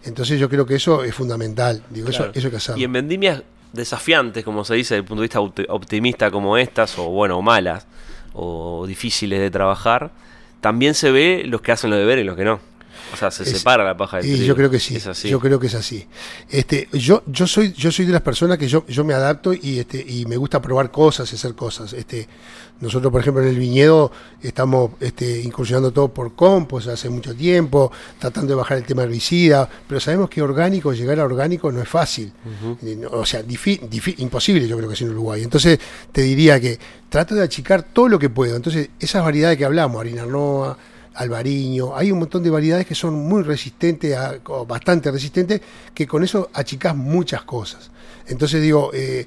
Entonces 0.05 0.39
yo 0.41 0.49
creo 0.49 0.65
que 0.67 0.77
eso 0.77 1.03
es 1.05 1.15
fundamental. 1.15 1.83
Digo, 1.91 2.09
Claro. 2.09 2.25
eso, 2.27 2.33
eso 2.39 2.47
hay 2.47 2.51
que 2.53 2.57
hacerlo. 2.57 2.81
Y 2.81 2.85
en 2.85 2.93
vendimias 2.93 3.43
desafiantes, 3.73 4.45
como 4.45 4.65
se 4.65 4.75
dice 4.75 4.95
desde 4.95 5.03
el 5.03 5.05
punto 5.05 5.21
de 5.23 5.25
vista 5.27 5.41
opti- 5.41 5.67
optimista 5.69 6.31
como 6.31 6.57
estas, 6.57 6.99
o 6.99 7.09
bueno, 7.11 7.37
o 7.39 7.43
malas, 7.43 7.87
o 8.33 8.85
difíciles 8.87 9.41
de 9.41 9.51
trabajar, 9.51 10.11
también 10.61 10.95
se 10.95 11.11
ve 11.11 11.43
los 11.47 11.61
que 11.61 11.73
hacen 11.73 11.91
los 11.91 11.99
deberes 11.99 12.23
y 12.23 12.27
los 12.27 12.37
que 12.37 12.45
no. 12.45 12.61
O 13.13 13.17
sea, 13.17 13.31
se 13.31 13.43
Es- 13.45 13.51
separa 13.51 13.85
la 13.85 13.97
paja 13.97 14.19
del 14.19 14.27
Y 14.27 14.31
trigo. 14.35 14.45
yo 14.47 14.57
creo 14.57 14.71
que 14.71 14.81
sí. 14.81 14.97
Es 14.97 15.07
así. 15.07 15.29
Yo 15.29 15.41
creo 15.41 15.59
que 15.59 15.67
es 15.69 15.75
así. 15.75 16.07
Este, 16.51 16.89
yo, 16.93 17.23
yo 17.27 17.47
soy, 17.47 17.73
yo 17.73 17.91
soy 17.91 18.07
de 18.07 18.13
las 18.13 18.23
personas 18.23 18.59
que 18.59 18.69
yo, 18.69 18.85
yo 18.87 19.05
me 19.05 19.15
adapto 19.15 19.53
y 19.55 19.79
este, 19.79 20.05
y 20.07 20.27
me 20.27 20.37
gusta 20.37 20.61
probar 20.61 20.91
cosas, 20.91 21.33
hacer 21.33 21.55
cosas. 21.55 21.93
Este, 21.93 22.29
nosotros, 22.81 23.11
por 23.11 23.21
ejemplo, 23.21 23.43
en 23.43 23.49
el 23.49 23.59
viñedo 23.59 24.13
estamos 24.41 24.93
este, 25.01 25.41
incursionando 25.41 25.91
todo 25.93 26.09
por 26.15 26.35
compost 26.37 26.87
hace 26.89 27.09
mucho 27.09 27.35
tiempo, 27.35 27.91
tratando 28.21 28.51
de 28.51 28.55
bajar 28.55 28.79
el 28.79 28.85
tema 28.85 29.03
herbicida, 29.03 29.69
pero 29.89 29.99
sabemos 30.01 30.31
que 30.31 30.41
orgánico, 30.43 30.93
llegar 30.93 31.19
a 31.19 31.25
orgánico 31.25 31.73
no 31.73 31.83
es 31.83 31.89
fácil. 31.89 32.33
Eh, 32.85 33.01
O 33.11 33.27
sea, 33.27 33.43
imposible 34.19 34.69
yo 34.69 34.77
creo 34.77 34.89
que 34.89 34.95
es 34.95 35.03
en 35.03 35.11
Uruguay. 35.11 35.43
Entonces, 35.43 35.79
te 36.13 36.23
diría 36.23 36.61
que 36.61 36.79
trato 37.09 37.35
de 37.35 37.43
achicar 37.43 37.83
todo 37.83 38.09
lo 38.09 38.19
que 38.19 38.31
puedo. 38.31 38.55
Entonces, 38.55 38.91
esas 39.01 39.23
variedades 39.25 39.59
que 39.59 39.65
hablamos, 39.65 40.01
harina 40.01 40.25
noa, 40.27 40.77
albariño, 41.19 41.97
hay 41.97 42.11
un 42.13 42.19
montón 42.21 42.43
de 42.43 42.51
variedades 42.51 42.87
que 42.87 42.95
son 42.95 43.15
muy 43.15 43.43
resistentes, 43.43 44.17
a- 44.17 44.37
o 44.47 44.65
bastante 44.65 45.11
resistentes, 45.11 45.61
que 45.95 46.07
con 46.07 46.23
eso 46.25 46.49
achicás 46.55 46.95
muchas 46.97 47.43
cosas. 47.43 47.91
Entonces 48.27 48.63
digo, 48.63 48.91
eh, 48.95 49.27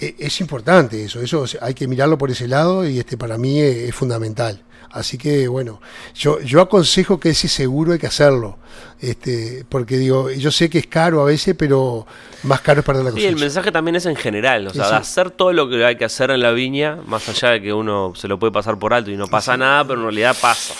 eh, 0.00 0.14
es 0.18 0.40
importante 0.40 1.04
eso, 1.04 1.20
eso 1.22 1.44
hay 1.60 1.74
que 1.74 1.86
mirarlo 1.86 2.18
por 2.18 2.30
ese 2.30 2.48
lado 2.48 2.86
y 2.86 2.98
este 2.98 3.16
para 3.16 3.38
mí 3.38 3.60
es, 3.60 3.76
es 3.88 3.94
fundamental. 3.94 4.62
Así 4.90 5.16
que 5.16 5.48
bueno, 5.48 5.80
yo, 6.14 6.38
yo 6.40 6.60
aconsejo 6.60 7.18
que 7.18 7.30
ese 7.30 7.48
seguro 7.48 7.92
hay 7.92 7.98
que 7.98 8.06
hacerlo. 8.08 8.58
Este, 9.00 9.64
porque 9.68 9.96
digo, 9.96 10.30
yo 10.30 10.50
sé 10.50 10.68
que 10.68 10.78
es 10.78 10.86
caro 10.86 11.22
a 11.22 11.24
veces, 11.24 11.54
pero 11.58 12.06
más 12.42 12.60
caro 12.60 12.80
es 12.80 12.86
perder 12.86 13.04
la 13.04 13.10
Sí, 13.10 13.16
cosecha. 13.16 13.30
el 13.30 13.36
mensaje 13.40 13.72
también 13.72 13.96
es 13.96 14.06
en 14.06 14.16
general, 14.16 14.66
o 14.66 14.70
sea, 14.74 14.88
de 14.90 14.96
hacer 14.96 15.30
todo 15.30 15.52
lo 15.52 15.68
que 15.70 15.84
hay 15.84 15.96
que 15.96 16.04
hacer 16.04 16.30
en 16.30 16.40
la 16.40 16.50
viña, 16.52 16.98
más 17.06 17.26
allá 17.28 17.50
de 17.52 17.62
que 17.62 17.72
uno 17.72 18.12
se 18.14 18.28
lo 18.28 18.38
puede 18.38 18.52
pasar 18.52 18.78
por 18.78 18.92
alto 18.92 19.10
y 19.10 19.16
no 19.16 19.26
pasa 19.28 19.56
nada, 19.56 19.82
pero 19.84 19.98
en 20.00 20.04
realidad 20.04 20.36
pasa. 20.40 20.74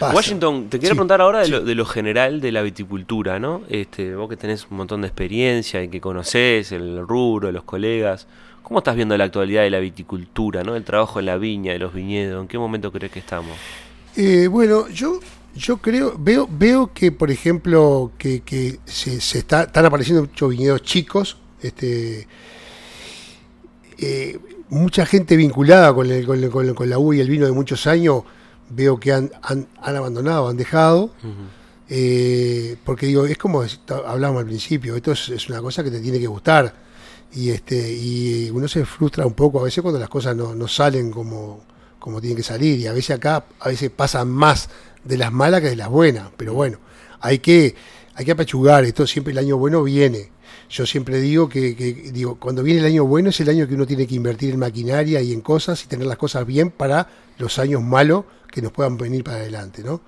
Washington, 0.00 0.68
te 0.68 0.78
quiero 0.78 0.94
Sí, 0.94 0.96
preguntar 0.96 1.20
ahora 1.20 1.40
de, 1.40 1.48
lo, 1.48 1.60
de 1.64 1.74
lo 1.74 1.84
general 1.86 2.40
de 2.40 2.52
la 2.52 2.62
viticultura, 2.62 3.38
¿no? 3.38 3.62
Este, 3.68 4.14
vos 4.14 4.28
que 4.28 4.36
tenés 4.36 4.66
un 4.70 4.76
montón 4.76 5.00
de 5.02 5.06
experiencia 5.08 5.82
y 5.82 5.88
que 5.88 6.00
conocés 6.00 6.72
el 6.72 7.06
rubro, 7.06 7.52
los 7.52 7.64
colegas, 7.64 8.26
¿cómo 8.62 8.78
estás 8.78 8.96
viendo 8.96 9.16
la 9.16 9.24
actualidad 9.24 9.62
de 9.62 9.70
la 9.70 9.78
viticultura, 9.80 10.62
¿no? 10.64 10.74
El 10.76 10.84
trabajo 10.84 11.20
en 11.20 11.26
la 11.26 11.36
viña, 11.36 11.72
de 11.72 11.78
los 11.78 11.92
viñedos, 11.94 12.40
¿en 12.42 12.48
qué 12.48 12.58
momento 12.58 12.90
crees 12.92 13.12
que 13.12 13.18
estamos? 13.20 13.56
Eh, 14.16 14.46
bueno, 14.48 14.88
yo, 14.88 15.20
yo 15.54 15.76
creo, 15.78 16.14
veo, 16.18 16.48
veo 16.50 16.92
que, 16.92 17.12
por 17.12 17.30
ejemplo, 17.30 18.10
que, 18.18 18.40
que 18.40 18.78
se, 18.84 19.20
se 19.20 19.38
está, 19.38 19.64
están 19.64 19.84
apareciendo 19.86 20.22
muchos 20.22 20.50
viñedos 20.50 20.82
chicos, 20.82 21.36
este, 21.62 22.26
eh, 23.98 24.38
mucha 24.70 25.06
gente 25.06 25.36
vinculada 25.36 25.94
con, 25.94 26.10
el- 26.10 26.26
con, 26.26 26.42
el- 26.42 26.74
con 26.74 26.90
la 26.90 26.98
uva 26.98 27.14
y 27.16 27.20
el 27.20 27.28
vino 27.30 27.46
de 27.46 27.52
muchos 27.52 27.86
años, 27.86 28.22
veo 28.70 28.98
que 28.98 29.12
han, 29.12 29.30
han, 29.42 29.68
han 29.80 29.96
abandonado, 29.96 30.48
han 30.48 30.56
dejado, 30.56 31.12
eh, 31.88 32.76
porque 32.84 33.06
digo, 33.06 33.26
es 33.26 33.38
como 33.38 33.62
hablábamos 34.06 34.40
al 34.40 34.46
principio, 34.46 34.96
esto 34.96 35.12
es, 35.12 35.28
es 35.28 35.48
una 35.48 35.60
cosa 35.60 35.82
que 35.84 35.90
te 35.90 36.00
tiene 36.00 36.18
que 36.18 36.26
gustar, 36.26 36.74
y 37.32 37.50
este 37.50 37.92
y 37.92 38.50
uno 38.50 38.68
se 38.68 38.84
frustra 38.84 39.26
un 39.26 39.34
poco 39.34 39.60
a 39.60 39.64
veces 39.64 39.82
cuando 39.82 39.98
las 39.98 40.08
cosas 40.08 40.36
no, 40.36 40.54
no 40.54 40.68
salen 40.68 41.10
como, 41.10 41.64
como 41.98 42.20
tienen 42.20 42.36
que 42.36 42.44
salir. 42.44 42.78
Y 42.78 42.86
a 42.86 42.92
veces 42.92 43.16
acá 43.16 43.44
a 43.58 43.68
veces 43.68 43.90
pasan 43.90 44.28
más 44.30 44.70
de 45.02 45.18
las 45.18 45.32
malas 45.32 45.60
que 45.60 45.68
de 45.68 45.76
las 45.76 45.88
buenas. 45.88 46.28
Pero 46.36 46.54
bueno 46.54 46.78
hay 47.24 47.38
que 47.38 47.74
hay 48.14 48.24
que 48.24 48.32
apachugar 48.32 48.84
esto 48.84 49.06
siempre 49.06 49.32
el 49.32 49.38
año 49.38 49.56
bueno 49.56 49.82
viene. 49.82 50.30
Yo 50.68 50.86
siempre 50.86 51.20
digo 51.20 51.48
que, 51.48 51.74
que, 51.74 51.92
digo 52.12 52.38
cuando 52.38 52.62
viene 52.62 52.80
el 52.80 52.86
año 52.86 53.04
bueno 53.04 53.30
es 53.30 53.40
el 53.40 53.48
año 53.48 53.66
que 53.66 53.74
uno 53.74 53.86
tiene 53.86 54.06
que 54.06 54.14
invertir 54.14 54.52
en 54.52 54.60
maquinaria 54.60 55.20
y 55.20 55.32
en 55.32 55.40
cosas 55.40 55.82
y 55.84 55.88
tener 55.88 56.06
las 56.06 56.18
cosas 56.18 56.46
bien 56.46 56.70
para 56.70 57.08
los 57.38 57.58
años 57.58 57.82
malos 57.82 58.24
que 58.50 58.62
nos 58.62 58.72
puedan 58.72 58.96
venir 58.96 59.24
para 59.24 59.38
adelante 59.38 59.82
no 59.82 60.00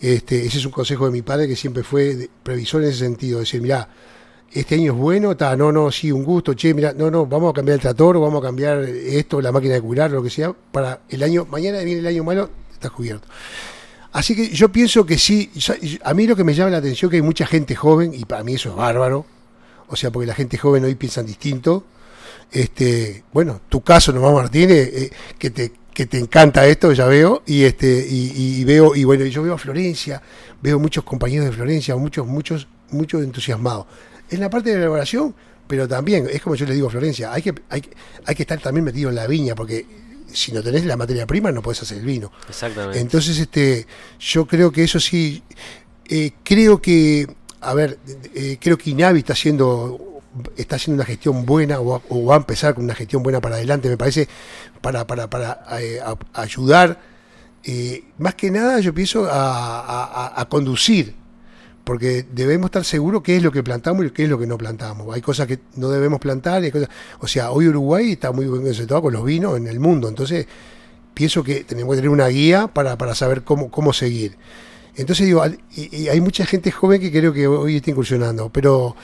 este 0.00 0.44
ese 0.46 0.58
es 0.58 0.66
un 0.66 0.72
consejo 0.72 1.06
de 1.06 1.12
mi 1.12 1.22
padre 1.22 1.46
que 1.48 1.56
siempre 1.56 1.82
fue 1.82 2.14
de- 2.14 2.30
previsor 2.42 2.82
en 2.82 2.90
ese 2.90 2.98
sentido 3.00 3.40
decir 3.40 3.60
mira 3.62 3.88
este 4.52 4.76
año 4.76 4.92
es 4.92 4.98
bueno, 4.98 5.32
está, 5.32 5.56
no, 5.56 5.72
no, 5.72 5.90
sí, 5.90 6.12
un 6.12 6.22
gusto, 6.22 6.54
che, 6.54 6.74
mira, 6.74 6.92
no, 6.92 7.10
no, 7.10 7.26
vamos 7.26 7.50
a 7.50 7.54
cambiar 7.54 7.74
el 7.74 7.80
trator, 7.80 8.20
vamos 8.20 8.38
a 8.38 8.46
cambiar 8.46 8.84
esto, 8.84 9.40
la 9.40 9.50
máquina 9.50 9.74
de 9.74 9.80
curar, 9.80 10.12
lo 10.12 10.22
que 10.22 10.30
sea, 10.30 10.52
para 10.52 11.00
el 11.08 11.24
año, 11.24 11.44
mañana 11.50 11.80
viene 11.80 11.98
el 11.98 12.06
año 12.06 12.22
malo, 12.22 12.50
estás 12.72 12.92
cubierto. 12.92 13.26
Así 14.12 14.36
que 14.36 14.50
yo 14.50 14.70
pienso 14.70 15.04
que 15.04 15.18
sí, 15.18 15.50
a 16.04 16.14
mí 16.14 16.28
lo 16.28 16.36
que 16.36 16.44
me 16.44 16.54
llama 16.54 16.70
la 16.70 16.76
atención 16.76 17.08
es 17.08 17.10
que 17.10 17.16
hay 17.16 17.22
mucha 17.22 17.46
gente 17.46 17.74
joven, 17.74 18.14
y 18.14 18.26
para 18.26 18.44
mí 18.44 18.54
eso 18.54 18.68
es 18.68 18.76
bárbaro, 18.76 19.26
o 19.88 19.96
sea, 19.96 20.12
porque 20.12 20.28
la 20.28 20.34
gente 20.36 20.56
joven 20.56 20.84
hoy 20.84 20.94
piensan 20.94 21.26
distinto. 21.26 21.86
Este, 22.52 23.24
bueno, 23.32 23.60
tu 23.68 23.80
caso, 23.80 24.12
nomás 24.12 24.34
Martínez, 24.34 24.88
eh, 24.94 25.10
que 25.36 25.50
te 25.50 25.72
que 25.94 26.06
te 26.06 26.18
encanta 26.18 26.66
esto, 26.66 26.92
ya 26.92 27.06
veo, 27.06 27.42
y 27.46 27.62
este, 27.62 28.06
y, 28.06 28.60
y 28.60 28.64
veo, 28.64 28.94
y 28.94 29.04
bueno, 29.04 29.24
yo 29.24 29.42
veo 29.42 29.54
a 29.54 29.58
Florencia, 29.58 30.20
veo 30.60 30.78
muchos 30.78 31.04
compañeros 31.04 31.46
de 31.46 31.52
Florencia, 31.52 31.96
muchos, 31.96 32.26
muchos, 32.26 32.66
muchos 32.90 33.22
entusiasmados. 33.22 33.86
En 34.28 34.40
la 34.40 34.50
parte 34.50 34.70
de 34.70 34.76
la 34.76 34.82
elaboración, 34.82 35.34
pero 35.66 35.88
también, 35.88 36.28
es 36.30 36.42
como 36.42 36.56
yo 36.56 36.66
le 36.66 36.74
digo 36.74 36.88
a 36.88 36.90
Florencia, 36.90 37.32
hay 37.32 37.42
que, 37.42 37.54
hay, 37.70 37.82
hay 38.26 38.34
que 38.34 38.42
estar 38.42 38.60
también 38.60 38.84
metido 38.84 39.08
en 39.08 39.14
la 39.14 39.26
viña, 39.26 39.54
porque 39.54 39.86
si 40.32 40.52
no 40.52 40.62
tenés 40.62 40.84
la 40.84 40.96
materia 40.96 41.26
prima 41.26 41.52
no 41.52 41.62
puedes 41.62 41.82
hacer 41.82 41.98
el 41.98 42.04
vino. 42.04 42.32
Exactamente. 42.48 42.98
Entonces, 42.98 43.38
este, 43.38 43.86
yo 44.18 44.46
creo 44.46 44.72
que 44.72 44.84
eso 44.84 44.98
sí, 44.98 45.42
eh, 46.08 46.32
creo 46.42 46.82
que, 46.82 47.26
a 47.60 47.72
ver, 47.72 47.98
eh, 48.34 48.58
creo 48.60 48.76
que 48.76 48.90
Inavi 48.90 49.20
está 49.20 49.32
haciendo, 49.32 50.13
está 50.56 50.76
haciendo 50.76 51.00
una 51.00 51.06
gestión 51.06 51.46
buena 51.46 51.80
o, 51.80 52.00
va- 52.26 52.34
a 52.34 52.36
empezar 52.36 52.74
con 52.74 52.84
una 52.84 52.94
gestión 52.94 53.22
buena 53.22 53.40
para 53.40 53.56
adelante, 53.56 53.88
me 53.88 53.96
parece, 53.96 54.28
para, 54.80 55.06
para, 55.06 55.28
para 55.30 55.64
eh, 55.80 56.00
ayudar, 56.32 57.00
eh, 57.64 58.04
más 58.18 58.34
que 58.34 58.50
nada 58.50 58.80
yo 58.80 58.92
pienso 58.92 59.26
a, 59.30 60.46
conducir, 60.50 61.14
porque 61.84 62.24
debemos 62.32 62.68
estar 62.68 62.84
seguros 62.84 63.22
qué 63.22 63.36
es 63.36 63.42
lo 63.42 63.52
que 63.52 63.62
plantamos 63.62 64.06
y 64.06 64.10
qué 64.10 64.24
es 64.24 64.28
lo 64.30 64.38
que 64.38 64.46
no 64.46 64.56
plantamos. 64.56 65.14
Hay 65.14 65.20
cosas 65.20 65.46
que 65.46 65.58
no 65.76 65.88
debemos 65.90 66.18
plantar, 66.20 66.64
y 66.64 66.70
cosas, 66.70 66.88
o 67.20 67.26
sea, 67.26 67.50
hoy 67.50 67.68
Uruguay 67.68 68.12
está 68.12 68.32
muy 68.32 68.46
bien 68.46 68.62
concentrado 68.62 69.02
con 69.02 69.12
los 69.12 69.24
vinos 69.24 69.56
en 69.56 69.66
el 69.66 69.80
mundo, 69.80 70.08
entonces 70.08 70.46
pienso 71.14 71.44
que 71.44 71.64
tenemos 71.64 71.92
que 71.92 71.96
tener 71.96 72.10
una 72.10 72.26
guía 72.28 72.66
para, 72.68 72.98
para 72.98 73.14
saber 73.14 73.44
cómo, 73.44 73.70
cómo 73.70 73.92
seguir. 73.92 74.36
Entonces 74.96 75.26
digo, 75.26 75.42
y 75.74 76.08
hay 76.08 76.20
mucha 76.20 76.46
gente 76.46 76.70
joven 76.70 77.00
que 77.00 77.10
creo 77.10 77.32
que 77.32 77.46
hoy 77.48 77.76
está 77.76 77.90
incursionando, 77.90 78.48
pero 78.50 78.94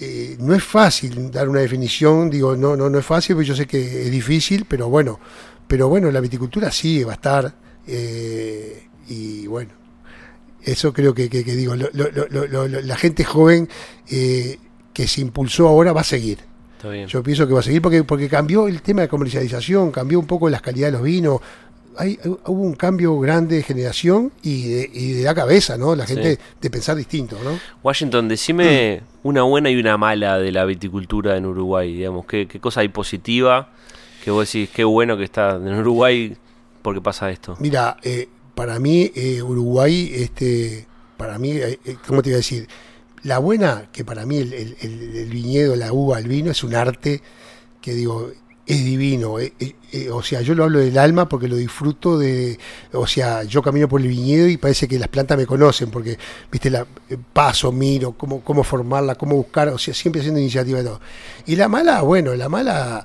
eh, 0.00 0.36
no 0.40 0.54
es 0.54 0.62
fácil 0.62 1.30
dar 1.30 1.48
una 1.48 1.60
definición, 1.60 2.30
digo, 2.30 2.56
no, 2.56 2.76
no, 2.76 2.88
no 2.90 2.98
es 2.98 3.04
fácil, 3.06 3.34
porque 3.36 3.48
yo 3.48 3.54
sé 3.56 3.66
que 3.66 4.02
es 4.04 4.10
difícil, 4.10 4.64
pero 4.68 4.88
bueno, 4.88 5.18
pero 5.66 5.88
bueno, 5.88 6.10
la 6.10 6.20
viticultura 6.20 6.70
sí 6.70 7.02
va 7.04 7.12
a 7.12 7.14
estar, 7.14 7.54
eh, 7.86 8.86
y 9.08 9.46
bueno, 9.46 9.70
eso 10.62 10.92
creo 10.92 11.14
que, 11.14 11.28
que- 11.28 11.44
que 11.44 11.54
digo, 11.56 11.74
lo- 11.76 11.88
lo- 11.92 12.10
lo- 12.10 12.46
lo- 12.46 12.68
lo- 12.68 12.80
la 12.80 12.96
gente 12.96 13.24
joven 13.24 13.68
eh, 14.10 14.58
que 14.92 15.06
se 15.06 15.20
impulsó 15.20 15.68
ahora 15.68 15.92
va 15.92 16.00
a 16.02 16.04
seguir. 16.04 16.38
Está 16.76 16.90
bien. 16.90 17.06
Yo 17.08 17.22
pienso 17.22 17.46
que 17.48 17.54
va 17.54 17.60
a 17.60 17.62
seguir 17.62 17.82
porque, 17.82 18.04
porque 18.04 18.28
cambió 18.28 18.68
el 18.68 18.82
tema 18.82 19.02
de 19.02 19.08
comercialización, 19.08 19.90
cambió 19.90 20.18
un 20.20 20.26
poco 20.26 20.48
las 20.48 20.60
calidades 20.62 20.92
de 20.92 20.98
los 20.98 21.04
vinos. 21.04 21.40
Hay, 21.98 22.18
hubo 22.24 22.62
un 22.62 22.74
cambio 22.74 23.18
grande 23.18 23.56
de 23.56 23.62
generación 23.62 24.30
y 24.42 24.68
de, 24.68 24.90
y 24.92 25.12
de 25.14 25.24
la 25.24 25.34
cabeza, 25.34 25.76
¿no? 25.76 25.94
La 25.96 26.06
Sí. 26.06 26.14
gente 26.14 26.38
de 26.60 26.70
pensar 26.70 26.96
distinto, 26.96 27.36
¿no? 27.42 27.58
Washington, 27.82 28.28
decime 28.28 29.02
una 29.24 29.42
buena 29.42 29.68
y 29.70 29.76
una 29.76 29.96
mala 29.98 30.38
de 30.38 30.52
la 30.52 30.64
viticultura 30.64 31.36
en 31.36 31.44
Uruguay, 31.46 31.92
digamos, 31.92 32.24
¿qué, 32.26 32.46
qué 32.46 32.60
cosa 32.60 32.80
hay 32.80 32.88
positiva 32.88 33.70
que 34.24 34.30
vos 34.30 34.46
decís, 34.50 34.70
qué 34.72 34.84
bueno 34.84 35.16
que 35.16 35.24
está 35.24 35.56
en 35.56 35.74
Uruguay 35.74 36.36
porque 36.82 37.00
pasa 37.00 37.30
esto? 37.30 37.56
Mira, 37.58 37.96
eh, 38.02 38.28
para 38.54 38.78
mí 38.78 39.10
eh, 39.14 39.42
Uruguay, 39.42 40.10
este, 40.14 40.86
para 41.16 41.38
mí, 41.38 41.50
eh, 41.52 41.78
eh, 41.84 41.96
¿cómo 42.06 42.22
te 42.22 42.30
iba 42.30 42.36
a 42.36 42.38
decir? 42.38 42.68
La 43.24 43.38
buena, 43.38 43.88
que 43.92 44.04
para 44.04 44.24
mí 44.24 44.36
el, 44.38 44.52
el- 44.52 44.76
el- 44.80 45.16
el 45.16 45.28
viñedo, 45.30 45.74
la 45.74 45.92
uva, 45.92 46.20
el 46.20 46.28
vino 46.28 46.52
es 46.52 46.62
un 46.62 46.74
arte 46.76 47.20
que 47.80 47.92
digo, 47.94 48.30
es 48.68 48.84
divino. 48.84 49.38
eh, 49.40 49.52
eh, 49.58 49.74
eh, 49.92 50.10
o 50.10 50.22
sea, 50.22 50.42
yo 50.42 50.54
lo 50.54 50.64
hablo 50.64 50.78
del 50.80 50.98
alma 50.98 51.28
porque 51.28 51.48
lo 51.48 51.56
disfruto 51.56 52.18
de, 52.18 52.58
o 52.92 53.06
sea, 53.06 53.42
yo 53.44 53.62
camino 53.62 53.88
por 53.88 54.00
el 54.02 54.08
viñedo 54.08 54.46
y 54.46 54.58
parece 54.58 54.86
que 54.86 54.98
las 54.98 55.08
plantas 55.08 55.38
me 55.38 55.46
conocen 55.46 55.90
porque, 55.90 56.18
viste, 56.52 56.68
la 56.70 56.86
paso, 57.32 57.72
miro, 57.72 58.12
cómo, 58.12 58.42
cómo 58.44 58.62
formarla, 58.62 59.14
cómo 59.14 59.34
buscar, 59.36 59.68
o 59.68 59.78
sea, 59.78 59.94
siempre 59.94 60.20
haciendo 60.20 60.38
iniciativa 60.40 60.80
y 60.80 60.84
todo. 60.84 61.00
Y 61.46 61.56
la 61.56 61.68
mala, 61.68 62.02
bueno, 62.02 62.34
la 62.34 62.50
mala, 62.50 63.04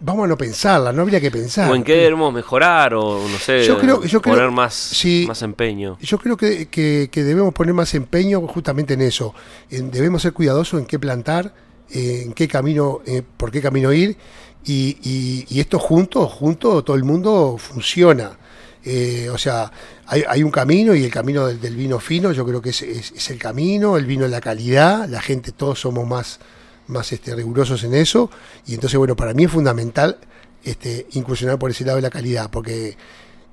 vamos 0.00 0.24
a 0.24 0.28
no 0.28 0.36
pensarla, 0.36 0.92
no 0.92 1.02
habría 1.02 1.20
que 1.20 1.30
pensar. 1.30 1.70
¿O 1.70 1.74
en 1.74 1.82
qué 1.82 1.94
debemos 1.96 2.32
mejorar? 2.32 2.94
O 2.94 3.20
no 3.28 3.38
sé, 3.38 3.64
Yo 3.64 3.78
creo- 3.78 4.02
yo 4.04 4.20
creo- 4.22 4.34
poner 4.36 4.50
más, 4.50 4.74
sí. 4.74 5.24
más 5.28 5.42
empeño. 5.42 5.98
Yo 6.00 6.18
creo 6.18 6.36
que, 6.36 6.66
que- 6.68 7.08
que 7.10 7.24
debemos 7.24 7.52
poner 7.52 7.74
más 7.74 7.94
empeño 7.94 8.40
justamente 8.46 8.94
en 8.94 9.02
eso. 9.02 9.34
En- 9.70 9.90
debemos 9.90 10.22
ser 10.22 10.32
cuidadosos 10.32 10.80
en 10.80 10.86
qué 10.86 10.98
plantar, 10.98 11.52
en 11.92 12.32
qué 12.32 12.48
camino, 12.48 13.00
eh, 13.06 13.22
por 13.36 13.50
qué 13.50 13.60
camino 13.60 13.92
ir. 13.92 14.16
Y, 14.64 15.46
esto 15.58 15.78
junto, 15.78 16.26
junto, 16.28 16.84
todo 16.84 16.96
el 16.96 17.04
mundo 17.04 17.56
funciona. 17.58 18.38
Eh, 18.84 19.28
o 19.30 19.38
sea, 19.38 19.70
hay, 20.06 20.42
un 20.42 20.50
camino 20.50 20.94
y 20.94 21.04
el 21.04 21.10
camino 21.10 21.46
del, 21.46 21.76
vino 21.76 21.98
fino, 22.00 22.32
yo 22.32 22.46
creo 22.46 22.60
que 22.62 22.70
es, 22.70 22.82
es- 22.82 23.12
es 23.12 23.30
el 23.30 23.38
camino, 23.38 23.96
el 23.96 24.06
vino 24.06 24.24
de 24.24 24.30
la 24.30 24.40
calidad, 24.40 25.08
la 25.08 25.20
gente, 25.20 25.52
todos 25.52 25.80
somos 25.80 26.06
más, 26.06 26.40
más 26.86 27.12
este, 27.12 27.34
rigurosos 27.34 27.84
en 27.84 27.94
eso. 27.94 28.30
Y 28.66 28.74
entonces, 28.74 28.98
bueno, 28.98 29.16
para 29.16 29.34
mí 29.34 29.44
es 29.44 29.50
fundamental 29.50 30.18
este, 30.64 31.06
incursionar 31.12 31.58
por 31.58 31.70
ese 31.70 31.84
lado 31.84 31.96
de 31.96 32.02
la 32.02 32.10
calidad, 32.10 32.50
porque 32.50 32.96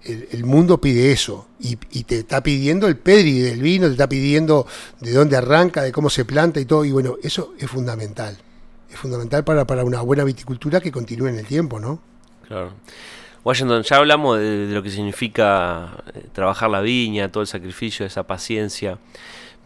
el, 0.04 0.46
mundo 0.46 0.80
pide 0.80 1.12
eso 1.12 1.48
y, 1.60 1.76
te 1.76 2.20
está 2.20 2.42
pidiendo 2.42 2.88
el 2.88 2.98
pedri 2.98 3.40
del 3.40 3.62
vino, 3.62 3.88
te 3.88 3.94
está 3.94 4.08
pidiendo 4.08 4.66
de 5.02 5.12
dónde 5.12 5.36
arranca, 5.36 5.82
de 5.82 5.92
cómo 5.92 6.10
se 6.10 6.26
planta 6.26 6.60
y 6.60 6.66
todo. 6.66 6.86
Y 6.86 6.92
bueno, 6.92 7.16
eso 7.24 7.54
es 7.60 7.70
fundamental. 7.70 8.38
Es 8.90 8.98
fundamental 8.98 9.44
para, 9.44 9.66
para 9.66 9.84
una 9.84 10.02
buena 10.02 10.24
viticultura 10.24 10.80
que 10.80 10.92
continúe 10.92 11.28
en 11.28 11.40
el 11.40 11.46
tiempo, 11.46 11.80
¿no? 11.80 12.00
Claro. 12.48 12.72
Washington, 13.44 13.84
ya 13.84 13.98
hablamos 13.98 14.40
de, 14.40 14.68
de 14.68 14.74
lo 14.74 14.84
que 14.84 14.90
significa 14.90 16.04
eh, 16.14 16.26
trabajar 16.34 16.70
la 16.70 16.82
viña, 16.82 17.32
todo 17.32 17.42
el 17.42 17.48
sacrificio, 17.48 18.06
esa 18.06 18.24
paciencia. 18.24 18.98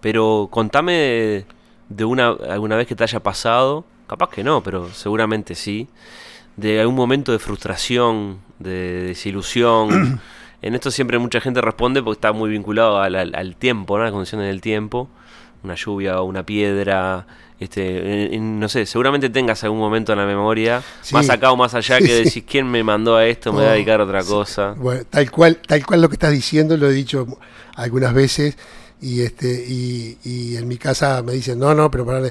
Pero 0.01 0.49
contame 0.51 0.93
de, 0.93 1.45
de 1.89 2.05
una 2.05 2.29
alguna 2.29 2.75
vez 2.75 2.87
que 2.87 2.95
te 2.95 3.03
haya 3.03 3.21
pasado, 3.21 3.85
capaz 4.07 4.29
que 4.29 4.43
no, 4.43 4.63
pero 4.63 4.91
seguramente 4.93 5.55
sí, 5.55 5.87
de 6.61 6.79
algún 6.81 6.95
momento 6.95 7.31
de 7.31 7.39
frustración, 7.39 8.39
de 8.59 9.03
desilusión 9.07 10.21
En 10.63 10.75
esto 10.75 10.91
siempre 10.91 11.17
mucha 11.17 11.41
gente 11.41 11.59
responde 11.59 12.03
porque 12.03 12.17
está 12.17 12.33
muy 12.33 12.51
vinculado 12.51 13.01
al, 13.01 13.15
al- 13.15 13.33
al 13.33 13.55
tiempo, 13.55 13.95
¿no? 13.97 14.03
a 14.03 14.05
las 14.05 14.11
condiciones 14.13 14.45
del 14.45 14.61
tiempo. 14.61 15.09
Una 15.63 15.73
lluvia, 15.73 16.21
una 16.21 16.45
piedra, 16.45 17.25
este, 17.59 18.25
en- 18.27 18.33
en- 18.35 18.59
no 18.59 18.69
sé, 18.69 18.85
seguramente 18.85 19.31
tengas 19.31 19.63
algún 19.63 19.79
momento 19.79 20.11
en 20.13 20.19
la 20.19 20.25
memoria, 20.27 20.83
Sí. 21.01 21.15
más 21.15 21.31
acá 21.31 21.51
o 21.51 21.55
más 21.57 21.73
allá, 21.73 21.97
Sí, 21.97 22.03
que 22.05 22.09
sí. 22.17 22.23
decís, 22.25 22.43
¿quién 22.47 22.69
me 22.69 22.83
mandó 22.83 23.15
a 23.15 23.25
esto? 23.25 23.51
Me 23.51 23.57
voy 23.57 23.65
a 23.65 23.69
No, 23.69 23.73
dedicar 23.73 24.01
a 24.01 24.03
otra 24.03 24.23
cosa. 24.23 24.75
Bueno, 24.77 25.01
tal 25.09 25.31
cual, 25.31 25.57
tal 25.67 25.83
cual 25.83 25.99
lo 25.99 26.09
que 26.09 26.15
estás 26.15 26.31
diciendo, 26.31 26.77
lo 26.77 26.91
he 26.91 26.93
dicho 26.93 27.25
algunas 27.75 28.13
veces. 28.13 28.55
Y 29.01 29.21
este, 29.21 29.65
y, 29.67 30.19
y 30.23 30.57
en 30.57 30.67
mi 30.67 30.77
casa 30.77 31.23
me 31.23 31.33
dicen, 31.33 31.57
no, 31.57 31.73
no, 31.73 31.89
pero 31.89 32.05
para 32.05 32.21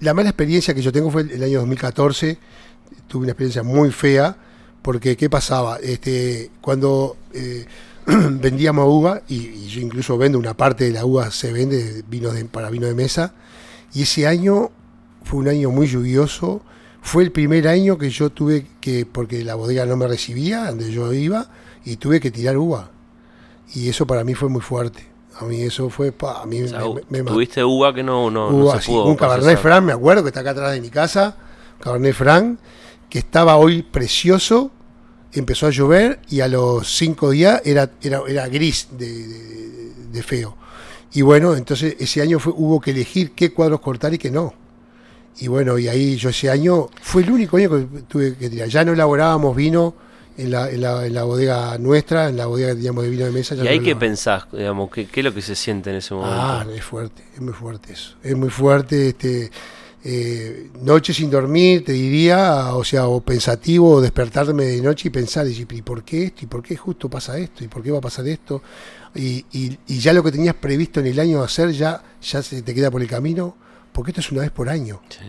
la 0.00 0.14
mala 0.14 0.30
experiencia 0.30 0.74
que 0.74 0.82
yo 0.82 0.90
tengo 0.90 1.12
fue 1.12 1.22
el, 1.22 1.30
el 1.30 1.42
año 1.44 1.58
2014. 1.60 2.38
Tuve 3.14 3.22
una 3.22 3.30
experiencia 3.30 3.62
muy 3.62 3.92
fea, 3.92 4.36
porque 4.82 5.16
¿qué 5.16 5.30
pasaba? 5.30 5.76
Este, 5.80 6.50
cuando 6.60 7.16
eh, 7.32 7.64
vendíamos 8.06 8.86
uva, 8.88 9.22
y, 9.28 9.36
y 9.36 9.66
yo 9.68 9.80
incluso 9.80 10.18
vendo 10.18 10.36
una 10.36 10.54
parte 10.56 10.82
de 10.82 10.90
la 10.90 11.04
uva, 11.04 11.30
se 11.30 11.52
vende 11.52 12.02
vino 12.08 12.32
de- 12.32 12.44
para 12.46 12.70
vino 12.70 12.88
de 12.88 12.94
mesa, 12.94 13.32
y 13.94 14.02
ese 14.02 14.26
año 14.26 14.72
fue 15.22 15.38
un 15.38 15.46
año 15.46 15.70
muy 15.70 15.86
lluvioso. 15.86 16.60
Fue 17.02 17.22
el 17.22 17.30
primer 17.30 17.68
año 17.68 17.98
que 17.98 18.10
yo 18.10 18.30
tuve 18.30 18.66
que, 18.80 19.06
porque 19.06 19.44
la 19.44 19.54
bodega 19.54 19.86
no 19.86 19.96
me 19.96 20.08
recibía, 20.08 20.66
donde 20.70 20.90
yo 20.90 21.12
iba, 21.12 21.46
y 21.84 21.94
tuve 21.96 22.18
que 22.18 22.32
tirar 22.32 22.56
uva. 22.58 22.90
Y 23.74 23.88
eso 23.90 24.08
para 24.08 24.24
mí 24.24 24.34
fue 24.34 24.48
muy 24.48 24.60
fuerte. 24.60 25.06
A 25.38 25.44
mí 25.44 25.62
eso 25.62 25.88
fue, 25.88 26.10
pa, 26.10 26.42
a 26.42 26.46
mí 26.46 26.62
O 26.62 26.68
sea, 26.68 26.80
me, 26.80 27.02
me- 27.10 27.22
me 27.22 27.30
tuviste 27.30 27.62
uva 27.62 27.94
que 27.94 28.02
no, 28.02 28.28
no, 28.28 28.50
no 28.50 28.56
Uva, 28.56 28.80
sí, 28.80 28.90
un 28.90 29.16
Cabernet. 29.16 29.58
Franc, 29.62 29.84
me 29.84 29.92
acuerdo, 29.92 30.22
que 30.24 30.28
está 30.30 30.40
acá 30.40 30.50
atrás 30.50 30.72
de 30.72 30.80
mi 30.80 30.90
casa, 30.90 31.36
Cabernet 31.80 32.14
Franc, 32.14 32.58
que 33.14 33.20
estaba 33.20 33.54
hoy 33.58 33.82
precioso, 33.84 34.72
empezó 35.32 35.68
a 35.68 35.70
llover 35.70 36.18
y 36.28 36.40
a 36.40 36.48
los 36.48 36.88
cinco 36.96 37.30
días 37.30 37.62
era, 37.64 37.92
era, 38.02 38.22
era 38.26 38.48
gris 38.48 38.88
de, 38.90 39.06
de- 39.28 39.92
de 40.10 40.22
feo. 40.24 40.56
Y 41.12 41.22
bueno, 41.22 41.54
entonces 41.54 41.94
ese 42.00 42.22
año 42.22 42.40
fue, 42.40 42.52
hubo 42.56 42.80
que 42.80 42.90
elegir 42.90 43.30
qué 43.30 43.52
cuadros 43.52 43.78
cortar 43.78 44.12
y 44.14 44.18
qué 44.18 44.32
no. 44.32 44.52
Y 45.38 45.46
bueno, 45.46 45.78
y 45.78 45.86
ahí 45.86 46.16
yo 46.16 46.30
ese 46.30 46.50
año, 46.50 46.88
fue 47.02 47.22
el 47.22 47.30
único 47.30 47.56
año 47.56 47.70
que 47.70 48.02
tuve 48.02 48.34
que 48.36 48.50
tirar. 48.50 48.66
Ya 48.68 48.84
no 48.84 48.94
elaborábamos 48.94 49.54
vino 49.54 49.94
en 50.36 50.50
la, 50.50 50.68
en 50.68 50.80
la, 50.80 51.06
en 51.06 51.14
la 51.14 51.22
bodega 51.22 51.78
nuestra, 51.78 52.28
en 52.30 52.36
la 52.36 52.46
bodega 52.46 52.70
que 52.70 52.74
teníamos 52.74 53.04
de 53.04 53.10
vino 53.10 53.24
de 53.26 53.30
mesa. 53.30 53.54
ya 53.54 53.60
¿Y 53.62 53.64
no 53.66 53.70
ahí 53.70 53.78
qué 53.78 53.90
elaborábamos. 53.90 54.00
pensás? 54.00 54.46
Digamos, 54.50 54.90
¿qué, 54.90 55.06
¿Qué 55.06 55.20
es 55.20 55.24
lo 55.24 55.32
que 55.32 55.42
se 55.42 55.54
siente 55.54 55.90
en 55.90 55.96
ese 55.96 56.14
momento? 56.14 56.36
Ah, 56.36 56.66
es 56.74 56.82
fuerte, 56.82 57.22
es 57.32 57.40
muy 57.40 57.52
fuerte 57.52 57.92
eso. 57.92 58.16
Es 58.24 58.36
muy 58.36 58.50
fuerte, 58.50 59.08
este, 59.10 59.52
eh, 60.06 60.70
noche 60.82 61.14
sin 61.14 61.30
dormir, 61.30 61.84
te 61.84 61.92
diría, 61.92 62.74
o 62.74 62.84
sea, 62.84 63.06
o 63.08 63.20
pensativo, 63.22 63.90
o 63.92 64.00
despertarme 64.02 64.64
de 64.64 64.80
noche 64.82 65.08
y 65.08 65.10
pensar, 65.10 65.46
y 65.46 65.50
decir, 65.50 65.66
¿y 65.72 65.82
por 65.82 66.04
qué 66.04 66.24
esto? 66.24 66.44
¿Y 66.44 66.46
por 66.46 66.62
qué 66.62 66.76
justo 66.76 67.08
pasa 67.08 67.38
esto? 67.38 67.64
¿Y 67.64 67.68
por 67.68 67.82
qué 67.82 67.90
va 67.90 67.98
a 67.98 68.02
pasar 68.02 68.26
esto? 68.28 68.62
Y, 69.14 69.44
y- 69.52 69.78
y 69.86 69.98
ya 70.00 70.12
lo 70.12 70.22
que 70.22 70.30
tenías 70.32 70.54
previsto 70.56 71.00
en 71.00 71.06
el 71.06 71.18
año 71.18 71.42
hacer, 71.42 71.70
ya, 71.72 72.02
ya 72.20 72.42
se 72.42 72.60
te 72.62 72.74
queda 72.74 72.90
por 72.90 73.00
el 73.00 73.08
camino, 73.08 73.56
porque 73.92 74.10
esto 74.10 74.20
es 74.20 74.30
una 74.32 74.42
vez 74.42 74.50
por 74.50 74.68
año. 74.68 75.00
Sí. 75.08 75.24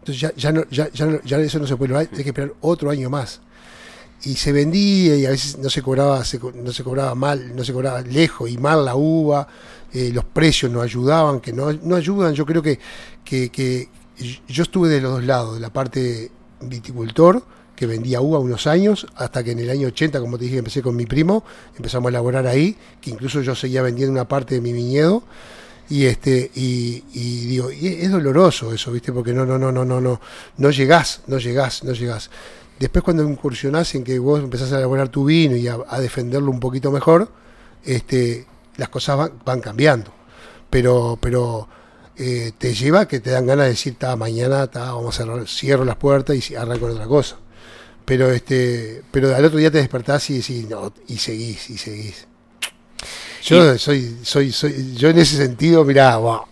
Entonces 0.00 0.20
ya, 0.20 0.34
ya, 0.34 0.52
no, 0.52 0.64
ya, 0.70 0.90
ya, 0.92 1.06
no- 1.06 1.22
ya 1.22 1.38
eso 1.38 1.58
no 1.58 1.66
se 1.66 1.76
puede 1.76 1.90
lograr, 1.90 2.08
hay 2.12 2.22
que 2.22 2.28
esperar 2.28 2.52
otro 2.60 2.90
año 2.90 3.08
más. 3.08 3.40
Y 4.22 4.34
se 4.36 4.52
vendía 4.52 5.16
y 5.16 5.24
a 5.24 5.30
veces 5.30 5.56
no 5.56 5.70
se 5.70 5.80
cobraba, 5.80 6.22
se 6.26 6.38
no 6.54 6.72
se 6.72 6.84
cobraba 6.84 7.14
mal, 7.14 7.56
no 7.56 7.64
se 7.64 7.72
cobraba 7.72 8.02
lejos 8.02 8.50
y 8.50 8.58
mal 8.58 8.84
la 8.84 8.94
uva, 8.94 9.48
eh, 9.94 10.10
los 10.12 10.24
precios 10.26 10.70
no 10.70 10.82
ayudaban, 10.82 11.40
que 11.40 11.54
no, 11.54 11.72
no 11.72 11.96
ayudan. 11.96 12.34
Yo 12.34 12.44
creo 12.44 12.60
que, 12.60 12.78
que, 13.24 13.48
que 13.48 13.88
yo 14.48 14.62
estuve 14.62 14.88
de 14.88 15.00
los 15.00 15.12
dos 15.12 15.24
lados, 15.24 15.54
de 15.54 15.60
la 15.60 15.70
parte 15.70 16.30
viticultor, 16.60 17.42
que 17.76 17.86
vendía 17.86 18.20
uva 18.20 18.38
unos 18.38 18.66
años, 18.66 19.06
hasta 19.16 19.42
que 19.42 19.52
en 19.52 19.60
el 19.60 19.70
año 19.70 19.88
80, 19.88 20.20
como 20.20 20.38
te 20.38 20.44
dije, 20.44 20.58
empecé 20.58 20.82
con 20.82 20.96
mi 20.96 21.06
primo, 21.06 21.44
empezamos 21.76 22.08
a 22.08 22.10
elaborar 22.10 22.46
ahí, 22.46 22.76
que 23.00 23.10
incluso 23.10 23.40
yo 23.40 23.54
seguía 23.54 23.82
vendiendo 23.82 24.12
una 24.12 24.28
parte 24.28 24.56
de 24.56 24.60
mi 24.60 24.72
viñedo 24.72 25.22
y 25.88 26.04
este 26.04 26.52
y, 26.54 27.00
digo 27.48 27.68
es 27.68 28.12
doloroso 28.12 28.72
eso 28.72 28.92
viste 28.92 29.10
porque 29.12 29.32
no 29.32 29.44
no 29.44 29.58
no 29.58 29.72
no 29.72 29.84
no 29.84 30.00
no 30.00 30.20
no 30.56 30.70
llegás 30.70 31.22
no 31.26 31.38
llegás 31.38 31.82
no 31.82 31.94
llegás 31.94 32.30
después 32.78 33.02
cuando 33.02 33.24
incursionás 33.24 33.92
en 33.96 34.04
que 34.04 34.16
vos 34.20 34.38
empezás 34.38 34.72
a 34.72 34.78
elaborar 34.78 35.08
tu 35.08 35.24
vino 35.24 35.56
y 35.56 35.66
a, 35.66 35.78
a 35.88 35.98
defenderlo 35.98 36.52
un 36.52 36.60
poquito 36.60 36.92
mejor 36.92 37.28
este 37.84 38.46
las 38.80 38.88
cosas 38.88 39.16
van, 39.16 39.32
van 39.44 39.60
cambiando. 39.60 40.12
Pero 40.68 41.18
pero 41.20 41.68
eh, 42.16 42.52
te 42.58 42.74
lleva 42.74 43.08
que 43.08 43.20
te 43.20 43.30
dan 43.30 43.46
ganas 43.46 43.66
de 43.66 43.70
decir 43.70 43.96
ta 43.98 44.16
mañana 44.16 44.66
ta, 44.68 44.92
vamos 44.92 45.14
a 45.14 45.24
cerrar 45.24 45.48
cierro 45.48 45.84
las 45.84 45.96
puertas 45.96 46.50
y 46.50 46.54
arranco 46.54 46.86
otra 46.86 47.06
cosa 47.06 47.36
pero 48.04 48.30
este 48.32 49.02
pero 49.10 49.34
al 49.34 49.44
otro 49.44 49.58
día 49.58 49.70
te 49.70 49.78
despertás 49.78 50.30
y 50.30 50.38
decís 50.38 50.68
no 50.68 50.92
y 51.08 51.18
seguís 51.18 51.70
y 51.70 51.78
seguís. 51.78 52.26
Yo 53.42 53.78
soy, 53.78 54.18
soy, 54.22 54.52
soy, 54.52 54.94
yo 54.96 55.08
en 55.08 55.18
ese 55.18 55.36
sentido, 55.36 55.84
mirá, 55.84 56.16
wow, 56.18 56.42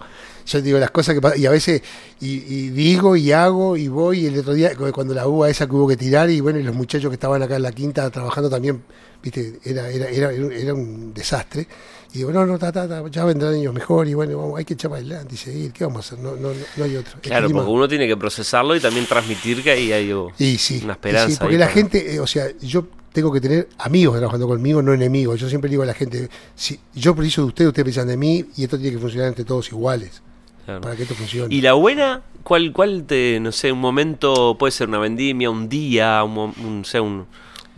yo 0.46 0.62
digo 0.62 0.78
las 0.78 0.90
cosas 0.90 1.14
que 1.14 1.20
pasan, 1.20 1.38
y 1.40 1.44
a 1.46 1.50
veces, 1.50 1.82
y, 2.20 2.36
y 2.52 2.70
digo 2.70 3.14
y 3.16 3.30
hago 3.32 3.76
y 3.76 3.88
voy, 3.88 4.20
y 4.20 4.26
el 4.26 4.38
otro 4.38 4.54
día, 4.54 4.74
cu- 4.74 4.90
cuando 4.92 5.12
la 5.12 5.26
uva 5.28 5.50
esa 5.50 5.66
que 5.66 5.74
hubo 5.74 5.86
que 5.86 5.96
tirar, 5.96 6.30
y 6.30 6.40
bueno, 6.40 6.58
y 6.58 6.62
los 6.62 6.74
muchachos 6.74 7.10
que 7.10 7.14
estaban 7.14 7.42
acá 7.42 7.56
en 7.56 7.62
la 7.62 7.72
quinta 7.72 8.08
trabajando 8.10 8.48
también, 8.48 8.82
viste, 9.22 9.58
era, 9.64 9.90
era, 9.90 10.08
era, 10.08 10.32
era 10.32 10.74
un 10.74 11.12
desastre. 11.12 11.68
Y 12.14 12.18
digo, 12.18 12.32
no, 12.32 12.46
no, 12.46 12.58
ta, 12.58 12.72
ta, 12.72 12.88
ta, 12.88 13.02
ya 13.10 13.24
vendrán 13.24 13.54
años 13.54 13.74
mejor, 13.74 14.08
y 14.08 14.14
bueno, 14.14 14.38
vamos, 14.38 14.58
hay 14.58 14.64
que 14.64 14.74
echar 14.74 14.90
para 14.90 15.00
adelante 15.02 15.34
y 15.34 15.38
seguir, 15.38 15.72
¿qué 15.72 15.84
vamos 15.84 15.98
a 16.10 16.14
hacer? 16.14 16.18
No, 16.24 16.36
no, 16.36 16.48
no, 16.48 16.54
no 16.76 16.84
hay 16.84 16.96
otro. 16.96 17.18
Claro, 17.20 17.46
El 17.46 17.52
clima- 17.52 17.60
porque 17.60 17.72
uno 17.74 17.88
tiene 17.88 18.06
que 18.06 18.16
procesarlo 18.16 18.74
y 18.74 18.80
también 18.80 19.04
transmitir 19.06 19.62
que 19.62 19.70
ahí 19.72 19.92
hay 19.92 20.10
oh, 20.12 20.28
y 20.38 20.56
sí, 20.56 20.80
una 20.84 20.92
y 20.92 20.96
esperanza. 20.96 21.30
sí, 21.30 21.36
porque 21.38 21.54
ahí 21.56 21.60
la 21.60 21.68
gente, 21.68 22.14
eh, 22.14 22.20
o 22.20 22.26
sea, 22.26 22.46
yo 22.60 22.86
tengo 23.12 23.30
que 23.32 23.40
tener 23.42 23.68
amigos 23.78 24.16
trabajando 24.16 24.46
conmigo, 24.48 24.80
no 24.80 24.92
enemigos. 24.94 25.38
Yo 25.40 25.48
siempre 25.48 25.68
digo 25.68 25.82
a 25.82 25.86
la 25.86 25.94
gente, 25.94 26.28
si 26.54 26.78
yo 26.94 27.14
preciso 27.14 27.42
de 27.42 27.48
ustedes, 27.48 27.68
ustedes 27.68 27.84
precisan 27.84 28.08
de 28.08 28.16
mí, 28.16 28.44
y 28.56 28.64
esto 28.64 28.78
tiene 28.78 28.92
que 28.96 29.00
funcionar 29.00 29.28
entre 29.28 29.44
todos 29.44 29.68
iguales, 29.70 30.22
Claro. 30.64 30.80
para 30.80 30.96
que 30.96 31.02
esto 31.02 31.14
funcione. 31.14 31.54
¿Y 31.54 31.60
la 31.60 31.74
buena? 31.74 32.22
¿Cuál, 32.42 32.72
cuál 32.72 33.04
te, 33.04 33.38
no 33.40 33.52
sé, 33.52 33.70
un 33.72 33.80
momento, 33.80 34.56
puede 34.58 34.70
ser 34.70 34.88
una 34.88 34.98
vendimia, 34.98 35.50
un 35.50 35.68
día, 35.68 36.22
un, 36.24 36.38
un, 36.64 36.84
sé, 36.86 37.00
un- 37.00 37.26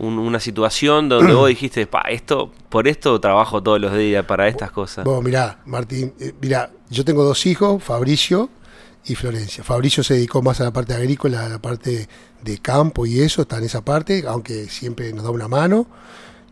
un- 0.01 0.19
una 0.19 0.39
situación 0.39 1.09
donde 1.09 1.33
vos 1.33 1.47
dijiste, 1.55 1.87
pa, 1.87 2.01
esto, 2.09 2.51
por 2.69 2.87
esto 2.87 3.19
trabajo 3.19 3.61
todos 3.63 3.79
los 3.79 3.95
días, 3.97 4.25
para 4.25 4.47
estas 4.47 4.71
cosas? 4.71 5.05
Vos, 5.05 5.23
mirá, 5.23 5.59
Martín, 5.65 6.13
eh, 6.19 6.33
mirá, 6.41 6.71
yo 6.89 7.05
tengo 7.05 7.23
dos 7.23 7.45
hijos, 7.45 7.81
Fabricio 7.83 8.49
y 9.05 9.15
Florencia. 9.15 9.63
Fabricio 9.63 10.03
se 10.03 10.13
dedicó 10.15 10.41
más 10.41 10.59
a 10.61 10.65
la 10.65 10.71
parte 10.71 10.93
agrícola, 10.93 11.45
a 11.45 11.49
la 11.49 11.59
parte 11.59 12.07
de 12.43 12.57
campo 12.59 13.05
y 13.05 13.19
eso, 13.21 13.43
está 13.43 13.57
en 13.57 13.63
esa 13.65 13.83
parte, 13.83 14.23
aunque 14.27 14.67
siempre 14.67 15.11
nos 15.13 15.23
da 15.23 15.29
una 15.31 15.47
mano 15.47 15.87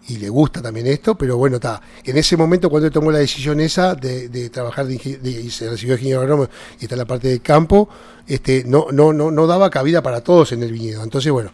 y 0.08 0.18
le 0.18 0.30
gusta 0.30 0.60
también 0.62 0.88
esto, 0.88 1.16
pero 1.16 1.38
bueno, 1.38 1.58
está. 1.58 1.80
En 2.04 2.18
ese 2.18 2.36
momento, 2.36 2.70
cuando 2.72 2.88
él 2.88 2.94
tomó 2.94 3.12
la 3.12 3.20
decisión 3.20 3.60
esa 3.60 3.94
de, 3.94 4.28
de 4.30 4.50
trabajar 4.50 4.88
de, 4.88 4.98
de- 4.98 5.30
y 5.30 5.50
se 5.52 5.70
recibió 5.70 5.94
de 5.94 6.00
ingeniero 6.00 6.22
agrónomo 6.22 6.50
y 6.80 6.86
está 6.86 6.96
en 6.96 7.00
la 7.00 7.06
parte 7.06 7.28
de 7.28 7.40
campo, 7.42 7.88
este, 8.26 8.64
no, 8.66 8.88
no, 8.92 9.14
no, 9.14 9.30
no 9.30 9.46
daba 9.46 9.70
cabida 9.70 10.02
para 10.02 10.22
todos 10.22 10.52
en 10.52 10.64
el 10.64 10.72
viñedo. 10.72 11.04
Entonces, 11.04 11.32
bueno, 11.32 11.52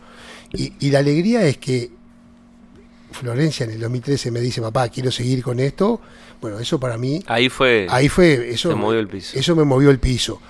y, 0.57 0.73
y 0.79 0.91
la 0.91 0.99
alegría 0.99 1.45
es 1.45 1.57
que 1.57 1.91
Florencia 3.11 3.63
en 3.65 3.71
el 3.71 3.79
2013 3.79 4.31
me 4.31 4.41
dice, 4.41 4.61
papá, 4.61 4.89
quiero 4.89 5.11
seguir 5.11 5.41
con 5.41 5.59
esto. 5.59 6.01
Bueno, 6.41 6.59
eso 6.59 6.79
para 6.79 6.97
mí 6.97 7.23
Ahí 7.27 7.47
fue, 7.49 7.87
Ahí 7.89 8.09
fue, 8.09 8.49
eso, 8.51 8.69
se 8.69 8.75
movió 8.75 8.99
el 8.99 9.07
piso. 9.07 9.37
eso 9.39 9.55
me 9.55 9.63
movió 9.63 9.89
el 9.89 9.99
piso. 9.99 10.41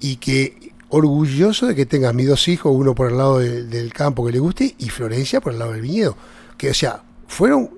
Y 0.00 0.16
que 0.16 0.70
orgulloso 0.90 1.66
de 1.66 1.74
que 1.74 1.86
tengas 1.86 2.12
mis 2.14 2.26
dos 2.28 2.46
hijos, 2.48 2.72
uno 2.74 2.94
por 2.94 3.10
el 3.10 3.16
lado 3.16 3.38
de- 3.38 3.64
del 3.64 3.92
campo 3.92 4.26
que 4.26 4.32
le 4.32 4.38
guste 4.38 4.74
y 4.78 4.88
Florencia 4.90 5.40
por 5.40 5.52
el 5.52 5.58
lado 5.58 5.72
del 5.72 5.80
viñedo. 5.80 6.16
Que, 6.58 6.70
o 6.70 6.74
sea, 6.74 7.02
fueron 7.26 7.70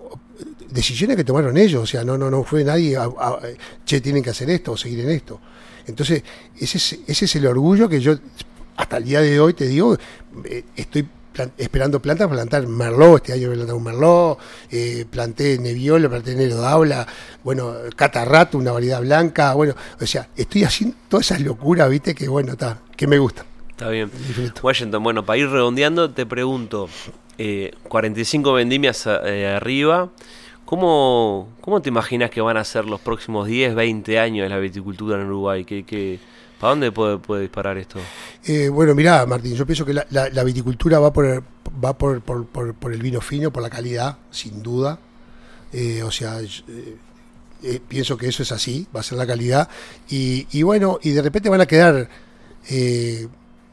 decisiones 0.70 1.16
que 1.16 1.24
tomaron 1.24 1.56
ellos, 1.56 1.82
o 1.82 1.86
sea, 1.86 2.02
no, 2.04 2.16
no, 2.18 2.30
no 2.30 2.42
fue 2.42 2.64
nadie, 2.64 2.96
a- 2.96 3.04
a- 3.04 3.38
che, 3.84 4.00
tienen 4.00 4.22
que 4.24 4.30
hacer 4.30 4.48
esto 4.50 4.72
o 4.72 4.76
seguir 4.76 5.00
en 5.00 5.10
esto. 5.10 5.40
Entonces, 5.86 6.22
ese 6.58 6.78
es, 6.78 6.98
ese 7.06 7.24
es 7.26 7.36
el 7.36 7.46
orgullo 7.46 7.88
que 7.88 8.00
yo, 8.00 8.14
hasta 8.76 8.96
el 8.96 9.04
día 9.04 9.20
de 9.20 9.38
hoy, 9.38 9.52
te 9.54 9.66
digo, 9.68 9.96
eh, 10.44 10.64
estoy 10.74 11.06
esperando 11.56 12.00
plantas 12.00 12.26
para 12.26 12.42
plantar 12.42 12.66
Merlot, 12.66 13.16
este 13.16 13.32
año 13.32 13.50
a 13.50 13.54
plantar 13.54 13.74
un 13.74 13.84
Merlot, 13.84 14.38
eh, 14.70 15.04
planté 15.10 15.58
Nebbiolo, 15.58 16.08
planté 16.08 16.34
Nero 16.34 16.56
d'Aula, 16.56 17.06
bueno, 17.42 17.72
Catarrato, 17.96 18.58
una 18.58 18.72
variedad 18.72 19.00
blanca, 19.00 19.54
bueno, 19.54 19.74
o 20.00 20.06
sea, 20.06 20.28
estoy 20.36 20.64
haciendo 20.64 20.96
todas 21.08 21.26
esas 21.26 21.40
locuras, 21.40 21.88
viste, 21.88 22.14
que 22.14 22.28
bueno, 22.28 22.52
está, 22.52 22.78
que 22.96 23.06
me 23.06 23.18
gustan. 23.18 23.46
Está 23.70 23.88
bien. 23.88 24.10
Disfruto. 24.26 24.60
Washington, 24.62 25.02
bueno, 25.02 25.24
para 25.24 25.38
ir 25.38 25.48
redondeando, 25.48 26.10
te 26.10 26.26
pregunto, 26.26 26.88
eh, 27.38 27.72
45 27.88 28.52
vendimias 28.52 29.06
eh, 29.06 29.54
arriba, 29.56 30.10
¿cómo, 30.64 31.48
¿cómo 31.60 31.82
te 31.82 31.88
imaginas 31.88 32.30
que 32.30 32.40
van 32.40 32.56
a 32.56 32.64
ser 32.64 32.84
los 32.84 33.00
próximos 33.00 33.46
10, 33.46 33.74
20 33.74 34.18
años 34.18 34.44
de 34.44 34.48
la 34.50 34.58
viticultura 34.58 35.18
en 35.20 35.26
Uruguay? 35.26 35.64
¿Qué, 35.64 35.84
qué, 35.84 36.18
¿Para 36.62 36.70
dónde 36.76 36.92
puede, 36.92 37.40
disparar 37.40 37.76
esto? 37.76 37.98
Eh, 38.44 38.68
bueno, 38.68 38.94
mirá, 38.94 39.26
Martín, 39.26 39.56
yo 39.56 39.66
pienso 39.66 39.84
que 39.84 39.92
la, 39.92 40.44
viticultura 40.44 41.00
va 41.00 41.12
por 41.12 41.24
el, 41.24 41.40
va 41.84 41.98
por, 41.98 42.20
por- 42.20 42.92
el 42.92 43.02
vino 43.02 43.20
fino, 43.20 43.52
por 43.52 43.64
la 43.64 43.68
calidad, 43.68 44.18
sin 44.30 44.62
duda. 44.62 44.96
Eh, 45.72 46.04
o 46.04 46.12
sea, 46.12 46.40
eh, 46.40 46.96
eh, 47.64 47.80
pienso 47.88 48.16
que 48.16 48.28
eso 48.28 48.44
es 48.44 48.52
así, 48.52 48.86
va 48.94 49.00
a 49.00 49.02
ser 49.02 49.18
la 49.18 49.26
calidad. 49.26 49.68
Y, 50.08 50.46
y 50.52 50.62
bueno, 50.62 51.00
y 51.02 51.10
de 51.10 51.22
repente 51.22 51.48
van 51.48 51.62
a 51.62 51.66
quedar, 51.66 52.08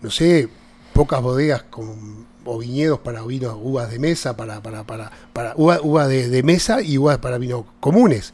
no 0.02 0.10
sé, 0.10 0.50
pocas 0.92 1.22
bodegas 1.22 1.62
con, 1.70 2.26
o 2.44 2.58
viñedos 2.58 2.98
para 3.02 3.22
vinos, 3.22 3.56
uvas 3.62 3.92
de 3.92 4.00
mesa, 4.00 4.36
para, 4.36 4.64
para, 4.64 4.84
para, 4.84 5.12
para 5.32 5.54
uvas 5.58 5.80
uva 5.84 6.08
de, 6.08 6.28
de 6.28 6.42
mesa 6.42 6.82
y 6.82 6.98
uvas 6.98 7.20
para 7.20 7.38
vinos 7.38 7.66
comunes. 7.80 8.34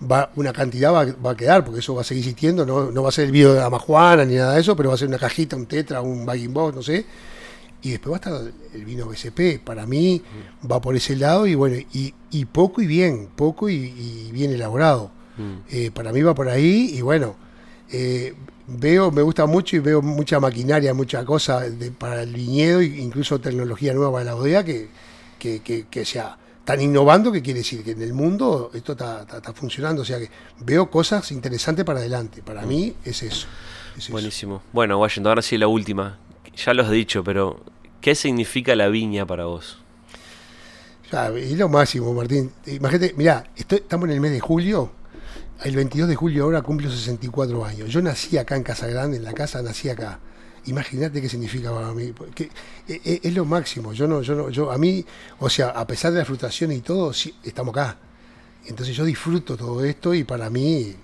Va, 0.00 0.30
una 0.36 0.52
cantidad 0.52 0.92
va, 0.92 1.04
va 1.24 1.32
a 1.32 1.36
quedar, 1.36 1.64
porque 1.64 1.80
eso 1.80 1.92
va 1.94 2.02
a 2.02 2.04
seguir 2.04 2.22
existiendo, 2.22 2.64
no, 2.64 2.90
no 2.92 3.02
va 3.02 3.08
a 3.08 3.12
ser 3.12 3.24
el 3.24 3.32
vino 3.32 3.52
de 3.52 3.60
Amajuana 3.62 4.24
ni 4.24 4.36
nada 4.36 4.54
de 4.54 4.60
eso, 4.60 4.76
pero 4.76 4.90
va 4.90 4.94
a 4.94 4.98
ser 4.98 5.08
una 5.08 5.18
cajita, 5.18 5.56
un 5.56 5.66
tetra, 5.66 6.00
un 6.02 6.24
bagging 6.24 6.52
box, 6.54 6.76
no 6.76 6.82
sé. 6.82 7.04
Y 7.82 7.90
después 7.90 8.12
va 8.12 8.16
a 8.16 8.20
estar 8.38 8.52
el 8.74 8.84
vino 8.84 9.06
BCP. 9.06 9.60
Para 9.64 9.86
mí 9.86 10.22
va 10.70 10.80
por 10.80 10.94
ese 10.96 11.16
lado 11.16 11.46
y 11.46 11.54
bueno, 11.56 11.76
y, 11.92 12.14
y 12.30 12.44
poco 12.44 12.80
y 12.82 12.86
bien, 12.86 13.28
poco 13.34 13.68
y, 13.68 13.74
y 13.74 14.30
bien 14.32 14.52
elaborado. 14.52 15.10
Mm. 15.36 15.52
Eh, 15.70 15.90
para 15.92 16.12
mí 16.12 16.22
va 16.22 16.34
por 16.34 16.48
ahí 16.48 16.90
y 16.94 17.00
bueno, 17.02 17.36
eh, 17.90 18.34
veo, 18.66 19.10
me 19.10 19.22
gusta 19.22 19.46
mucho 19.46 19.76
y 19.76 19.78
veo 19.80 20.02
mucha 20.02 20.38
maquinaria, 20.40 20.92
mucha 20.94 21.24
cosa 21.24 21.60
de- 21.60 21.90
para 21.92 22.22
el 22.22 22.34
viñedo, 22.34 22.82
incluso 22.82 23.40
tecnología 23.40 23.94
nueva 23.94 24.12
para 24.12 24.24
la 24.24 24.34
bodega 24.34 24.64
que, 24.64 24.88
que, 25.38 25.60
que, 25.60 25.86
que 25.90 26.04
sea 26.04 26.36
están 26.68 26.82
innovando, 26.82 27.32
que 27.32 27.40
quiere 27.40 27.60
decir 27.60 27.82
que 27.82 27.92
en 27.92 28.02
el 28.02 28.12
mundo 28.12 28.70
esto 28.74 28.92
está, 28.92 29.22
está- 29.22 29.38
está 29.38 29.54
funcionando, 29.54 30.02
o 30.02 30.04
sea 30.04 30.18
que 30.18 30.28
veo 30.60 30.90
cosas 30.90 31.32
interesantes 31.32 31.82
para 31.82 32.00
adelante. 32.00 32.42
Para 32.42 32.60
mí 32.66 32.92
es 33.06 33.22
eso. 33.22 33.46
es 33.96 34.04
eso. 34.04 34.12
Buenísimo. 34.12 34.60
Bueno, 34.74 34.98
Washington, 35.00 35.30
ahora 35.30 35.40
sí 35.42 35.56
la 35.56 35.66
última. 35.66 36.18
Ya 36.62 36.74
lo 36.74 36.82
has 36.82 36.90
dicho, 36.90 37.24
pero 37.24 37.64
¿qué 38.02 38.14
significa 38.14 38.76
la 38.76 38.88
viña 38.88 39.24
para 39.24 39.46
vos? 39.46 39.78
Ya, 41.10 41.28
es 41.30 41.52
lo 41.56 41.70
máximo, 41.70 42.12
Martín. 42.12 42.52
Imagínate, 42.66 43.14
mirá, 43.16 43.44
estoy- 43.56 43.78
estamos 43.78 44.06
en 44.08 44.14
el 44.16 44.20
mes 44.20 44.32
de 44.32 44.40
julio. 44.40 44.92
El 45.64 45.74
22 45.74 46.06
de 46.06 46.16
julio 46.16 46.44
ahora 46.44 46.60
cumplo 46.60 46.90
64 46.90 47.64
años. 47.64 47.88
Yo 47.90 48.02
nací 48.02 48.36
acá 48.36 48.56
en 48.56 48.62
Casa 48.62 48.86
Grande, 48.88 49.16
en 49.16 49.24
la 49.24 49.32
casa 49.32 49.62
nací 49.62 49.88
acá. 49.88 50.20
Imagínate 50.66 51.20
qué 51.22 51.28
significa 51.28 51.72
para 51.72 51.92
mí. 51.92 52.12
porque, 52.12 52.44
eh, 52.88 53.00
eh, 53.04 53.20
es 53.22 53.34
lo 53.34 53.44
máximo. 53.44 53.92
Yo 53.92 54.06
no, 54.06 54.22
yo 54.22 54.34
no, 54.34 54.50
yo 54.50 54.70
a 54.70 54.78
mí, 54.78 55.04
o 55.40 55.48
sea, 55.50 55.68
a 55.70 55.86
pesar 55.86 56.12
de 56.12 56.18
las 56.18 56.26
frustraciones 56.26 56.78
y 56.78 56.80
todo, 56.80 57.12
sí, 57.12 57.34
estamos 57.42 57.72
acá. 57.76 57.96
Entonces 58.66 58.94
yo 58.96 59.04
disfruto 59.04 59.56
todo 59.56 59.84
esto 59.84 60.12
y 60.14 60.24
para 60.24 60.50
mí 60.50 60.94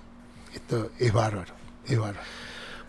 esto 0.53 0.91
es 0.99 1.11
bárbaro. 1.11 1.53
Es 1.87 1.97
bárbaro. 1.97 2.25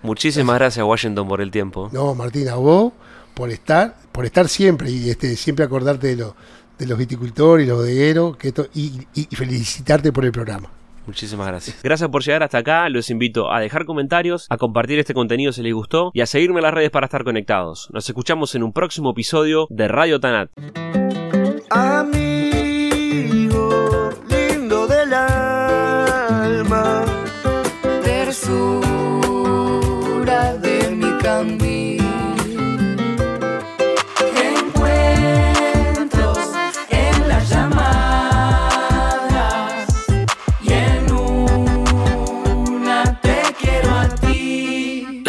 Muchísimas 0.02 0.56
gracias, 0.56 0.84
Washington, 0.84 1.26
por 1.28 1.40
el 1.40 1.50
tiempo. 1.50 1.88
No, 1.92 2.14
Martín, 2.14 2.48
a 2.48 2.54
vos 2.56 2.92
por 3.34 3.50
estar, 3.50 3.96
por 4.12 4.24
estar 4.24 4.48
siempre 4.48 4.90
y 4.90 5.10
este, 5.10 5.34
siempre 5.36 5.64
acordarte 5.64 6.08
de, 6.08 6.16
lo- 6.16 6.36
de 6.78 6.86
los 6.86 6.98
viticultores 6.98 7.64
y 7.66 7.68
los 7.68 7.78
bodegueros, 7.78 8.36
que 8.36 8.48
esto, 8.48 8.68
y- 8.74 9.06
y 9.14 9.24
felicitarte 9.34 10.12
por 10.12 10.24
el 10.24 10.32
programa. 10.32 10.70
Muchísimas 11.06 11.46
gracias. 11.46 11.82
Gracias 11.82 12.10
por 12.10 12.22
llegar 12.22 12.42
hasta 12.42 12.58
acá. 12.58 12.88
Los 12.88 13.10
invito 13.10 13.52
a 13.52 13.60
dejar 13.60 13.84
comentarios, 13.84 14.46
a 14.50 14.56
compartir 14.56 14.98
este 14.98 15.14
contenido 15.14 15.52
si 15.52 15.62
les 15.62 15.74
gustó 15.74 16.10
y 16.14 16.20
a 16.20 16.26
seguirme 16.26 16.58
en 16.58 16.64
las 16.64 16.74
redes 16.74 16.90
para 16.90 17.06
estar 17.06 17.24
conectados. 17.24 17.88
Nos 17.92 18.08
escuchamos 18.08 18.54
en 18.54 18.62
un 18.62 18.72
próximo 18.72 19.10
episodio 19.10 19.66
de 19.70 19.88
Radio 19.88 20.20
Tanat. 20.20 20.50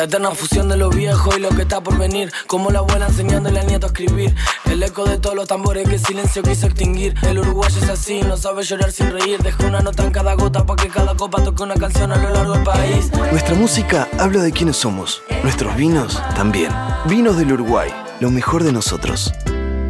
Eterna 0.08 0.32
fusión 0.32 0.70
de 0.70 0.78
lo 0.78 0.90
viejo 0.90 1.30
y 1.38 1.40
lo 1.40 1.50
que 1.50 1.64
está 1.64 1.82
por 1.82 1.98
venir. 1.98 2.32
Como 2.48 2.72
la 2.72 2.80
abuela 2.80 3.08
enseñándole 3.08 3.60
al 3.60 3.68
nieto 3.68 3.86
a 3.86 3.90
escribir. 3.90 4.34
El 4.66 4.82
eco 4.82 5.06
de 5.06 5.18
todos 5.18 5.36
los 5.36 5.48
tambores 5.48 5.88
que 5.88 5.96
el 5.96 6.04
silencio 6.04 6.42
quiso 6.44 6.68
extinguir. 6.68 7.14
El 7.24 7.40
uruguayo 7.40 7.78
es 7.82 7.90
así, 7.90 8.22
no 8.22 8.38
sabe 8.38 8.64
llorar 8.64 8.92
sin 8.92 9.12
reír. 9.12 9.40
Deja 9.42 9.66
una 9.68 9.82
nota 9.82 10.04
en 10.04 10.12
cada 10.12 10.34
gota 10.34 10.66
para 10.66 10.82
que 10.82 10.90
cada 10.90 11.16
copa 11.16 11.44
toque 11.44 11.64
una 11.64 11.76
canción 11.76 12.12
a 12.12 12.18
lo 12.18 12.30
largo 12.30 12.54
del 12.54 12.64
país. 12.64 13.12
Nuestra 13.32 13.56
música 13.56 14.08
habla 14.18 14.42
de 14.42 14.52
quiénes 14.52 14.78
somos. 14.78 15.22
Nuestros 15.44 15.76
vinos 15.76 16.22
también. 16.36 16.72
Vinos 17.06 17.38
del 17.38 17.52
Uruguay, 17.52 17.92
lo 18.20 18.32
mejor 18.32 18.64
de 18.64 18.72
nosotros. 18.72 19.34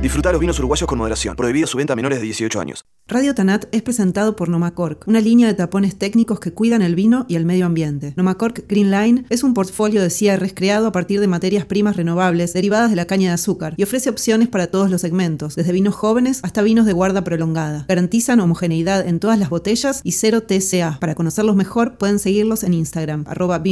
Disfrutar 0.01 0.34
los 0.34 0.41
vinos 0.41 0.57
uruguayos 0.59 0.88
con 0.88 0.97
moderación. 0.97 1.36
Prohibida 1.36 1.68
su 1.68 1.78
venta 1.78 1.93
a 1.93 1.95
menores 1.95 2.20
de 2.20 2.26
18 2.26 2.59
años. 2.59 2.86
Radio 3.10 3.34
Tanat 3.34 3.68
es 3.72 3.84
presentado 3.84 4.36
por 4.36 4.49
Nomacork, 4.49 5.08
una 5.08 5.22
línea 5.22 5.47
de 5.47 5.53
tapones 5.53 5.95
técnicos 5.95 6.41
que 6.41 6.51
cuidan 6.51 6.82
el 6.82 6.93
vino 6.93 7.26
y 7.30 7.36
el 7.36 7.45
medio 7.45 7.66
ambiente. 7.66 8.12
Nomacork 8.18 8.68
Green 8.68 8.91
Line 8.91 9.24
es 9.30 9.43
un 9.43 9.53
portfolio 9.53 10.01
de 10.01 10.10
cierres 10.10 10.51
creado 10.53 10.88
a 10.88 10.91
partir 10.91 11.22
de 11.22 11.28
materias 11.28 11.64
primas 11.64 11.95
renovables 11.95 12.51
derivadas 12.51 12.89
de 12.89 12.97
la 12.97 13.05
caña 13.05 13.30
de 13.30 13.36
azúcar 13.36 13.76
y 13.78 13.84
ofrece 13.84 14.10
opciones 14.10 14.49
para 14.49 14.68
todos 14.68 14.91
los 14.91 14.99
segmentos, 14.99 15.55
desde 15.55 15.72
vinos 15.72 15.95
jóvenes 15.95 16.41
hasta 16.43 16.62
vinos 16.62 16.86
de 16.86 16.91
guarda 16.91 17.24
prolongada. 17.24 17.86
Garantizan 17.88 18.41
homogeneidad 18.41 19.08
en 19.08 19.22
todas 19.22 19.39
las 19.39 19.49
botellas 19.49 20.01
y 20.03 20.12
cero 20.12 20.43
TCA. 20.43 20.97
Para 20.99 21.16
conocerlos 21.16 21.55
mejor 21.55 21.97
pueden 21.97 22.20
seguirlos 22.20 22.66
en 22.66 22.74
Instagram, 22.74 23.24
arroba. 23.26 23.64